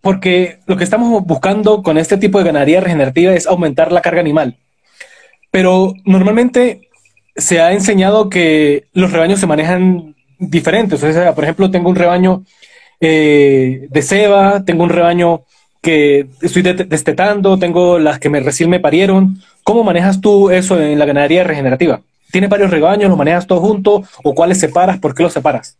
porque 0.00 0.60
lo 0.66 0.76
que 0.76 0.84
estamos 0.84 1.24
buscando 1.24 1.82
con 1.82 1.98
este 1.98 2.16
tipo 2.16 2.38
de 2.38 2.44
ganadería 2.44 2.80
regenerativa 2.80 3.32
es 3.32 3.46
aumentar 3.46 3.92
la 3.92 4.00
carga 4.00 4.20
animal. 4.20 4.56
Pero 5.50 5.94
normalmente 6.04 6.87
se 7.38 7.60
ha 7.60 7.72
enseñado 7.72 8.28
que 8.28 8.84
los 8.92 9.12
rebaños 9.12 9.40
se 9.40 9.46
manejan 9.46 10.14
diferentes. 10.38 11.02
O 11.02 11.12
sea, 11.12 11.34
por 11.34 11.44
ejemplo, 11.44 11.70
tengo 11.70 11.88
un 11.88 11.96
rebaño 11.96 12.44
eh, 13.00 13.86
de 13.88 14.02
ceba, 14.02 14.64
tengo 14.64 14.84
un 14.84 14.90
rebaño 14.90 15.42
que 15.80 16.28
estoy 16.42 16.62
destetando, 16.62 17.58
tengo 17.58 17.98
las 17.98 18.18
que 18.18 18.28
me, 18.28 18.40
recién 18.40 18.68
me 18.68 18.80
parieron. 18.80 19.40
¿Cómo 19.62 19.84
manejas 19.84 20.20
tú 20.20 20.50
eso 20.50 20.80
en 20.80 20.98
la 20.98 21.06
ganadería 21.06 21.44
regenerativa? 21.44 22.00
¿Tienes 22.30 22.50
varios 22.50 22.70
rebaños? 22.70 23.08
¿Los 23.08 23.18
manejas 23.18 23.46
todos 23.46 23.62
juntos? 23.62 24.08
¿O 24.22 24.34
cuáles 24.34 24.60
separas? 24.60 24.98
¿Por 24.98 25.14
qué 25.14 25.22
los 25.22 25.32
separas? 25.32 25.78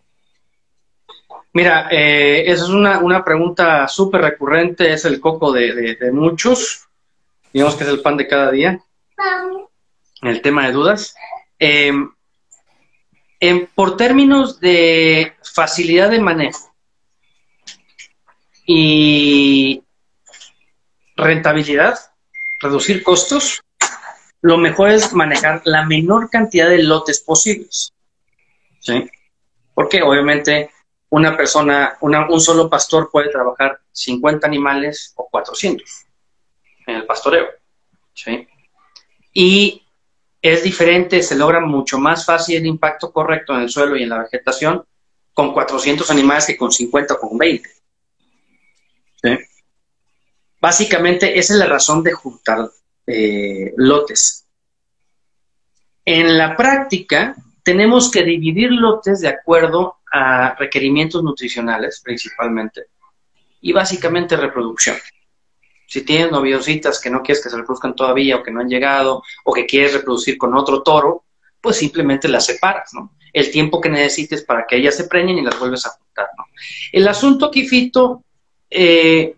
Mira, 1.52 1.88
eh, 1.90 2.44
esa 2.46 2.64
es 2.64 2.70
una, 2.70 3.24
pregunta 3.24 3.88
súper 3.88 4.20
recurrente, 4.20 4.92
es 4.92 5.04
el 5.04 5.18
coco 5.18 5.50
de, 5.50 5.96
muchos, 6.12 6.86
digamos 7.52 7.74
que 7.74 7.84
es 7.84 7.90
el 7.90 8.00
pan 8.00 8.16
de 8.16 8.28
cada 8.28 8.50
día, 8.50 8.80
el 10.22 10.40
tema 10.42 10.66
de 10.66 10.72
dudas. 10.72 11.14
Em, 11.58 12.10
por 13.74 13.96
términos 13.96 14.60
de 14.60 15.34
facilidad 15.42 16.10
de 16.10 16.20
manejo 16.20 16.74
y 18.66 19.82
rentabilidad, 21.16 21.98
reducir 22.60 23.02
costos, 23.02 23.60
lo 24.40 24.56
mejor 24.56 24.90
es 24.90 25.12
manejar 25.12 25.62
la 25.64 25.84
menor 25.84 26.30
cantidad 26.30 26.68
de 26.68 26.82
lotes 26.82 27.20
posibles. 27.20 27.92
¿Sí? 28.80 29.10
Porque 29.74 30.02
obviamente 30.02 30.70
una 31.10 31.36
persona, 31.36 31.96
un 32.00 32.40
solo 32.40 32.68
pastor 32.68 33.10
puede 33.10 33.30
trabajar 33.30 33.80
50 33.92 34.46
animales 34.46 35.12
o 35.16 35.28
400 35.28 36.06
en 36.86 36.96
el 36.96 37.06
pastoreo. 37.06 37.46
¿sí? 38.14 38.46
Y 39.32 39.87
es 40.40 40.62
diferente, 40.62 41.22
se 41.22 41.36
logra 41.36 41.60
mucho 41.60 41.98
más 41.98 42.24
fácil 42.24 42.56
el 42.56 42.66
impacto 42.66 43.12
correcto 43.12 43.54
en 43.54 43.62
el 43.62 43.68
suelo 43.68 43.96
y 43.96 44.04
en 44.04 44.10
la 44.10 44.22
vegetación 44.22 44.84
con 45.32 45.52
400 45.52 46.10
animales 46.10 46.46
que 46.46 46.56
con 46.56 46.72
50 46.72 47.14
o 47.14 47.18
con 47.18 47.38
20. 47.38 47.68
¿sí? 49.22 49.38
Básicamente, 50.60 51.38
esa 51.38 51.54
es 51.54 51.58
la 51.58 51.66
razón 51.66 52.02
de 52.02 52.12
juntar 52.12 52.68
eh, 53.06 53.72
lotes. 53.76 54.46
En 56.04 56.36
la 56.36 56.56
práctica, 56.56 57.36
tenemos 57.62 58.10
que 58.10 58.24
dividir 58.24 58.70
lotes 58.72 59.20
de 59.20 59.28
acuerdo 59.28 59.98
a 60.10 60.54
requerimientos 60.54 61.22
nutricionales 61.22 62.00
principalmente 62.02 62.86
y 63.60 63.72
básicamente 63.72 64.36
reproducción. 64.36 64.96
Si 65.88 66.02
tienes 66.02 66.30
noviositas 66.30 67.00
que 67.00 67.08
no 67.08 67.22
quieres 67.22 67.42
que 67.42 67.48
se 67.48 67.56
reproduzcan 67.56 67.96
todavía 67.96 68.36
o 68.36 68.42
que 68.42 68.50
no 68.50 68.60
han 68.60 68.68
llegado 68.68 69.22
o 69.42 69.54
que 69.54 69.64
quieres 69.64 69.94
reproducir 69.94 70.36
con 70.36 70.54
otro 70.54 70.82
toro, 70.82 71.24
pues 71.62 71.78
simplemente 71.78 72.28
las 72.28 72.44
separas, 72.44 72.92
¿no? 72.92 73.14
El 73.32 73.50
tiempo 73.50 73.80
que 73.80 73.88
necesites 73.88 74.44
para 74.44 74.66
que 74.66 74.76
ellas 74.76 74.96
se 74.96 75.04
preñen 75.04 75.38
y 75.38 75.42
las 75.42 75.58
vuelves 75.58 75.86
a 75.86 75.90
juntar, 75.90 76.28
¿no? 76.36 76.44
El 76.92 77.08
asunto 77.08 77.46
aquí, 77.46 77.66
Fito, 77.66 78.22
eh, 78.68 79.34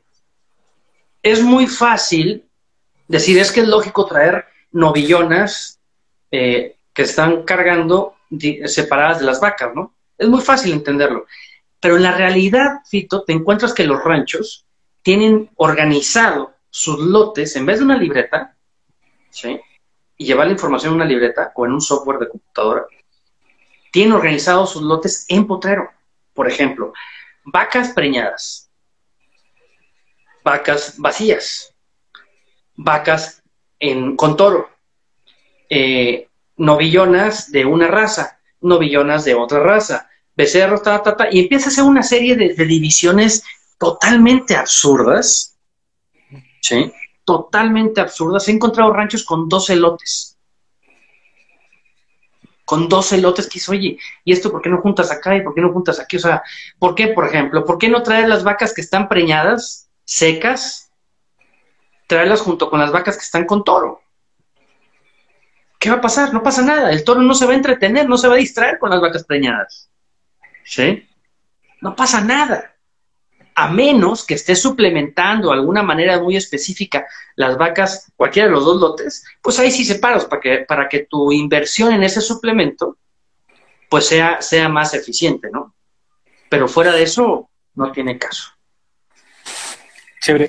es 1.23 1.41
muy 1.41 1.69
fácil 1.69 2.45
decir, 3.07 3.39
es 3.39 3.53
que 3.53 3.61
es 3.61 3.69
lógico 3.69 4.07
traer 4.07 4.47
novillonas 4.73 5.79
eh, 6.33 6.79
que 6.93 7.03
están 7.03 7.45
cargando 7.45 8.17
separadas 8.67 9.21
de 9.21 9.27
las 9.27 9.41
vacas, 9.41 9.73
¿no? 9.73 9.95
Es 10.19 10.29
muy 10.29 10.41
fácil 10.41 10.73
entenderlo. 10.73 11.27
Pero 11.79 11.97
en 11.97 12.03
la 12.03 12.13
realidad, 12.13 12.81
Fito, 12.89 13.23
te 13.23 13.33
encuentras 13.33 13.73
que 13.73 13.85
los 13.85 14.03
ranchos 14.03 14.67
tienen 15.03 15.51
organizado 15.57 16.55
sus 16.71 16.99
lotes 16.99 17.57
en 17.57 17.67
vez 17.67 17.79
de 17.79 17.85
una 17.85 17.97
libreta, 17.97 18.57
¿sí? 19.31 19.61
Y 20.17 20.27
llevar 20.27 20.47
la 20.47 20.53
información 20.53 20.93
en 20.93 20.97
una 20.97 21.05
libreta 21.05 21.53
o 21.55 21.67
en 21.67 21.73
un 21.73 21.81
software 21.81 22.19
de 22.19 22.29
computadora, 22.29 22.87
tienen 23.91 24.13
organizados 24.13 24.71
sus 24.71 24.83
lotes 24.83 25.25
en 25.29 25.47
potrero. 25.47 25.91
Por 26.35 26.49
ejemplo, 26.49 26.93
vacas 27.45 27.91
preñadas, 27.91 28.71
vacas 30.45 30.95
vacías, 30.99 31.75
vacas 32.77 33.43
en, 33.79 34.17
con 34.17 34.37
toro, 34.37 34.71
eh, 35.69 36.29
novillonas 36.57 37.51
de 37.51 37.65
una 37.65 37.89
raza, 37.89 38.39
novillonas 38.61 39.25
de 39.25 39.35
otra 39.35 39.61
raza, 39.61 40.09
becerros, 40.37 40.83
ta, 40.83 41.03
ta, 41.03 41.17
ta, 41.17 41.29
y 41.31 41.41
empieza 41.41 41.67
a 41.67 41.69
hacer 41.69 41.85
una 41.85 42.03
serie 42.03 42.37
de, 42.37 42.65
divisiones 42.65 43.43
totalmente 43.81 44.55
absurdas, 44.55 45.57
¿sí? 46.61 46.93
Totalmente 47.25 48.03
absurdas. 48.03 48.47
He 48.47 48.53
encontrado 48.53 48.93
ranchos 48.93 49.25
con 49.25 49.49
dos 49.49 49.71
elotes. 49.71 50.37
Con 52.67 52.91
dos 52.91 53.11
elotes 53.13 53.47
que 53.47 53.55
dice, 53.55 53.71
oye, 53.73 53.99
¿y 54.23 54.33
esto 54.33 54.53
por 54.53 54.61
qué 54.61 54.69
no 54.69 54.83
juntas 54.83 55.11
acá 55.11 55.35
y 55.35 55.41
por 55.43 55.55
qué 55.55 55.63
no 55.63 55.73
juntas 55.73 55.99
aquí? 55.99 56.19
O 56.19 56.21
sea, 56.21 56.43
¿por 56.79 56.95
qué, 56.95 57.09
por 57.09 57.27
ejemplo? 57.27 57.65
¿Por 57.65 57.79
qué 57.79 57.89
no 57.89 58.03
traer 58.03 58.29
las 58.29 58.45
vacas 58.45 58.75
que 58.75 58.83
están 58.83 59.09
preñadas, 59.09 59.89
secas, 60.05 60.93
traerlas 62.07 62.43
junto 62.43 62.69
con 62.69 62.81
las 62.81 62.93
vacas 62.93 63.17
que 63.17 63.25
están 63.25 63.47
con 63.47 63.65
toro? 63.65 64.03
¿qué 65.79 65.89
va 65.89 65.97
a 65.97 66.01
pasar? 66.03 66.35
No 66.35 66.43
pasa 66.43 66.61
nada. 66.61 66.93
El 66.93 67.03
toro 67.03 67.23
no 67.23 67.35
se 67.35 67.47
va 67.47 67.53
a 67.53 67.57
entretener, 67.57 68.07
no 68.07 68.19
se 68.19 68.29
va 68.29 68.35
a 68.35 68.37
distraer 68.37 68.79
con 68.79 68.91
las 68.91 69.01
vacas 69.01 69.25
preñadas. 69.25 69.91
¿Sí? 70.65 71.09
No 71.81 71.97
pasa 71.97 72.21
nada. 72.21 72.77
A 73.61 73.69
menos 73.69 74.25
que 74.25 74.35
estés 74.35 74.63
suplementando 74.63 75.49
de 75.49 75.55
alguna 75.55 75.83
manera 75.83 76.19
muy 76.19 76.35
específica 76.35 77.07
las 77.37 77.59
vacas, 77.59 78.11
cualquiera 78.17 78.49
de 78.49 78.55
los 78.55 78.65
dos 78.65 78.81
lotes, 78.81 79.23
pues 79.43 79.59
ahí 79.59 79.71
sí 79.71 79.85
separos 79.85 80.25
para 80.25 80.41
que, 80.41 80.59
para 80.67 80.89
que 80.89 81.01
tu 81.01 81.31
inversión 81.31 81.93
en 81.93 82.03
ese 82.03 82.23
suplemento 82.23 82.97
pues 83.91 84.07
sea, 84.07 84.41
sea 84.41 84.71
más 84.71 84.95
eficiente, 84.95 85.51
¿no? 85.53 85.75
Pero 86.49 86.69
fuera 86.69 86.93
de 86.93 87.03
eso, 87.03 87.51
no 87.75 87.93
tiene 87.93 88.17
caso. 88.17 88.51
Chévere. 90.23 90.49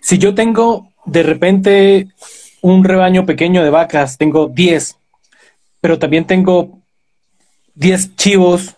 Si 0.00 0.18
yo 0.18 0.32
tengo 0.32 0.92
de 1.04 1.24
repente 1.24 2.06
un 2.60 2.84
rebaño 2.84 3.26
pequeño 3.26 3.64
de 3.64 3.70
vacas, 3.70 4.18
tengo 4.18 4.46
10, 4.46 4.96
pero 5.80 5.98
también 5.98 6.26
tengo 6.26 6.78
10 7.74 8.14
chivos 8.14 8.76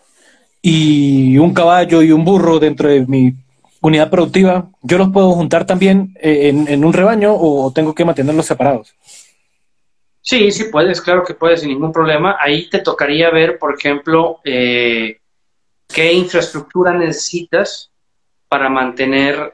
y 0.59 1.37
un 1.37 1.53
caballo 1.53 2.01
y 2.01 2.11
un 2.11 2.25
burro 2.25 2.57
dentro 2.57 2.89
de 2.89 3.05
mi 3.05 3.35
unidad 3.81 4.09
productiva, 4.09 4.69
¿yo 4.81 4.97
los 4.97 5.09
puedo 5.09 5.31
juntar 5.31 5.65
también 5.65 6.15
eh, 6.21 6.49
en, 6.49 6.83
un 6.83 6.93
rebaño 6.93 7.33
o 7.33 7.71
tengo 7.71 7.95
que 7.95 8.05
mantenerlos 8.05 8.45
separados? 8.45 8.93
Sí, 10.21 10.51
sí 10.51 10.65
puedes, 10.65 11.01
claro 11.01 11.23
que 11.23 11.33
puedes 11.33 11.61
sin 11.61 11.69
ningún 11.69 11.91
problema. 11.91 12.37
Ahí 12.39 12.69
te 12.69 12.79
tocaría 12.79 13.29
ver, 13.31 13.57
por 13.57 13.73
ejemplo, 13.73 14.39
eh, 14.43 15.17
qué 15.87 16.13
infraestructura 16.13 16.93
necesitas 16.93 17.91
para 18.47 18.69
mantener 18.69 19.53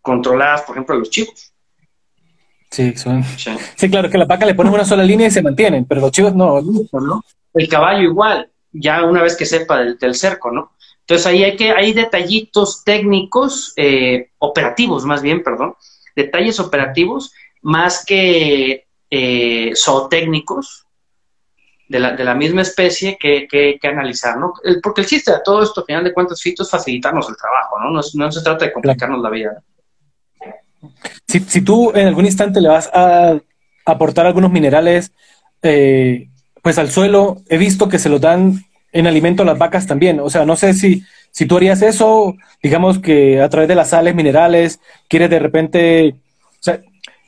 controladas, 0.00 0.62
por 0.62 0.76
ejemplo, 0.76 0.96
los 0.96 1.10
chivos. 1.10 1.52
Sí, 2.70 2.96
son... 2.96 3.24
sí. 3.24 3.90
claro, 3.90 4.08
que 4.08 4.18
la 4.18 4.26
vaca 4.26 4.46
le 4.46 4.54
pones 4.54 4.72
una 4.72 4.84
sola 4.84 5.02
línea 5.02 5.26
y 5.26 5.30
se 5.30 5.42
mantienen, 5.42 5.86
pero 5.86 6.00
los 6.00 6.12
chivos 6.12 6.34
no. 6.34 6.60
¿no? 6.62 7.24
El 7.52 7.68
caballo 7.68 8.02
igual, 8.02 8.48
ya 8.72 9.04
una 9.04 9.22
vez 9.22 9.36
que 9.36 9.44
sepa 9.44 9.80
del, 9.80 10.14
cerco, 10.14 10.52
¿no? 10.52 10.72
Entonces 11.10 11.26
ahí 11.26 11.42
hay 11.42 11.56
que, 11.56 11.72
hay 11.72 11.92
detallitos 11.92 12.84
técnicos, 12.84 13.72
eh, 13.74 14.30
operativos 14.38 15.04
más 15.04 15.22
bien, 15.22 15.42
perdón, 15.42 15.74
detalles 16.14 16.60
operativos 16.60 17.32
más 17.62 18.04
que 18.06 18.86
eh, 19.10 19.72
zootécnicos 19.74 20.86
de 21.88 21.98
la, 21.98 22.12
de 22.12 22.22
la 22.22 22.36
misma 22.36 22.62
especie 22.62 23.18
que, 23.18 23.48
que, 23.50 23.88
analizar, 23.88 24.38
¿no? 24.38 24.52
porque 24.80 25.00
el 25.00 25.08
chiste 25.08 25.32
de 25.32 25.40
todo 25.44 25.64
esto, 25.64 25.80
al 25.80 25.86
final 25.86 26.04
de 26.04 26.14
cuentas, 26.14 26.40
Fito, 26.40 26.62
es 26.62 26.70
facilitarnos 26.70 27.28
el 27.28 27.36
trabajo, 27.36 27.80
¿no? 27.80 27.90
No, 27.90 28.30
se 28.30 28.42
trata 28.42 28.66
de 28.66 28.72
complicarnos 28.72 29.20
la 29.20 29.30
vida. 29.30 29.64
Si, 31.26 31.60
tú 31.62 31.90
en 31.92 32.06
algún 32.06 32.26
instante 32.26 32.60
le 32.60 32.68
vas 32.68 32.88
a 32.94 33.36
aportar 33.84 34.26
algunos 34.26 34.52
minerales 34.52 35.10
eh, 35.60 36.28
pues 36.62 36.78
al 36.78 36.92
suelo, 36.92 37.38
he 37.48 37.58
visto 37.58 37.88
que 37.88 37.98
se 37.98 38.08
lo 38.08 38.20
dan 38.20 38.64
en 38.92 39.06
alimento 39.06 39.42
a 39.42 39.46
las 39.46 39.58
vacas 39.58 39.86
también. 39.86 40.20
O 40.20 40.30
sea, 40.30 40.44
no 40.44 40.56
sé 40.56 40.74
si, 40.74 41.04
si 41.30 41.46
tú 41.46 41.56
harías 41.56 41.82
eso, 41.82 42.36
digamos 42.62 42.98
que 42.98 43.40
a 43.40 43.48
través 43.48 43.68
de 43.68 43.74
las 43.74 43.90
sales 43.90 44.14
minerales, 44.14 44.80
quieres 45.08 45.30
de 45.30 45.38
repente, 45.38 46.14
o 46.14 46.62
sea, 46.62 46.80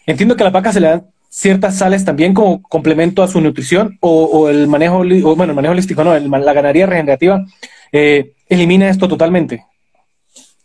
entiendo 0.06 0.36
que 0.36 0.42
a 0.42 0.44
las 0.44 0.52
vacas 0.52 0.74
se 0.74 0.80
le 0.80 0.88
dan 0.88 1.06
ciertas 1.28 1.78
sales 1.78 2.04
también 2.04 2.34
como 2.34 2.62
complemento 2.62 3.22
a 3.22 3.28
su 3.28 3.40
nutrición 3.40 3.96
o, 4.00 4.48
el 4.50 4.66
manejo, 4.68 4.98
o, 4.98 5.36
bueno, 5.36 5.52
el 5.52 5.56
manejo 5.56 5.72
holístico, 5.72 6.04
no, 6.04 6.18
la 6.18 6.52
ganadería 6.52 6.86
regenerativa 6.86 7.44
eh, 7.90 8.32
elimina 8.48 8.90
esto 8.90 9.08
totalmente. 9.08 9.64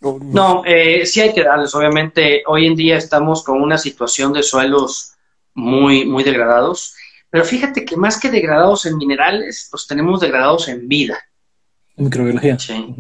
No, 0.01 0.63
eh, 0.65 1.05
sí 1.05 1.21
hay 1.21 1.33
que 1.33 1.43
darles. 1.43 1.73
Obviamente, 1.73 2.43
hoy 2.45 2.67
en 2.67 2.75
día 2.75 2.97
estamos 2.97 3.43
con 3.43 3.61
una 3.61 3.77
situación 3.77 4.31
de 4.31 4.43
suelos 4.43 5.13
muy, 5.53 6.05
muy 6.05 6.23
degradados. 6.23 6.95
Pero 7.29 7.43
fíjate 7.43 7.85
que 7.85 7.97
más 7.97 8.19
que 8.19 8.29
degradados 8.29 8.85
en 8.85 8.97
minerales, 8.97 9.69
los 9.71 9.87
tenemos 9.87 10.19
degradados 10.21 10.67
en 10.67 10.87
vida. 10.87 11.19
En 11.95 12.05
microbiología. 12.05 12.57
Sí. 12.57 12.95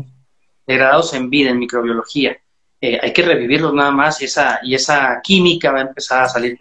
Degradados 0.65 1.13
en 1.13 1.29
vida, 1.29 1.51
en 1.51 1.59
microbiología. 1.59 2.37
Eh, 2.79 2.99
hay 3.01 3.11
que 3.11 3.23
revivirlos 3.23 3.73
nada 3.73 3.89
más 3.89 4.21
y 4.21 4.25
esa, 4.25 4.59
y 4.61 4.75
esa 4.75 5.19
química 5.23 5.71
va 5.71 5.79
a 5.79 5.87
empezar 5.87 6.23
a 6.23 6.29
salir 6.29 6.57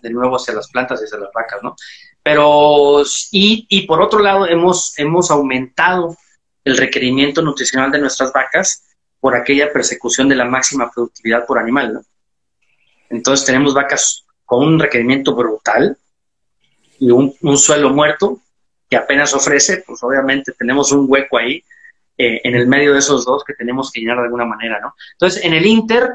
de 0.00 0.10
nuevo 0.10 0.36
hacia 0.36 0.54
las 0.54 0.68
plantas 0.70 1.00
y 1.00 1.04
hacia 1.06 1.18
las 1.18 1.32
vacas, 1.32 1.60
¿no? 1.62 1.74
Pero, 2.22 3.02
y, 3.32 3.66
y 3.68 3.86
por 3.86 4.00
otro 4.00 4.20
lado, 4.20 4.46
hemos, 4.46 4.96
hemos 4.98 5.30
aumentado 5.30 6.16
el 6.64 6.76
requerimiento 6.76 7.42
nutricional 7.42 7.90
de 7.90 7.98
nuestras 7.98 8.32
vacas 8.32 8.84
por 9.18 9.34
aquella 9.34 9.72
persecución 9.72 10.28
de 10.28 10.36
la 10.36 10.44
máxima 10.44 10.90
productividad 10.90 11.46
por 11.46 11.58
animal, 11.58 11.94
¿no? 11.94 12.02
Entonces 13.08 13.46
tenemos 13.46 13.74
vacas 13.74 14.24
con 14.44 14.66
un 14.66 14.78
requerimiento 14.78 15.34
brutal 15.34 15.96
y 16.98 17.10
un, 17.10 17.34
suelo 17.56 17.90
muerto 17.90 18.40
que 18.88 18.96
apenas 18.96 19.34
ofrece, 19.34 19.82
pues 19.86 20.02
obviamente 20.02 20.52
tenemos 20.52 20.92
un 20.92 21.06
hueco 21.08 21.38
ahí 21.38 21.62
eh, 22.16 22.40
en 22.44 22.54
el 22.54 22.66
medio 22.66 22.92
de 22.92 23.00
esos 23.00 23.24
dos 23.24 23.44
que 23.44 23.54
tenemos 23.54 23.90
que 23.90 24.00
llenar 24.00 24.18
de 24.18 24.24
alguna 24.24 24.44
manera, 24.44 24.80
¿no? 24.80 24.94
Entonces, 25.12 25.44
en 25.44 25.54
el 25.54 25.66
Inter, 25.66 26.10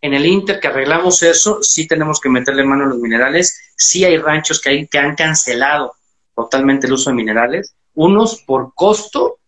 en 0.00 0.14
el 0.14 0.26
Inter 0.26 0.60
que 0.60 0.68
arreglamos 0.68 1.22
eso, 1.22 1.62
sí 1.62 1.86
tenemos 1.86 2.20
que 2.20 2.28
meterle 2.28 2.64
mano 2.64 2.84
a 2.84 2.88
los 2.88 2.98
minerales, 2.98 3.72
sí 3.76 4.04
hay 4.04 4.18
ranchos 4.18 4.60
que, 4.60 4.70
hay, 4.70 4.86
que 4.86 4.98
han 4.98 5.14
cancelado 5.14 5.94
totalmente 6.34 6.86
el 6.86 6.92
uso 6.92 7.10
de 7.10 7.16
minerales, 7.16 7.74
unos 7.94 8.42
por 8.42 8.74
costo, 8.74 9.38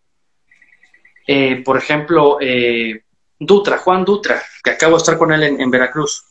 eh, 1.27 1.61
por 1.63 1.77
ejemplo, 1.77 2.37
eh, 2.41 3.03
Dutra, 3.39 3.77
Juan 3.77 4.03
Dutra, 4.03 4.41
que 4.63 4.71
acabo 4.71 4.93
de 4.93 4.97
estar 4.97 5.17
con 5.17 5.31
él 5.31 5.43
en, 5.43 5.71
Veracruz. 5.71 6.25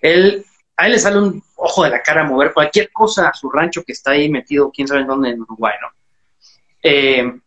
Él, 0.00 0.44
a 0.76 0.86
él 0.86 0.92
le 0.92 0.98
sale 0.98 1.18
un 1.18 1.42
ojo 1.56 1.84
de 1.84 1.90
la 1.90 2.02
cara 2.02 2.22
a 2.22 2.24
mover 2.24 2.52
cualquier 2.52 2.90
cosa 2.92 3.28
a 3.28 3.34
su 3.34 3.50
rancho 3.50 3.82
que 3.82 3.92
está 3.92 4.12
ahí 4.12 4.28
metido, 4.28 4.70
quién 4.70 4.86
sabe 4.86 5.04
dónde, 5.04 5.30
en 5.30 5.40
Uruguay. 5.40 5.74
Eh, 6.82 7.40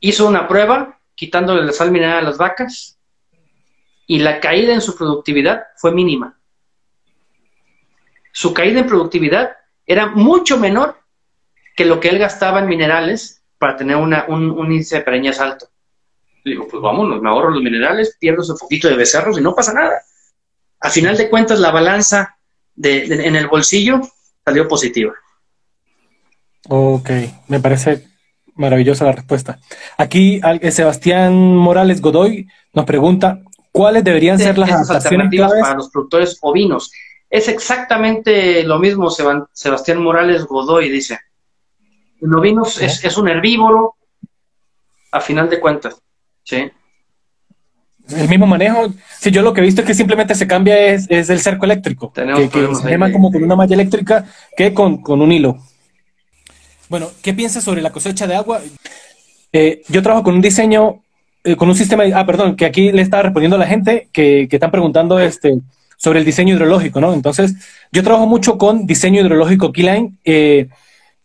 hizo 0.00 0.26
una 0.26 0.46
prueba 0.46 0.98
quitándole 1.14 1.64
la 1.64 1.72
sal 1.72 1.90
mineral 1.90 2.18
a 2.18 2.22
las 2.22 2.36
vacas 2.36 2.98
y 4.06 4.18
la 4.18 4.40
caída 4.40 4.74
en 4.74 4.80
su 4.80 4.96
productividad 4.96 5.64
fue 5.76 5.92
mínima. 5.92 6.38
Su 8.32 8.52
caída 8.52 8.80
en 8.80 8.86
productividad 8.86 9.56
era 9.86 10.06
mucho 10.06 10.58
menor 10.58 10.98
que 11.74 11.84
lo 11.84 12.00
que 12.00 12.08
él 12.08 12.18
gastaba 12.18 12.60
en 12.60 12.68
minerales 12.68 13.42
para 13.58 13.76
tener 13.76 13.96
un, 13.96 14.14
índice 14.70 14.96
de 14.96 15.02
pereñas 15.02 15.40
alto. 15.40 15.68
Le 16.44 16.52
digo, 16.52 16.68
pues 16.68 16.82
vámonos, 16.82 17.20
me 17.20 17.28
ahorro 17.28 17.50
los 17.50 17.62
minerales, 17.62 18.16
pierdo 18.20 18.42
ese 18.42 18.54
poquito 18.54 18.88
de 18.88 18.96
becerros 18.96 19.38
y 19.38 19.42
no 19.42 19.54
pasa 19.54 19.72
nada. 19.72 20.02
A 20.80 20.90
final 20.90 21.16
de 21.16 21.30
cuentas, 21.30 21.58
la 21.58 21.70
balanza 21.70 22.35
de, 22.76 23.04
en 23.26 23.34
el 23.34 23.48
bolsillo 23.48 24.00
salió 24.44 24.68
positiva. 24.68 25.12
Ok, 26.68 27.10
me 27.48 27.60
parece 27.60 28.04
maravillosa 28.54 29.04
la 29.04 29.12
respuesta. 29.12 29.58
Aquí 29.96 30.40
Sebastián 30.70 31.34
Morales 31.34 32.00
Godoy 32.00 32.48
nos 32.72 32.84
pregunta, 32.84 33.40
¿cuáles 33.72 34.04
deberían 34.04 34.38
ser 34.38 34.58
las 34.58 34.90
alternativas 34.90 35.52
para 35.60 35.74
los 35.74 35.90
productores 35.90 36.38
ovinos? 36.40 36.90
Es 37.28 37.48
exactamente 37.48 38.62
lo 38.62 38.78
mismo, 38.78 39.10
Sebastián 39.10 40.02
Morales 40.02 40.44
Godoy 40.44 40.88
dice. 40.88 41.18
El 42.20 42.34
ovino 42.34 42.64
es, 42.64 43.04
es, 43.04 43.16
un 43.18 43.28
herbívoro, 43.28 43.96
a 45.12 45.20
final 45.20 45.50
de 45.50 45.60
cuentas. 45.60 46.00
Sí. 46.42 46.70
El 48.10 48.28
mismo 48.28 48.46
manejo. 48.46 48.92
Sí, 49.18 49.30
yo 49.30 49.42
lo 49.42 49.52
que 49.52 49.60
he 49.60 49.64
visto 49.64 49.80
es 49.80 49.86
que 49.86 49.94
simplemente 49.94 50.34
se 50.34 50.46
cambia 50.46 50.76
es, 50.78 51.08
el 51.10 51.40
cerco 51.40 51.64
eléctrico. 51.64 52.12
que, 52.12 52.74
se 52.82 52.90
llama 52.90 53.10
como 53.10 53.32
con 53.32 53.42
una 53.42 53.56
malla 53.56 53.74
eléctrica 53.74 54.24
que 54.56 54.72
con, 54.72 55.02
un 55.06 55.32
hilo. 55.32 55.58
Bueno, 56.88 57.10
¿qué 57.22 57.34
piensas 57.34 57.64
sobre 57.64 57.82
la 57.82 57.90
cosecha 57.90 58.26
de 58.26 58.36
agua? 58.36 58.60
Eh, 59.52 59.82
yo 59.88 60.02
trabajo 60.02 60.22
con 60.22 60.34
un 60.34 60.40
diseño, 60.40 61.02
eh, 61.42 61.56
con 61.56 61.68
un 61.68 61.74
sistema, 61.74 62.04
ah, 62.14 62.24
perdón, 62.24 62.54
que 62.54 62.64
aquí 62.64 62.92
le 62.92 63.02
estaba 63.02 63.24
respondiendo 63.24 63.56
a 63.56 63.60
la 63.60 63.66
gente 63.66 64.08
que, 64.12 64.46
que 64.48 64.56
están 64.56 64.70
preguntando 64.70 65.18
este, 65.18 65.58
sobre 65.96 66.20
el 66.20 66.24
diseño 66.24 66.54
hidrológico, 66.54 67.00
¿no? 67.00 67.12
Entonces, 67.12 67.54
yo 67.90 68.02
trabajo 68.02 68.26
mucho 68.26 68.58
con 68.58 68.86
diseño 68.86 69.20
hidrológico 69.20 69.72
Keyline 69.72 70.18
eh, 70.24 70.68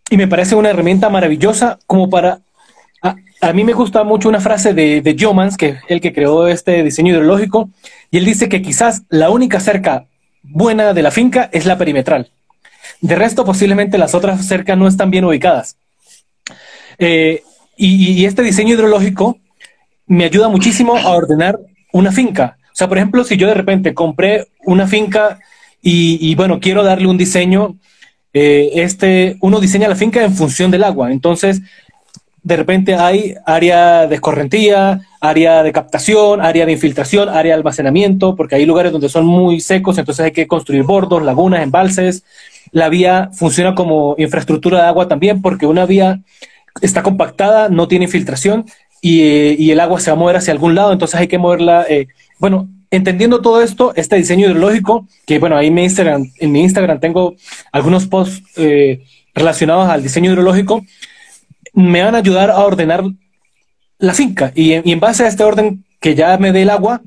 y 0.09 0.17
me 0.17 0.27
parece 0.27 0.55
una 0.55 0.69
herramienta 0.69 1.09
maravillosa 1.09 1.79
como 1.85 2.09
para 2.09 2.39
a 3.41 3.53
mí 3.53 3.63
me 3.63 3.73
gusta 3.73 4.03
mucho 4.03 4.29
una 4.29 4.39
frase 4.39 4.73
de, 4.73 5.01
de 5.01 5.15
Jomans, 5.19 5.57
que 5.57 5.69
es 5.69 5.77
el 5.87 5.99
que 5.99 6.13
creó 6.13 6.47
este 6.47 6.83
diseño 6.83 7.13
hidrológico, 7.13 7.69
y 8.11 8.17
él 8.17 8.25
dice 8.25 8.47
que 8.49 8.61
quizás 8.61 9.03
la 9.09 9.29
única 9.29 9.59
cerca 9.59 10.05
buena 10.43 10.93
de 10.93 11.01
la 11.01 11.11
finca 11.11 11.49
es 11.51 11.65
la 11.65 11.77
perimetral. 11.77 12.31
De 13.01 13.15
resto, 13.15 13.43
posiblemente 13.43 13.97
las 13.97 14.13
otras 14.13 14.45
cercas 14.45 14.77
no 14.77 14.87
están 14.87 15.09
bien 15.09 15.25
ubicadas. 15.25 15.75
Eh, 16.99 17.41
y, 17.75 18.25
este 18.25 18.43
diseño 18.43 18.75
hidrológico 18.75 19.39
me 20.05 20.25
ayuda 20.25 20.49
muchísimo 20.49 20.95
a 20.95 21.09
ordenar 21.09 21.59
una 21.93 22.11
finca. 22.11 22.57
O 22.71 22.75
sea, 22.75 22.87
por 22.87 22.97
ejemplo, 22.97 23.23
si 23.23 23.37
yo 23.37 23.47
de 23.47 23.55
repente 23.55 23.95
compré 23.95 24.47
una 24.65 24.87
finca 24.87 25.39
y, 25.81 26.35
bueno, 26.35 26.59
quiero 26.59 26.83
darle 26.83 27.07
un 27.07 27.17
diseño, 27.17 27.75
eh, 28.33 28.69
este, 28.75 29.37
uno 29.41 29.59
diseña 29.59 29.87
la 29.87 29.95
finca 29.95 30.23
en 30.23 30.35
función 30.35 30.69
del 30.69 30.83
agua. 30.83 31.11
Entonces, 31.11 31.61
de 32.43 32.57
repente 32.57 32.95
hay 32.95 33.35
área 33.45 34.07
de 34.07 34.15
escorrentía, 34.15 35.01
área 35.19 35.61
de 35.61 35.71
captación, 35.71 36.41
área 36.41 36.65
de 36.65 36.71
infiltración, 36.71 37.29
área 37.29 37.53
de 37.53 37.59
almacenamiento, 37.59 38.35
porque 38.35 38.55
hay 38.55 38.65
lugares 38.65 38.91
donde 38.91 39.09
son 39.09 39.25
muy 39.25 39.61
secos, 39.61 39.97
entonces 39.97 40.25
hay 40.25 40.31
que 40.31 40.47
construir 40.47 40.83
bordos, 40.83 41.21
lagunas, 41.21 41.61
embalses. 41.61 42.23
La 42.71 42.89
vía 42.89 43.29
funciona 43.33 43.75
como 43.75 44.15
infraestructura 44.17 44.81
de 44.81 44.87
agua 44.87 45.07
también, 45.07 45.41
porque 45.41 45.67
una 45.67 45.85
vía 45.85 46.21
está 46.81 47.03
compactada, 47.03 47.69
no 47.69 47.87
tiene 47.87 48.05
infiltración 48.05 48.65
y, 49.01 49.71
el 49.71 49.79
agua 49.79 49.99
se 49.99 50.11
va 50.11 50.17
a 50.17 50.19
mover 50.19 50.37
hacia 50.37 50.53
algún 50.53 50.75
lado, 50.75 50.93
entonces 50.93 51.19
hay 51.19 51.27
que 51.27 51.37
moverla. 51.37 51.85
Eh, 51.89 52.07
bueno, 52.39 52.69
entendiendo 52.91 53.41
todo 53.41 53.61
esto, 53.61 53.93
este 53.95 54.15
diseño 54.15 54.47
hidrológico, 54.47 55.07
que 55.25 55.39
bueno, 55.39 55.57
ahí 55.57 55.67
en 55.67 55.73
mi 55.73 55.83
Instagram, 55.83 56.31
en 56.39 56.51
mi 56.51 56.61
Instagram 56.61 56.99
tengo 56.99 57.35
algunos 57.71 58.07
posts 58.07 58.43
eh, 58.57 59.03
relacionados 59.33 59.89
al 59.89 60.03
diseño 60.03 60.31
hidrológico, 60.31 60.83
me 61.73 62.03
van 62.03 62.15
a 62.15 62.19
ayudar 62.19 62.51
a 62.51 62.59
ordenar 62.59 63.03
la 63.97 64.13
finca. 64.13 64.51
Y, 64.55 64.73
en 64.73 64.99
base 64.99 65.23
a 65.23 65.27
este 65.27 65.43
orden 65.43 65.85
que 65.99 66.15
ya 66.15 66.37
me 66.37 66.51
dé 66.51 66.63
el 66.63 66.69
agua, 66.69 67.01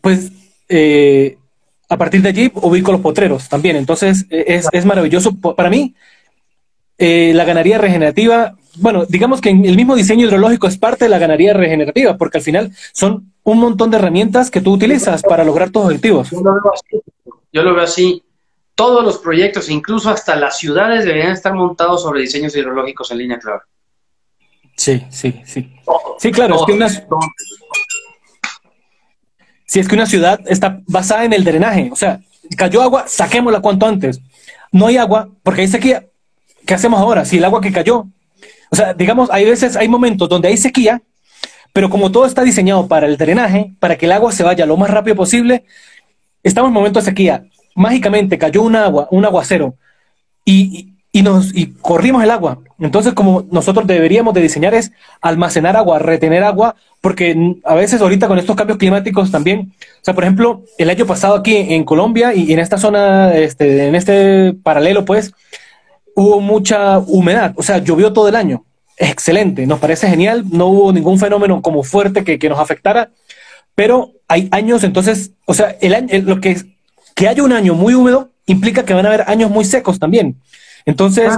pues 0.00 0.32
eh, 0.68 1.38
a 1.88 1.96
partir 1.96 2.22
de 2.22 2.30
allí 2.30 2.52
ubico 2.54 2.92
los 2.92 3.00
potreros 3.00 3.48
también. 3.48 3.76
Entonces 3.76 4.26
e, 4.30 4.60
es, 4.72 4.84
maravilloso. 4.84 5.38
Para 5.38 5.70
mí, 5.70 5.94
eh, 6.98 7.32
la 7.34 7.44
ganadería 7.44 7.78
regenerativa, 7.78 8.56
bueno, 8.76 9.04
digamos 9.06 9.40
que 9.40 9.50
el 9.50 9.76
mismo 9.76 9.94
diseño 9.94 10.26
hidrológico 10.26 10.66
es 10.66 10.78
parte 10.78 11.04
de 11.04 11.10
la 11.10 11.18
ganadería 11.18 11.52
regenerativa, 11.52 12.16
porque 12.16 12.38
al 12.38 12.44
final 12.44 12.72
son 12.92 13.32
un 13.42 13.58
montón 13.58 13.90
de 13.90 13.98
herramientas 13.98 14.50
que 14.50 14.60
tú 14.60 14.72
utilizas 14.72 15.22
para 15.22 15.44
lograr 15.44 15.70
tus 15.70 15.84
objetivos. 15.84 16.30
Yo 16.30 16.40
lo 16.40 16.54
veo 16.54 16.72
así. 16.72 17.02
Yo 17.52 17.62
lo 17.62 17.74
veo 17.74 17.84
así. 17.84 18.22
Todos 18.74 19.04
los 19.04 19.18
proyectos, 19.18 19.70
incluso 19.70 20.10
hasta 20.10 20.34
las 20.34 20.58
ciudades, 20.58 21.04
deberían 21.04 21.30
estar 21.30 21.54
montados 21.54 22.02
sobre 22.02 22.22
diseños 22.22 22.56
hidrológicos 22.56 23.10
en 23.12 23.18
línea 23.18 23.38
clave. 23.38 23.60
Sí, 24.76 25.04
sí, 25.10 25.42
sí. 25.44 25.72
Sí, 26.18 26.30
claro, 26.30 26.56
es 26.56 26.62
que 26.66 26.72
una... 26.72 26.88
Si 29.66 29.80
es 29.80 29.88
que 29.88 29.94
una 29.94 30.06
ciudad 30.06 30.40
está 30.46 30.80
basada 30.86 31.24
en 31.24 31.32
el 31.32 31.42
drenaje, 31.42 31.88
o 31.90 31.96
sea, 31.96 32.20
cayó 32.56 32.82
agua, 32.82 33.06
saquémosla 33.08 33.60
cuanto 33.60 33.86
antes. 33.86 34.20
No 34.70 34.86
hay 34.86 34.98
agua, 34.98 35.28
porque 35.42 35.62
hay 35.62 35.68
sequía. 35.68 36.06
¿Qué 36.66 36.74
hacemos 36.74 37.00
ahora? 37.00 37.24
Si 37.24 37.38
el 37.38 37.44
agua 37.44 37.60
que 37.60 37.72
cayó, 37.72 38.06
o 38.70 38.76
sea, 38.76 38.94
digamos, 38.94 39.30
hay 39.30 39.44
veces, 39.44 39.76
hay 39.76 39.88
momentos 39.88 40.28
donde 40.28 40.48
hay 40.48 40.56
sequía, 40.56 41.02
pero 41.72 41.90
como 41.90 42.12
todo 42.12 42.26
está 42.26 42.42
diseñado 42.42 42.86
para 42.86 43.06
el 43.06 43.16
drenaje, 43.16 43.74
para 43.80 43.96
que 43.96 44.06
el 44.06 44.12
agua 44.12 44.32
se 44.32 44.44
vaya 44.44 44.66
lo 44.66 44.76
más 44.76 44.90
rápido 44.90 45.16
posible, 45.16 45.64
estamos 46.42 46.68
en 46.68 46.74
momento 46.74 47.00
de 47.00 47.06
sequía. 47.06 47.44
Mágicamente 47.74 48.38
cayó 48.38 48.62
un 48.62 48.76
agua, 48.76 49.08
un 49.10 49.24
aguacero, 49.24 49.76
y, 50.44 50.93
y, 51.14 51.22
nos, 51.22 51.54
y 51.54 51.66
corrimos 51.80 52.24
el 52.24 52.30
agua. 52.32 52.58
Entonces, 52.80 53.12
como 53.14 53.46
nosotros 53.52 53.86
deberíamos 53.86 54.34
de 54.34 54.40
diseñar 54.40 54.74
es 54.74 54.90
almacenar 55.20 55.76
agua, 55.76 56.00
retener 56.00 56.42
agua, 56.42 56.74
porque 57.00 57.54
a 57.62 57.76
veces 57.76 58.00
ahorita 58.00 58.26
con 58.26 58.36
estos 58.36 58.56
cambios 58.56 58.78
climáticos 58.78 59.30
también, 59.30 59.72
o 59.78 60.04
sea, 60.04 60.12
por 60.12 60.24
ejemplo, 60.24 60.64
el 60.76 60.90
año 60.90 61.06
pasado 61.06 61.36
aquí 61.36 61.54
en 61.56 61.84
Colombia 61.84 62.34
y 62.34 62.52
en 62.52 62.58
esta 62.58 62.78
zona, 62.78 63.32
este, 63.32 63.86
en 63.86 63.94
este 63.94 64.54
paralelo, 64.54 65.04
pues, 65.04 65.32
hubo 66.16 66.40
mucha 66.40 66.98
humedad, 66.98 67.52
o 67.54 67.62
sea, 67.62 67.78
llovió 67.78 68.12
todo 68.12 68.28
el 68.28 68.34
año. 68.34 68.64
Excelente, 68.96 69.68
nos 69.68 69.78
parece 69.78 70.08
genial, 70.08 70.44
no 70.50 70.66
hubo 70.66 70.92
ningún 70.92 71.20
fenómeno 71.20 71.62
como 71.62 71.84
fuerte 71.84 72.24
que, 72.24 72.40
que 72.40 72.48
nos 72.48 72.58
afectara, 72.58 73.12
pero 73.76 74.10
hay 74.26 74.48
años, 74.50 74.82
entonces, 74.82 75.30
o 75.44 75.54
sea, 75.54 75.76
el 75.80 75.94
año, 75.94 76.08
lo 76.24 76.40
que, 76.40 76.60
que 77.14 77.28
haya 77.28 77.44
un 77.44 77.52
año 77.52 77.74
muy 77.74 77.94
húmedo 77.94 78.30
implica 78.46 78.84
que 78.84 78.94
van 78.94 79.06
a 79.06 79.10
haber 79.10 79.30
años 79.30 79.48
muy 79.48 79.64
secos 79.64 80.00
también. 80.00 80.40
Entonces, 80.84 81.32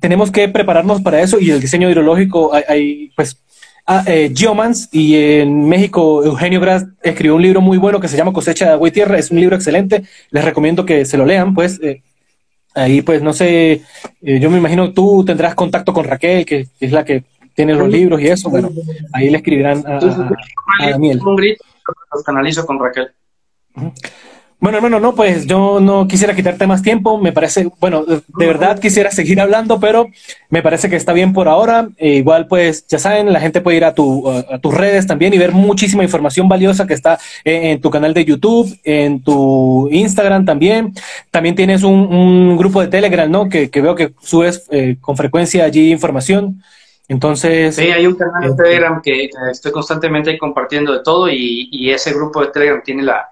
tenemos 0.00 0.30
que 0.30 0.48
prepararnos 0.48 1.02
para 1.02 1.20
eso 1.20 1.38
y 1.40 1.50
el 1.50 1.60
diseño 1.60 1.90
hidrológico, 1.90 2.52
hay, 2.54 3.10
pues, 3.16 3.42
ah, 3.86 4.04
eh, 4.06 4.32
Geomans 4.34 4.88
y 4.92 5.16
en 5.16 5.68
México 5.68 6.24
Eugenio 6.24 6.60
Gras 6.60 6.86
escribió 7.02 7.36
un 7.36 7.42
libro 7.42 7.60
muy 7.60 7.78
bueno 7.78 8.00
que 8.00 8.08
se 8.08 8.16
llama 8.16 8.32
Cosecha 8.32 8.66
de 8.66 8.72
Agua 8.72 8.88
y 8.88 8.92
Tierra, 8.92 9.18
es 9.18 9.30
un 9.30 9.40
libro 9.40 9.56
excelente, 9.56 10.04
les 10.30 10.44
recomiendo 10.44 10.86
que 10.86 11.04
se 11.04 11.18
lo 11.18 11.26
lean, 11.26 11.54
pues, 11.54 11.80
eh, 11.82 12.02
ahí 12.74 13.02
pues 13.02 13.22
no 13.22 13.32
sé, 13.32 13.82
eh, 14.22 14.40
yo 14.40 14.50
me 14.50 14.58
imagino 14.58 14.92
tú 14.92 15.24
tendrás 15.24 15.54
contacto 15.54 15.92
con 15.92 16.04
Raquel, 16.04 16.46
que, 16.46 16.68
es 16.78 16.92
la 16.92 17.04
que 17.04 17.24
tiene 17.54 17.74
los 17.74 17.88
libros 17.88 18.20
y 18.20 18.28
eso, 18.28 18.50
bueno, 18.50 18.70
ahí 19.12 19.30
le 19.30 19.38
escribirán 19.38 19.84
a, 19.86 19.98
Daniel. 20.90 21.20
Un 21.24 21.36
grito, 21.36 21.64
los 22.12 22.22
canalizo 22.22 22.64
con 22.64 22.78
Raquel. 22.78 23.08
Bueno, 24.60 24.78
hermano, 24.78 24.98
no, 24.98 25.14
pues 25.14 25.46
yo 25.46 25.78
no 25.78 26.08
quisiera 26.08 26.34
quitarte 26.34 26.66
más 26.66 26.82
tiempo. 26.82 27.16
Me 27.16 27.32
parece, 27.32 27.70
bueno, 27.78 28.04
de, 28.04 28.22
verdad 28.36 28.80
quisiera 28.80 29.10
seguir 29.12 29.40
hablando, 29.40 29.78
pero 29.78 30.08
me 30.50 30.62
parece 30.62 30.90
que 30.90 30.96
está 30.96 31.12
bien 31.12 31.32
por 31.32 31.46
ahora. 31.46 31.88
E 31.96 32.16
igual, 32.16 32.48
pues 32.48 32.84
ya 32.88 32.98
saben, 32.98 33.32
la 33.32 33.38
gente 33.38 33.60
puede 33.60 33.76
ir 33.76 33.84
a, 33.84 33.94
tu, 33.94 34.28
a, 34.28 34.58
tus 34.58 34.74
redes 34.74 35.06
también 35.06 35.32
y 35.32 35.38
ver 35.38 35.52
muchísima 35.52 36.02
información 36.02 36.48
valiosa 36.48 36.88
que 36.88 36.94
está 36.94 37.20
en, 37.44 37.80
tu 37.80 37.88
canal 37.90 38.12
de 38.14 38.24
YouTube, 38.24 38.76
en 38.82 39.22
tu 39.22 39.88
Instagram 39.92 40.44
también. 40.44 40.92
También 41.30 41.54
tienes 41.54 41.84
un, 41.84 42.56
grupo 42.56 42.80
de 42.80 42.88
Telegram, 42.88 43.30
¿no? 43.30 43.48
Que, 43.48 43.70
veo 43.72 43.94
que 43.94 44.12
subes 44.20 44.66
eh, 44.70 44.96
con 45.00 45.16
frecuencia 45.16 45.64
allí 45.64 45.92
información. 45.92 46.64
Entonces. 47.06 47.76
Sí, 47.76 47.82
hay 47.82 48.06
un 48.06 48.16
canal 48.16 48.42
de 48.42 48.48
este, 48.48 48.62
Telegram 48.64 49.00
que 49.00 49.30
estoy 49.52 49.70
constantemente 49.70 50.36
compartiendo 50.36 50.92
de 50.92 51.02
todo 51.04 51.30
y, 51.30 51.68
y 51.70 51.90
ese 51.90 52.12
grupo 52.12 52.40
de 52.40 52.48
Telegram 52.48 52.82
tiene 52.84 53.04
la 53.04 53.28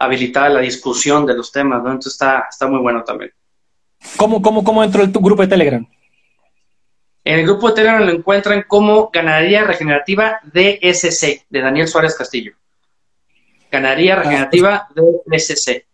habilitada 0.00 0.48
la 0.48 0.60
discusión 0.60 1.26
de 1.26 1.34
los 1.34 1.52
temas, 1.52 1.82
¿no? 1.82 1.90
Entonces 1.90 2.14
está, 2.14 2.46
está 2.50 2.66
muy 2.66 2.80
bueno 2.80 3.04
también. 3.04 3.30
¿Cómo, 4.16 4.40
cómo, 4.40 4.64
cómo 4.64 4.82
entró 4.82 5.02
el 5.02 5.12
tu 5.12 5.20
grupo 5.20 5.42
de 5.42 5.48
Telegram? 5.48 5.86
En 7.22 7.38
el 7.38 7.44
grupo 7.44 7.68
de 7.68 7.74
Telegram 7.74 8.02
lo 8.02 8.12
encuentran 8.12 8.64
como 8.66 9.10
Ganadería 9.12 9.64
Regenerativa 9.64 10.40
DSC, 10.44 11.44
de 11.50 11.60
Daniel 11.60 11.86
Suárez 11.86 12.16
Castillo. 12.16 12.54
Ganadería 13.70 14.14
ah, 14.14 14.22
Regenerativa 14.22 14.88
DSC. 15.26 15.84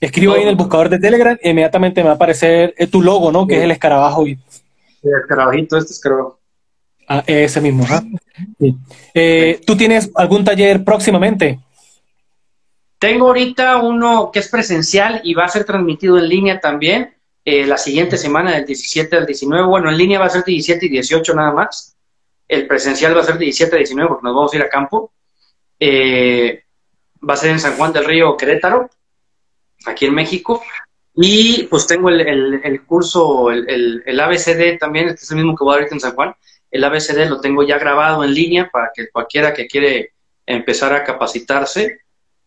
Escribo 0.00 0.34
ahí 0.34 0.42
en 0.42 0.48
el 0.48 0.56
buscador 0.56 0.90
de 0.90 0.98
Telegram, 0.98 1.36
inmediatamente 1.42 2.02
me 2.02 2.06
va 2.06 2.12
a 2.12 2.16
aparecer 2.16 2.74
eh, 2.76 2.86
tu 2.86 3.02
logo, 3.02 3.32
¿no? 3.32 3.46
Que 3.46 3.56
es 3.56 3.62
el 3.62 3.70
escarabajo. 3.70 4.26
Y... 4.26 4.38
El 5.02 5.20
escarabajito, 5.22 5.78
este 5.78 5.92
escarabajo. 5.94 6.38
Ah, 7.08 7.24
ese 7.26 7.60
mismo, 7.60 7.86
¿ah? 7.90 8.02
Eh, 9.14 9.60
¿Tú 9.66 9.76
tienes 9.76 10.10
algún 10.14 10.44
taller 10.44 10.84
próximamente? 10.84 11.58
Tengo 13.00 13.28
ahorita 13.28 13.78
uno 13.78 14.30
que 14.30 14.40
es 14.40 14.48
presencial 14.48 15.22
y 15.24 15.32
va 15.32 15.46
a 15.46 15.48
ser 15.48 15.64
transmitido 15.64 16.18
en 16.18 16.28
línea 16.28 16.60
también 16.60 17.16
eh, 17.46 17.64
la 17.64 17.78
siguiente 17.78 18.18
semana 18.18 18.52
del 18.52 18.66
17 18.66 19.16
al 19.16 19.24
19. 19.24 19.66
Bueno, 19.66 19.88
en 19.88 19.96
línea 19.96 20.18
va 20.18 20.26
a 20.26 20.30
ser 20.30 20.44
17 20.44 20.84
y 20.84 20.88
18 20.90 21.34
nada 21.34 21.50
más. 21.50 21.96
El 22.46 22.66
presencial 22.66 23.16
va 23.16 23.22
a 23.22 23.24
ser 23.24 23.38
17 23.38 23.74
y 23.74 23.78
19 23.78 24.06
porque 24.06 24.24
nos 24.24 24.34
vamos 24.34 24.52
a 24.52 24.56
ir 24.56 24.62
a 24.62 24.68
campo. 24.68 25.14
Eh, 25.78 26.64
va 27.26 27.32
a 27.32 27.36
ser 27.38 27.52
en 27.52 27.60
San 27.60 27.74
Juan 27.78 27.90
del 27.94 28.04
Río, 28.04 28.36
Querétaro, 28.36 28.90
aquí 29.86 30.04
en 30.04 30.14
México. 30.14 30.62
Y 31.14 31.62
pues 31.70 31.86
tengo 31.86 32.10
el, 32.10 32.82
curso, 32.84 33.50
el, 33.50 34.02
el, 34.04 34.20
ABCD 34.20 34.76
también, 34.78 35.08
este 35.08 35.24
es 35.24 35.30
el 35.30 35.38
mismo 35.38 35.56
que 35.56 35.64
voy 35.64 35.72
a 35.72 35.76
dar 35.76 35.80
ahorita 35.84 35.94
en 35.94 36.00
San 36.00 36.14
Juan. 36.14 36.34
El 36.70 36.84
ABCD 36.84 37.30
lo 37.30 37.40
tengo 37.40 37.62
ya 37.62 37.78
grabado 37.78 38.22
en 38.24 38.34
línea 38.34 38.68
para 38.70 38.90
que 38.94 39.08
cualquiera 39.08 39.54
que 39.54 39.66
quiere 39.66 40.12
empezar 40.44 40.92
a 40.92 41.02
capacitarse, 41.02 42.00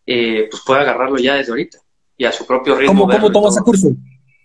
eh, 0.06 0.48
pues 0.50 0.62
puede 0.64 0.80
agarrarlo 0.80 1.18
ya 1.18 1.34
desde 1.34 1.52
ahorita 1.52 1.78
y 2.16 2.24
a 2.24 2.32
su 2.32 2.46
propio 2.46 2.74
ritmo. 2.74 3.02
¿Cómo, 3.02 3.12
cómo 3.12 3.32
tomo 3.32 3.48
ese 3.48 3.60
curso? 3.62 3.88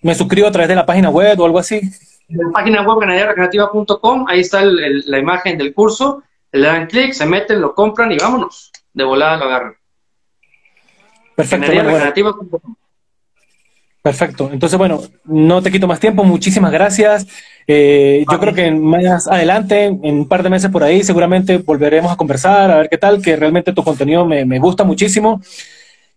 ¿Me 0.01 0.15
suscribo 0.15 0.47
a 0.47 0.51
través 0.51 0.69
de 0.69 0.75
la 0.75 0.85
página 0.85 1.09
web 1.09 1.39
o 1.39 1.45
algo 1.45 1.59
así? 1.59 1.81
En 2.29 2.37
la 2.37 2.51
página 2.51 2.81
web 2.81 2.99
ganaderarecreativa.com, 2.99 4.25
ahí 4.27 4.41
está 4.41 4.61
la 4.63 5.19
imagen 5.19 5.57
del 5.57 5.73
curso, 5.73 6.23
le 6.51 6.67
dan 6.67 6.87
clic, 6.87 7.13
se 7.13 7.25
meten, 7.25 7.59
lo 7.61 7.73
compran 7.73 8.11
y 8.11 8.17
vámonos. 8.17 8.71
De 8.93 9.03
volada 9.03 9.37
lo 9.37 9.45
agarran. 9.45 9.75
Perfecto. 11.35 11.71
Perfecto. 14.01 14.49
Entonces, 14.51 14.77
bueno, 14.77 15.01
no 15.25 15.61
te 15.61 15.71
quito 15.71 15.87
más 15.87 15.99
tiempo. 15.99 16.23
Muchísimas 16.23 16.71
gracias. 16.71 17.27
Eh, 17.67 18.25
yo 18.31 18.39
creo 18.39 18.53
que 18.53 18.71
más 18.71 19.27
adelante, 19.27 19.85
en 19.85 20.01
un 20.03 20.27
par 20.27 20.41
de 20.41 20.49
meses 20.49 20.71
por 20.71 20.83
ahí, 20.83 21.03
seguramente 21.03 21.57
volveremos 21.57 22.11
a 22.11 22.15
conversar, 22.15 22.71
a 22.71 22.77
ver 22.77 22.89
qué 22.89 22.97
tal, 22.97 23.21
que 23.21 23.35
realmente 23.35 23.73
tu 23.73 23.83
contenido 23.83 24.25
me, 24.25 24.59
gusta 24.59 24.83
muchísimo 24.83 25.41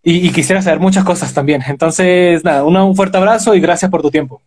y, 0.01 0.31
quisiera 0.31 0.61
saber 0.61 0.79
muchas 0.79 1.03
cosas 1.03 1.33
también. 1.33 1.61
Entonces, 1.67 2.43
nada, 2.43 2.63
un 2.63 2.95
fuerte 2.95 3.17
abrazo 3.17 3.53
y 3.53 3.59
gracias 3.59 3.91
por 3.91 4.01
tu 4.01 4.09
tiempo. 4.09 4.41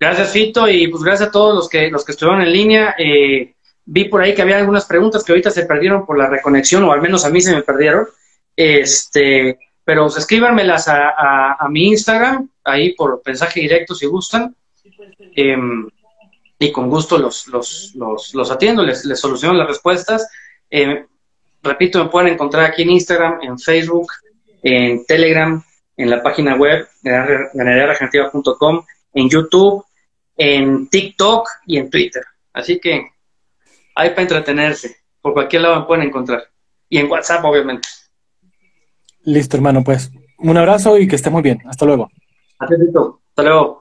Gracias, 0.00 0.30
Fito, 0.30 0.66
y 0.66 0.88
pues 0.88 1.02
gracias 1.02 1.28
a 1.28 1.32
todos 1.32 1.54
los 1.54 1.68
que, 1.68 1.90
los 1.90 2.04
que 2.04 2.12
estuvieron 2.12 2.40
en 2.40 2.52
línea. 2.52 2.94
Eh, 2.98 3.54
vi 3.84 4.06
por 4.06 4.22
ahí 4.22 4.34
que 4.34 4.42
había 4.42 4.56
algunas 4.56 4.86
preguntas 4.86 5.22
que 5.22 5.32
ahorita 5.32 5.50
se 5.50 5.66
perdieron 5.66 6.06
por 6.06 6.16
la 6.16 6.26
reconexión, 6.26 6.82
o 6.84 6.92
al 6.92 7.02
menos 7.02 7.24
a 7.26 7.30
mí 7.30 7.42
se 7.42 7.54
me 7.54 7.62
perdieron. 7.62 8.06
Este, 8.56 9.58
pero 9.90 10.06
escríbanmelas 10.06 10.86
a, 10.86 11.56
a, 11.58 11.68
mi 11.68 11.88
Instagram, 11.88 12.48
ahí 12.62 12.92
por 12.92 13.20
mensaje 13.26 13.58
directo 13.58 13.92
si 13.92 14.06
gustan. 14.06 14.54
Em, 15.34 15.88
y 16.60 16.70
con 16.70 16.88
gusto 16.88 17.18
los, 17.18 17.48
los, 17.48 17.92
los, 18.32 18.50
atiendo, 18.52 18.84
les, 18.84 19.04
les, 19.04 19.18
soluciono 19.18 19.54
las 19.54 19.66
respuestas. 19.66 20.30
Em, 20.70 21.08
repito, 21.60 22.04
me 22.04 22.08
pueden 22.08 22.34
encontrar 22.34 22.66
aquí 22.66 22.82
en 22.82 22.90
Instagram, 22.90 23.40
en 23.42 23.58
Facebook, 23.58 24.12
en 24.62 25.04
Telegram, 25.06 25.60
en 25.96 26.08
la 26.08 26.22
página 26.22 26.54
web 26.54 26.86
ganaderaregenerativa.com, 27.02 28.84
en 29.14 29.28
YouTube, 29.28 29.84
en 30.36 30.88
TikTok 30.88 31.48
y 31.66 31.78
en 31.78 31.90
Twitter. 31.90 32.22
Así 32.52 32.78
que 32.78 33.08
hay 33.96 34.10
para 34.10 34.22
entretenerse. 34.22 34.98
Por 35.20 35.32
cualquier 35.32 35.62
lado 35.62 35.80
me 35.80 35.86
pueden 35.86 36.06
encontrar. 36.06 36.48
Y 36.88 36.98
en 36.98 37.10
WhatsApp, 37.10 37.44
obviamente. 37.44 37.88
Listo, 39.24 39.56
hermano, 39.56 39.84
pues 39.84 40.10
un 40.38 40.56
abrazo 40.56 40.98
y 40.98 41.06
que 41.06 41.16
esté 41.16 41.30
muy 41.30 41.42
bien. 41.42 41.60
Hasta 41.66 41.84
luego. 41.84 42.08
Hasta 42.58 43.42
luego. 43.42 43.79